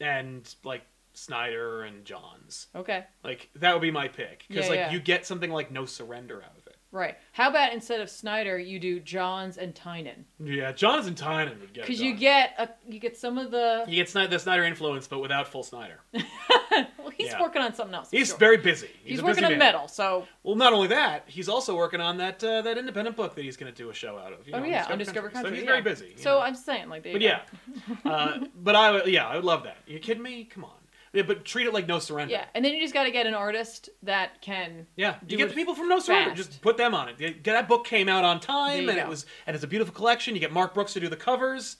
[0.00, 0.82] and like
[1.18, 2.68] Snyder and Johns.
[2.74, 3.04] Okay.
[3.24, 4.92] Like that would be my pick because Yeah, like yeah.
[4.92, 6.76] you get something like no surrender out of it.
[6.90, 7.16] Right.
[7.32, 10.24] How about instead of Snyder, you do Johns and Tynion?
[10.42, 11.84] Yeah, Jonathan Tynion would get.
[11.86, 15.06] Because you get a, you get some of the you get Snyder, the Snyder influence,
[15.06, 16.00] but without full Snyder.
[16.14, 17.42] well, he's Yeah.
[17.42, 18.10] working on something else.
[18.10, 18.38] He's sure.
[18.38, 18.88] very busy.
[19.04, 22.16] He's, a working busy on metal, so Well, not only that, he's also working on
[22.18, 24.46] that uh, that independent book that he's going to do a show out of.
[24.46, 25.50] you oh know, yeah, Undiscovered Country.
[25.50, 25.70] So he's yeah.
[25.70, 26.14] very busy.
[26.16, 26.40] So know.
[26.40, 27.40] I'm just saying, like, But yeah,
[28.06, 29.76] uh, but I would- yeah I would love that.
[29.86, 30.44] you kidding me?
[30.44, 30.77] Come on.
[31.12, 32.32] Yeah, but treat it like no surrender.
[32.32, 34.86] yeah, and then you just got to get an artist that can.
[34.96, 36.30] Yeah, Do you get the people from No Surrender.
[36.30, 36.36] fast.
[36.50, 37.16] Just put them on it.
[37.18, 39.08] Get- That book came out on There time, you and it go.
[39.10, 40.34] was and it's a beautiful collection.
[40.34, 41.76] You get Mark Brooks to do the covers.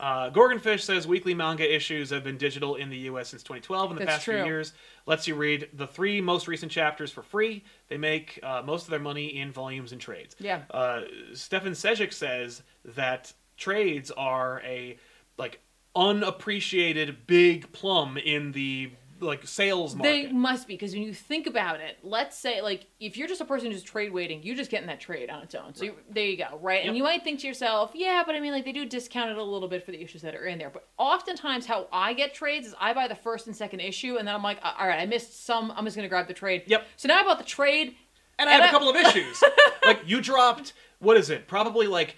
[0.00, 3.30] Uh, Gorgonfish says weekly manga issues have been digital in the U.S.
[3.30, 3.90] since 2012.
[3.90, 4.44] In the That's past few true.
[4.44, 4.72] years,
[5.06, 7.64] lets you read the three most recent chapters for free.
[7.88, 10.36] They make uh, most of their money in volumes and trades.
[10.38, 10.60] Yeah.
[10.70, 11.00] Uh,
[11.34, 14.98] Stefan Sejic says that trades are a
[15.36, 15.60] like
[15.98, 18.90] unappreciated big plum in the
[19.20, 20.08] like sales market.
[20.28, 23.40] They must be because when you think about it, let's say like if you're just
[23.40, 25.74] a person who's trade waiting, you're just getting that trade on its own.
[25.74, 26.78] So you, there you go, right?
[26.80, 26.86] Yep.
[26.88, 29.36] And you might think to yourself, yeah, but I mean, like they do discount it
[29.36, 30.70] a little bit for the issues that are in there.
[30.70, 34.28] But oftentimes, how I get trades is I buy the first and second issue, and
[34.28, 35.72] then I'm like, all right, I missed some.
[35.76, 36.62] I'm just gonna grab the trade.
[36.66, 36.86] Yep.
[36.96, 37.96] So now I bought the trade.
[38.38, 39.42] And I have And a I- couple of issues.
[39.84, 41.48] like you dropped what is it?
[41.48, 42.16] Probably like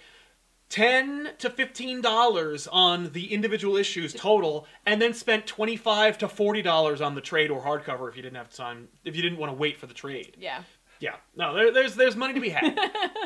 [0.71, 6.27] ten to fifteen dollars on the individual issues total, and then spent twenty five to
[6.27, 9.37] forty dollars on the trade or hardcover if you didn't have time if you didn't
[9.37, 10.35] want to wait for the trade.
[10.39, 10.63] Yeah.
[10.99, 12.79] Yeah, no, there, there's there's money to be had.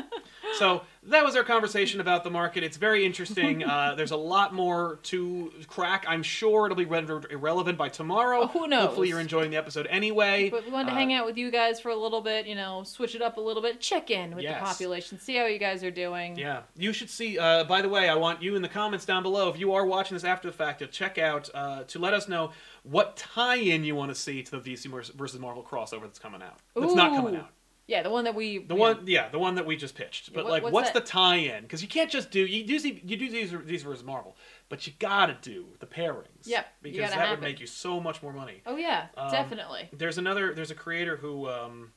[0.57, 2.63] so that was our conversation about the market.
[2.63, 3.63] It's very interesting.
[3.75, 6.05] Uh, there's a lot more to crack.
[6.07, 8.41] I'm sure it'll be rendered irrelevant by tomorrow.
[8.43, 8.85] Oh, who knows?
[8.87, 10.49] Hopefully you're enjoying the episode anyway.
[10.49, 12.55] But we wanted to Uh, hang out with you guys for a little bit, you
[12.55, 14.59] know, switch it up a little bit, check in with Yes.
[14.59, 16.37] the population, see how you guys are doing.
[16.37, 17.37] Yeah, you should see.
[17.39, 19.85] Uh, by the way, I want you in the comments down below if you are
[19.85, 22.51] watching this after the fact to check out uh, to let us know
[22.83, 26.59] what tie-in you want to see to the vers- versus Marvel crossover that's coming out.
[26.75, 27.49] That's not coming out.
[27.87, 30.29] Yeah, the one that we The one, yeah, the one that we just pitched.
[30.29, 31.05] Yeah, But what- like, what's what's that?
[31.05, 31.61] the tie-in?
[31.63, 34.35] Because you can't just do you do see- you do these these versus Marvel,
[34.69, 36.45] but you gotta do the pairings.
[36.45, 37.49] Yep, you because gotta that have would it.
[37.51, 38.61] make you so much more money.
[38.65, 39.89] Oh yeah, Um, definitely.
[39.93, 40.53] There's another.
[40.55, 41.93] There's a creator who um,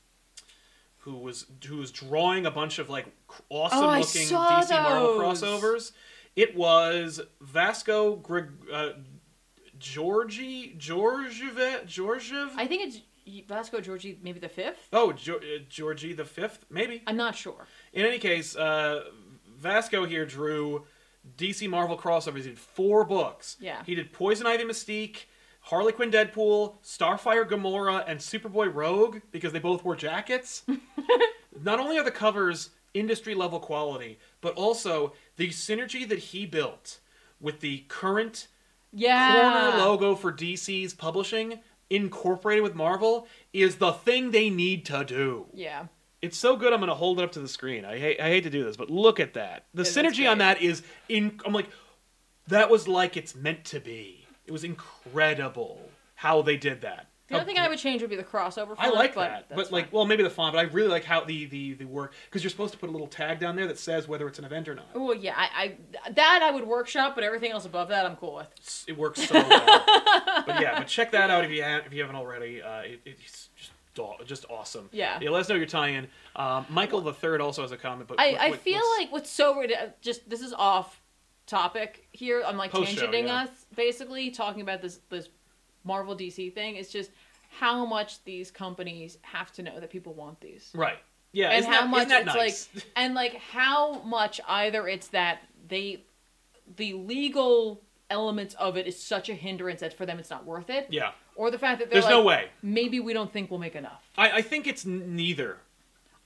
[0.98, 3.06] who was who was drawing a bunch of like
[3.48, 5.40] awesome Oh, I looking saw DC Marvel those.
[5.42, 5.92] crossovers.
[6.36, 8.90] It was Vasco Greg, uh,
[9.78, 12.52] Georgie Georgiev Georgiev.
[12.56, 13.00] I think it's
[13.46, 14.88] Vasco Georgie, maybe the fifth.
[14.92, 17.02] oh, Geo- uh, Georgie the fifth, maybe.
[17.06, 17.66] I'm not sure.
[17.92, 19.04] In any case, uh,
[19.56, 20.84] Vasco here drew
[21.36, 22.36] DC Marvel crossovers.
[22.38, 23.56] He did four books.
[23.60, 23.82] Yeah.
[23.84, 25.24] He did Poison Ivy Mystique,
[25.62, 30.62] Harley Quinn Deadpool, Starfire Gamora, and Superboy Rogue because they both wore jackets.
[31.62, 37.00] Not only are the covers industry level quality, but also the synergy that he built
[37.40, 38.46] with the current
[38.92, 39.34] Yeah.
[39.74, 41.58] corner logo for DC's publishing
[41.90, 45.46] incorporated with Marvel is the thing they need to do.
[45.52, 45.86] Yeah.
[46.20, 46.72] It's so good.
[46.72, 47.84] I'm going to hold it up to the screen.
[47.84, 49.66] I hate, I hate to do this, but look at that.
[49.74, 51.40] The Yeah, synergy on that is in.
[51.46, 51.68] I'm like,
[52.48, 54.26] that was like it's meant to be.
[54.46, 57.07] It was incredible how they did that.
[57.28, 58.68] The only thing I would change would be the crossover.
[58.68, 59.92] Font, I like but that, but like, fine.
[59.92, 62.50] well, maybe the font, but I really like how the the the work because you're
[62.50, 64.74] supposed to put a little tag down there that says whether it's an event or
[64.74, 64.86] not.
[64.94, 68.34] Oh yeah, I, I that I would workshop, but everything else above that I'm cool
[68.36, 68.84] with.
[68.88, 69.84] It works so well.
[70.46, 72.62] but yeah, but check that out if you ha- if you haven't already.
[72.62, 73.72] Uh, it, it's just
[74.24, 74.88] just awesome.
[74.92, 75.18] Yeah.
[75.20, 75.30] Yeah.
[75.30, 76.06] Let us know your tie-in.
[76.36, 79.12] Um, Michael the third also has a comment, but I, what- I feel what's- like
[79.12, 81.00] what's so rid- just this is off
[81.46, 82.42] topic here.
[82.46, 83.42] I'm like tangenting yeah.
[83.42, 85.28] us basically talking about this this
[85.88, 86.76] Marvel DC thing.
[86.76, 87.10] It's just
[87.50, 90.70] how much these companies have to know that people want these.
[90.74, 90.98] right.
[91.30, 92.68] Yeah, and how that, much isn't that it's nice?
[92.74, 96.04] like and like how much either it's that they
[96.76, 100.70] the legal elements of it is such a hindrance that for them it's not worth
[100.70, 102.48] it yeah, or the fact that they're there's no way.
[102.62, 105.58] maybe we don't think we'll make enough I, I think it's neither.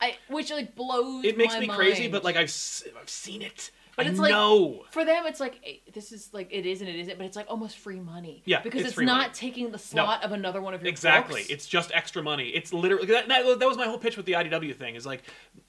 [0.02, 2.52] I, which like blows It makes me crazy, but like I've
[3.00, 3.70] I've seen it.
[3.96, 4.84] But I it's like- know.
[4.90, 7.36] for them it's like eh, this is like it is and it isn't but it's
[7.36, 9.30] like almost free money Yeah, because it's it's, not money.
[9.34, 11.40] taking the slot of another one of your Exactly.
[11.42, 11.50] books.
[11.50, 12.48] It's just extra money.
[12.50, 14.94] It's literally that, that, that was my whole pitch with the IDW thing.
[14.94, 15.22] Is like,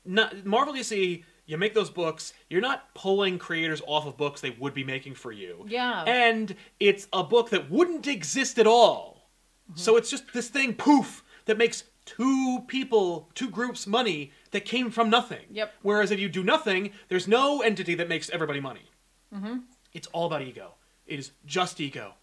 [0.06, 1.24] not, Marvel DC.
[1.46, 2.32] You make those books.
[2.50, 5.66] You're not pulling creators off of books they would be making for you.
[5.68, 6.04] Yeah.
[6.08, 9.28] And it's a book that wouldn't exist at all.
[9.70, 9.78] Mm-hmm.
[9.80, 14.90] So it's just this thing, poof, that makes two people, two groups money that came
[14.90, 15.46] from nothing.
[15.52, 15.74] Yep.
[15.82, 18.90] Whereas if you do nothing, there's no entity that makes everybody money.
[19.36, 19.58] Mm-hmm.
[19.94, 20.74] It's all about ego.
[21.06, 22.14] It is just ego.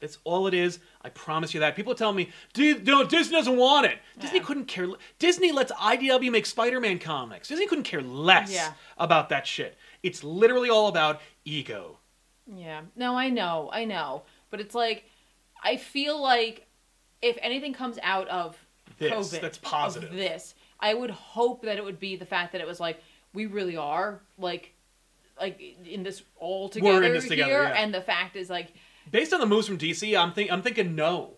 [0.00, 0.78] That's all it is.
[1.02, 1.74] I promise you that.
[1.74, 3.98] People tell me, "Dude, no, Disney doesn't want it.
[4.18, 4.86] Disney couldn't care.
[4.88, 7.48] le- Disney lets IDW make Spider-Man comics.
[7.48, 8.72] Disney couldn't care less Yeah.
[8.98, 9.78] about that shit.
[10.02, 11.98] It's literally all about ego.
[12.46, 12.82] Yeah.
[12.94, 14.24] No, I know, I know.
[14.50, 15.04] But it's like
[15.62, 16.66] I feel like
[17.22, 18.56] if anything comes out of
[18.98, 20.12] This, COVID that's of positive.
[20.12, 23.46] this, I would hope that it would be the fact that it was like we
[23.46, 24.72] really are like
[25.40, 27.82] like in this all together this together, here yeah.
[27.82, 28.72] and the fact is like
[29.10, 31.34] Based on the moves from DC, I'm think I'm thinking no.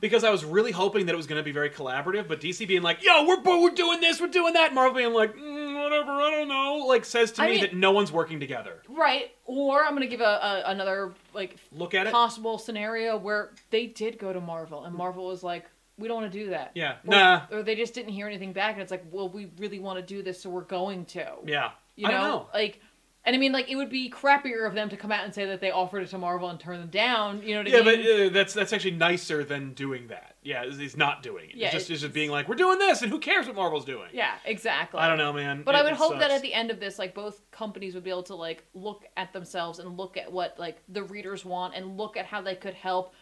[0.00, 2.66] because I was really hoping that it was going to be very collaborative, but DC
[2.68, 6.12] being like, "Yo, we're we're doing this, we're doing that," Marvel being like, mm, "Whatever,
[6.12, 8.82] I don't know," like says to I me mean- that no one's working together.
[8.88, 9.32] Right.
[9.46, 12.12] Or I'm gonna give a, a another like Look at it.
[12.12, 15.66] possible scenario where they did go to Marvel and Marvel was like,
[15.98, 16.72] we don't want to do that.
[16.74, 19.50] Yeah, Or, nah, Or they just didn't hear anything back, and it's like, well, we
[19.58, 21.26] really want to do this, so we're going to.
[21.44, 21.70] yeah.
[21.94, 22.48] You I know, know.
[22.54, 22.80] like,
[23.24, 25.44] and I mean, like, it would be crappier of them to come out and say
[25.44, 27.42] that they offered it to Marvel and turn them down.
[27.42, 28.00] You know what Yeah, I mean?
[28.00, 30.34] Yeah, but uh, that's that's actually nicer than doing that.
[30.42, 31.56] Yeah, is not doing it.
[31.56, 33.84] Yeah, it's just, it's- just being like, "We're doing this," and who cares what Marvel's
[33.84, 34.08] doing?
[34.12, 34.98] yeah, exactly.
[34.98, 35.62] I don't know, man.
[35.62, 38.02] But It- I would hope that at the end of this, like both companies would
[38.02, 41.74] be able to like look at themselves and look at what like the readers want
[41.76, 43.12] and look at how they could help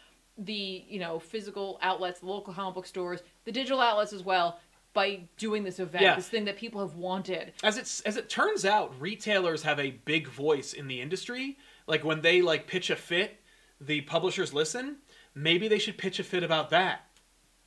[0.45, 4.59] the you know physical outlets, the local comic book stores, the digital outlets as well
[4.93, 6.15] by doing this event, Yeah.
[6.15, 7.53] this thing that people have wanted.
[7.63, 11.57] as it's as it turns out, retailers have a big voice in the industry.
[11.87, 13.39] Like when they like pitch a fit,
[13.79, 14.97] the publishers listen.
[15.33, 17.07] Maybe they should pitch a fit about that,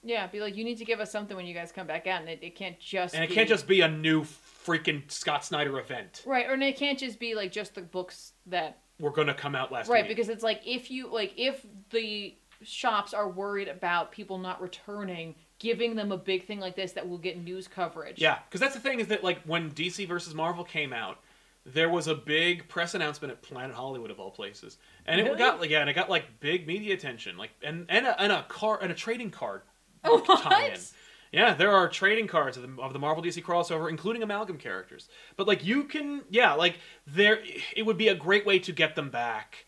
[0.02, 2.20] Yeah, be like, you need to give us something when you guys come back out,
[2.20, 5.44] and it, it can't just and it be- can't just be a new freaking Scott
[5.46, 6.22] Snyder event.
[6.26, 9.72] right, or it can't just be like just the books that We're gonna come out
[9.72, 10.08] last right week.
[10.14, 15.34] because it's like if you like if the shops are worried about people not returning
[15.58, 18.20] giving them a big thing like this that will get news coverage.
[18.20, 21.20] Yeah, because that's the thing is that like when DC versus Marvel came out,
[21.64, 24.76] there was a big press announcement at Planet Hollywood of all places,
[25.06, 28.06] and it got like yeah, and it got like big media attention, like and and
[28.06, 29.62] a, and a car and a trading card
[30.04, 30.78] tie-in.
[31.32, 35.08] Yeah, there are trading cards of the, of the Marvel DC crossover, including amalgam characters.
[35.36, 36.78] But like you can, yeah, like
[37.08, 37.40] there,
[37.74, 39.66] it would be a great way to get them back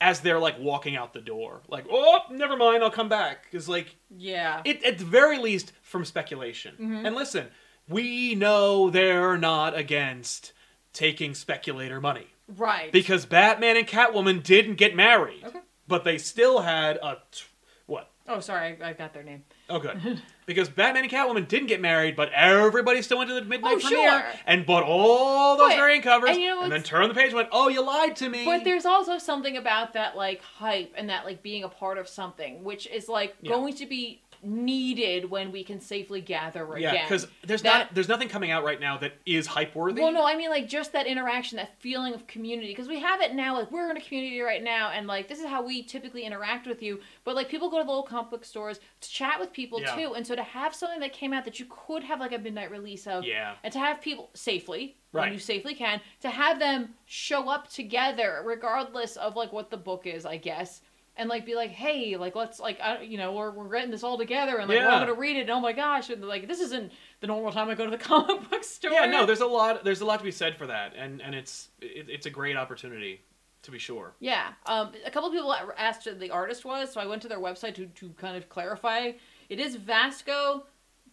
[0.00, 1.60] as they're like walking out the door.
[1.68, 3.44] Like, oh, never mind, I'll come back.
[3.44, 6.74] Because like yeah it, at the very least from speculation.
[6.74, 7.06] Mm-hmm.
[7.06, 7.48] And listen,
[7.88, 10.52] we know they're not against
[10.92, 12.26] taking speculator money
[12.56, 15.60] right because Batman and Catwoman didn't get married, Okay.
[15.88, 17.44] but they still had a t-
[17.86, 18.10] what?
[18.28, 20.22] oh sorry I, I got their name Oh, good.
[20.46, 23.80] because Batman and Catwoman didn't get married, but everybody still went to the midnight Oh,
[23.80, 24.24] premiere sure.
[24.46, 25.76] and bought all those Right.
[25.78, 28.16] variant covers, And you know and then turned the page and went, "Oh, you lied
[28.16, 31.68] to me." but there's also something about that like hype and that like being a
[31.68, 33.52] part of something which is like Yeah.
[33.52, 37.94] going to be needed when we can safely gather again yeah, because there's That- not
[37.94, 40.00] there's nothing coming out right now that is hype worthy.
[40.02, 43.20] Well, no, I mean like just that interaction, that feeling of community, because we have
[43.20, 43.56] it now.
[43.58, 46.66] Like we're in a community right now, and like this is how we typically interact
[46.66, 47.00] with you.
[47.24, 49.94] But like people go to the little comic book stores to chat with people Yeah.
[49.94, 52.38] too, and so to have something that came out that you could have like a
[52.38, 53.54] midnight release of, Yeah.
[53.62, 55.26] and to have people safely Right.
[55.26, 59.76] when you safely can, to have them show up together, regardless of like what the
[59.76, 60.80] book is, I guess.
[61.16, 64.02] And like be like, hey, like let's like I, you know we're we're getting this
[64.02, 65.06] all together, and like we're all Yeah.
[65.06, 65.42] gonna read it.
[65.42, 67.98] And oh my gosh, and like this isn't the normal time I go to the
[68.10, 68.90] comic book store.
[68.90, 69.84] Yeah, no, there's a lot.
[69.84, 72.56] There's a lot to be said for that, and and it's it, it's a great
[72.56, 73.20] opportunity,
[73.62, 74.14] to be sure.
[74.18, 77.28] Yeah, um, a couple of people asked who the artist was, so I went to
[77.28, 79.12] their website to, to kind of clarify.
[79.48, 80.64] It is Vasco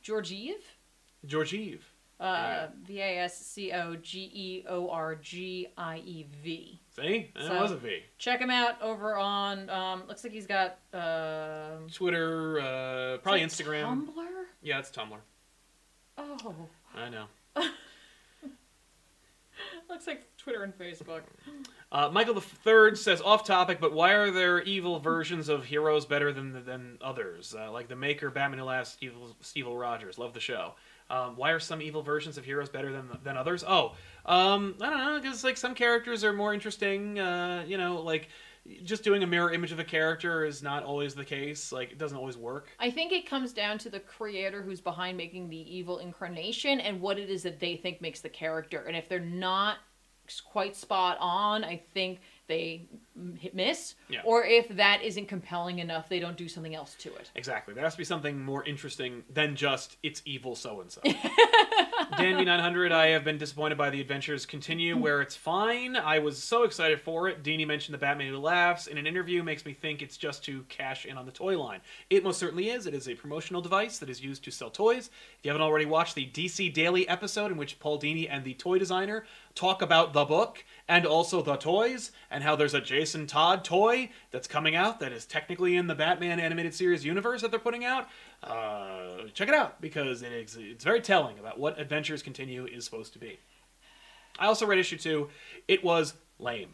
[0.01, 0.55] Georgiev,
[1.27, 1.83] Georgiev.
[2.19, 6.80] uh, V A S C O G E O R G I E V.
[6.95, 8.03] See, that So- was a V.
[8.17, 9.69] Check him out over on.
[9.69, 10.77] Um, looks like he's got.
[10.93, 14.07] Um, Twitter, uh, probably Instagram.
[14.07, 14.45] Tumblr.
[14.61, 15.17] Yeah, it's Tumblr.
[16.17, 17.25] Oh, I know.
[19.89, 21.21] looks like Twitter and Facebook.
[21.93, 26.05] Uh, Michael the Third says off topic, but why are there evil versions of heroes
[26.05, 27.53] better than than others?
[27.53, 29.11] Uh, like the Maker, Batman Who Laughs, Steve,
[29.41, 30.17] Steve Rogers.
[30.17, 30.75] Love the show.
[31.11, 33.65] Um, why are some evil versions of heroes better than than others?
[33.67, 37.19] Oh, um, I don't know, because like some characters are more interesting.
[37.19, 38.29] Uh, you know, like
[38.83, 41.71] just doing a mirror image of a character is not always the case.
[41.71, 42.69] Like it doesn't always work.
[42.79, 47.01] I think it comes down to the creator who's behind making the evil incarnation and
[47.01, 48.85] what it is that they think makes the character.
[48.87, 49.77] And if they're not
[50.45, 52.21] quite spot on, I think
[52.51, 52.81] they
[53.39, 53.95] hit miss.
[54.09, 54.21] Yeah.
[54.25, 57.31] Or if that isn't compelling enough, they don't do something else to it.
[57.35, 57.73] Exactly.
[57.73, 61.01] There has to be something more interesting than just it's evil so and so.
[62.17, 65.95] Danby 900, I have been disappointed by the adventures continue where it's fine.
[65.95, 67.41] I was so excited for it.
[67.41, 70.63] Dini mentioned the Batman Who Laughs in an interview makes me think it's just to
[70.67, 71.79] cash in on the toy line.
[72.09, 72.85] It most certainly is.
[72.85, 75.09] It is a promotional device that is used to sell toys.
[75.39, 78.55] If you haven't already watched the DC Daily episode in which Paul Dini and the
[78.55, 79.25] toy designer
[79.55, 84.09] talk about the book and also the toys and how there's a Jason Todd toy
[84.29, 87.85] that's coming out that is technically in the Batman animated series universe that they're putting
[87.85, 88.09] out.
[88.43, 92.83] Uh, check it out because it is, it's very telling about what Adventures Continue is
[92.83, 93.39] supposed to be.
[94.37, 95.29] I also read issue two.
[95.69, 96.71] It was lame.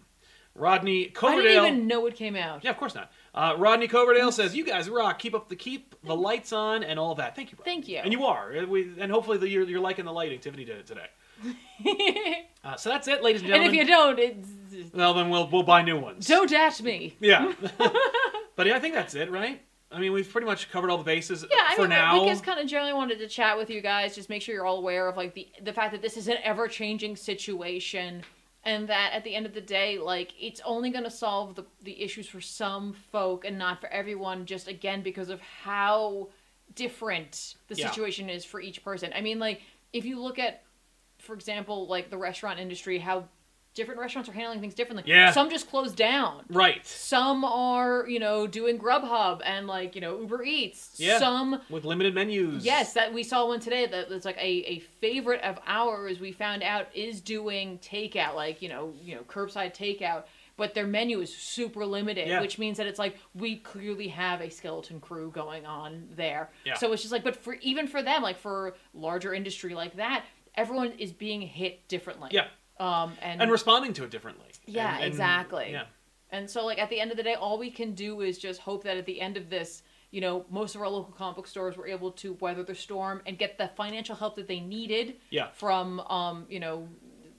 [0.55, 1.39] Rodney Coverdale.
[1.39, 2.63] I didn't even know it came out.
[2.63, 3.11] Yeah, of course not.
[3.35, 5.19] Uh, Rodney Coverdale says, "You guys rock.
[5.19, 7.35] Keep up the keep the lights on and all that.
[7.35, 7.71] Thank you, Rodney.
[7.71, 7.97] Thank you.
[7.99, 8.65] And you are.
[8.65, 11.05] We, and hopefully the, you're, you're liking the lighting Tiffany did it today.
[12.63, 13.69] Uh, so that's it, ladies and gentlemen.
[13.71, 16.27] and if you don't, it's, well, then we'll we'll buy new ones.
[16.27, 17.15] don't at me.
[17.21, 17.53] Yeah.
[18.57, 19.61] but yeah, I think that's it, right?
[19.89, 22.19] I mean, we've pretty much covered all the bases Yeah, I for mean, now.
[22.21, 24.65] we just kind of generally wanted to chat with you guys, just make sure you're
[24.65, 28.21] all aware of like the the fact that this is an ever changing situation,
[28.65, 31.63] and that at the end of the day, like it's only going to solve the
[31.83, 34.45] the issues for some folk and not for everyone.
[34.45, 36.27] Just again because of how
[36.75, 37.87] different the Yeah.
[37.89, 39.11] situation is for each person.
[39.15, 39.61] I mean, like
[39.93, 40.63] if you look at,
[41.27, 43.25] for example, like the restaurant industry, how
[43.75, 45.03] different restaurants are handling things differently.
[45.05, 45.29] Yeah.
[45.31, 46.45] Some just closed down.
[46.49, 46.83] right.
[46.87, 50.95] Some are, you know, doing Grubhub and like, you know, Uber Eats.
[50.97, 51.19] Yeah.
[51.19, 52.65] Some With limited menus.
[52.65, 56.19] Yes, that we saw one today that that's like a, a favorite of ours.
[56.19, 60.23] We found out is doing takeout, like you know, you know, curbside takeout,
[60.55, 62.41] but their menu is super limited, Yeah.
[62.41, 66.49] which means that it's like we clearly have a skeleton crew going on there.
[66.65, 66.73] Yeah.
[66.77, 70.25] So it's just like, but for even for them, like for larger industry like that,
[70.57, 72.29] everyone is being hit differently.
[72.33, 72.47] Yeah.
[72.79, 74.49] Um, and And responding to it differently.
[74.65, 75.69] Yeah, And- and- exactly.
[75.71, 75.85] Yeah.
[76.31, 78.59] and so, like, at the end of the day, all we can do is just
[78.61, 81.47] hope that at the end of this, you know, most of our local comic book
[81.47, 85.19] stores were able to weather the storm and get the financial help that they needed
[85.29, 85.47] Yeah.
[85.51, 86.87] from, um, you know,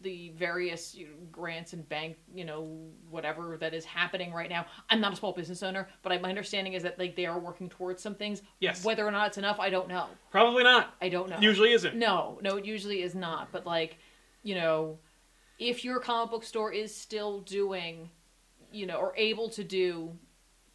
[0.02, 2.78] the various you know, grants and bank, you know,
[3.10, 4.66] whatever that is happening right now.
[4.90, 7.38] I'm not a small business owner, but I, my understanding is that like they are
[7.38, 8.42] working towards some things.
[8.60, 8.84] Yes.
[8.84, 10.06] Whether or not it's enough, I don't know.
[10.30, 10.94] Probably not.
[11.00, 11.38] I don't know.
[11.40, 11.96] Usually isn't.
[11.96, 13.50] No, no, it usually is not.
[13.52, 13.98] But like,
[14.42, 14.98] you know,
[15.58, 18.10] if your comic book store is still doing,
[18.72, 20.12] you know, or able to do,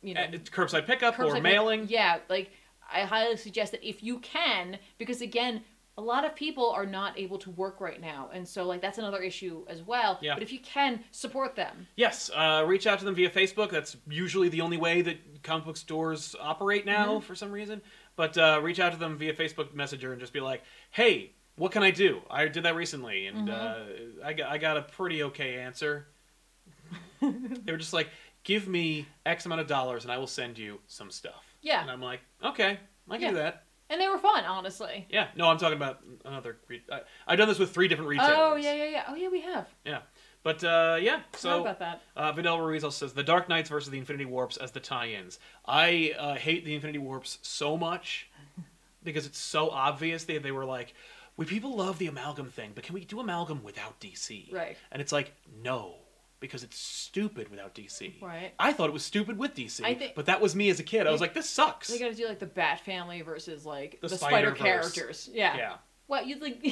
[0.01, 1.85] you know, it's curbside pickup or curbside pick- mailing.
[1.87, 2.51] yeah, like
[2.93, 5.61] I highly suggest that if you can, because again,
[5.97, 8.97] a lot of people are not able to work right now, and so like that's
[8.97, 10.17] another issue as well.
[10.21, 10.33] Yeah.
[10.33, 11.87] But if you can, support them.
[11.95, 13.69] Yes, uh, reach out to them via Facebook.
[13.69, 17.25] That's usually the only way that comic book stores operate now Mm-hmm.
[17.25, 17.81] for some reason.
[18.15, 21.71] But uh, reach out to them via Facebook Messenger and just be like, "Hey, what
[21.71, 24.21] can I do?" I did that recently, and Mm-hmm.
[24.23, 26.07] uh, I got I got a pretty okay answer.
[27.21, 28.09] they were just like,
[28.43, 31.81] "Give me X amount of dollars, and I will send you some stuff." Yeah.
[31.81, 32.79] and I'm like, "Okay,
[33.09, 33.29] I can Yeah.
[33.29, 33.63] do that."
[33.93, 35.05] And they were fun, honestly.
[35.07, 36.57] Yeah, no, I'm talking about another.
[36.67, 38.35] Re- I, I've done this with three different retailers.
[38.35, 39.03] Oh yeah, yeah, yeah.
[39.07, 39.67] Oh yeah, we have.
[39.85, 39.99] yeah.
[40.41, 42.01] But uh, yeah, so about that.
[42.15, 45.37] uh, Vidal Ruiz also says the Dark Knights versus the Infinity Warps as the tie-ins.
[45.67, 48.31] I uh, hate the Infinity Warps so much
[49.03, 50.23] because it's so obvious.
[50.23, 50.95] They they were like,
[51.37, 54.51] we people love the amalgam thing, but can we do amalgam without DC?
[54.51, 54.75] Right.
[54.91, 55.33] And it's like
[55.63, 55.97] no,
[56.43, 58.21] because it's stupid without DC.
[58.21, 58.51] Right.
[58.59, 60.83] I thought it was stupid with DC, I think- but that was me as a
[60.83, 61.07] kid.
[61.07, 61.87] I was like, this sucks.
[61.87, 65.29] They got to do like the Bat Family versus like The the, Spider characters.
[65.31, 65.55] Yeah.
[65.55, 65.75] yeah.
[66.07, 66.65] What you think?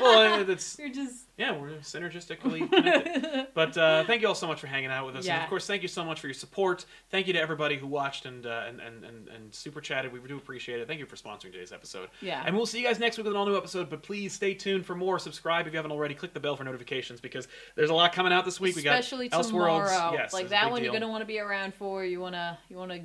[0.00, 1.26] Well, it's You're just.
[1.38, 3.46] yeah, we're synergistically connected.
[3.54, 5.26] But uh, thank you all so much for hanging out with us.
[5.26, 6.84] And of course, thank you so much for your support.
[7.10, 10.12] Thank you to everybody who watched and, uh, and, and, and, and super chatted.
[10.12, 10.88] We do appreciate it.
[10.88, 12.10] Thank you for sponsoring today's episode.
[12.20, 12.42] Yeah.
[12.44, 13.88] And we'll see you guys next week with an all new episode.
[13.88, 15.18] But please stay tuned for more.
[15.18, 16.14] Subscribe if you haven't already.
[16.14, 18.76] Click the bell for notifications because there's a lot coming out this week.
[18.76, 19.48] Especially we got Elseworlds.
[19.48, 20.12] tomorrow.
[20.12, 22.04] Yes, like that one, you're gonna want to be around for.
[22.04, 23.00] You wanna, you wanna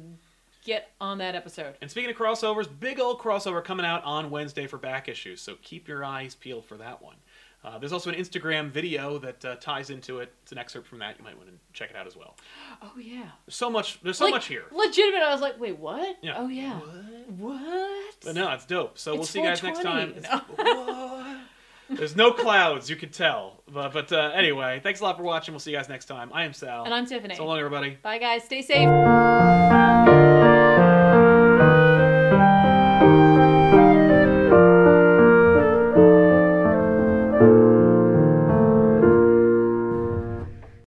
[0.63, 1.75] get on that episode.
[1.81, 5.55] And speaking of crossovers, big old crossover coming out on Wednesday for back issues, so
[5.61, 7.15] keep your eyes peeled for that one.
[7.63, 10.33] Uh, there's also an Instagram video that uh, ties into it.
[10.41, 11.19] It's an excerpt from that.
[11.19, 12.35] You might want to check it out as well.
[12.81, 13.29] Oh yeah.
[13.45, 14.01] There's so much.
[14.01, 14.63] There's so Like, much here.
[14.71, 15.21] Legitimate.
[15.21, 16.17] I was like, wait, what?
[16.23, 16.33] Yeah.
[16.37, 16.79] Oh yeah.
[16.79, 17.29] What?
[17.37, 18.15] what?
[18.25, 18.97] But no, it's dope.
[18.97, 20.13] So we'll see you guys next time.
[20.13, 20.17] 420.
[20.17, 20.77] It's-
[21.89, 21.97] what?
[21.99, 23.61] There's no clouds, you could tell.
[23.69, 25.53] But, but uh, anyway, thanks a lot for watching.
[25.53, 26.31] We'll see you guys next time.
[26.33, 26.85] I am Sal.
[26.85, 27.35] And I'm Tiffany.
[27.35, 27.97] So long, everybody.
[28.01, 28.43] Bye guys.
[28.45, 28.87] Stay safe.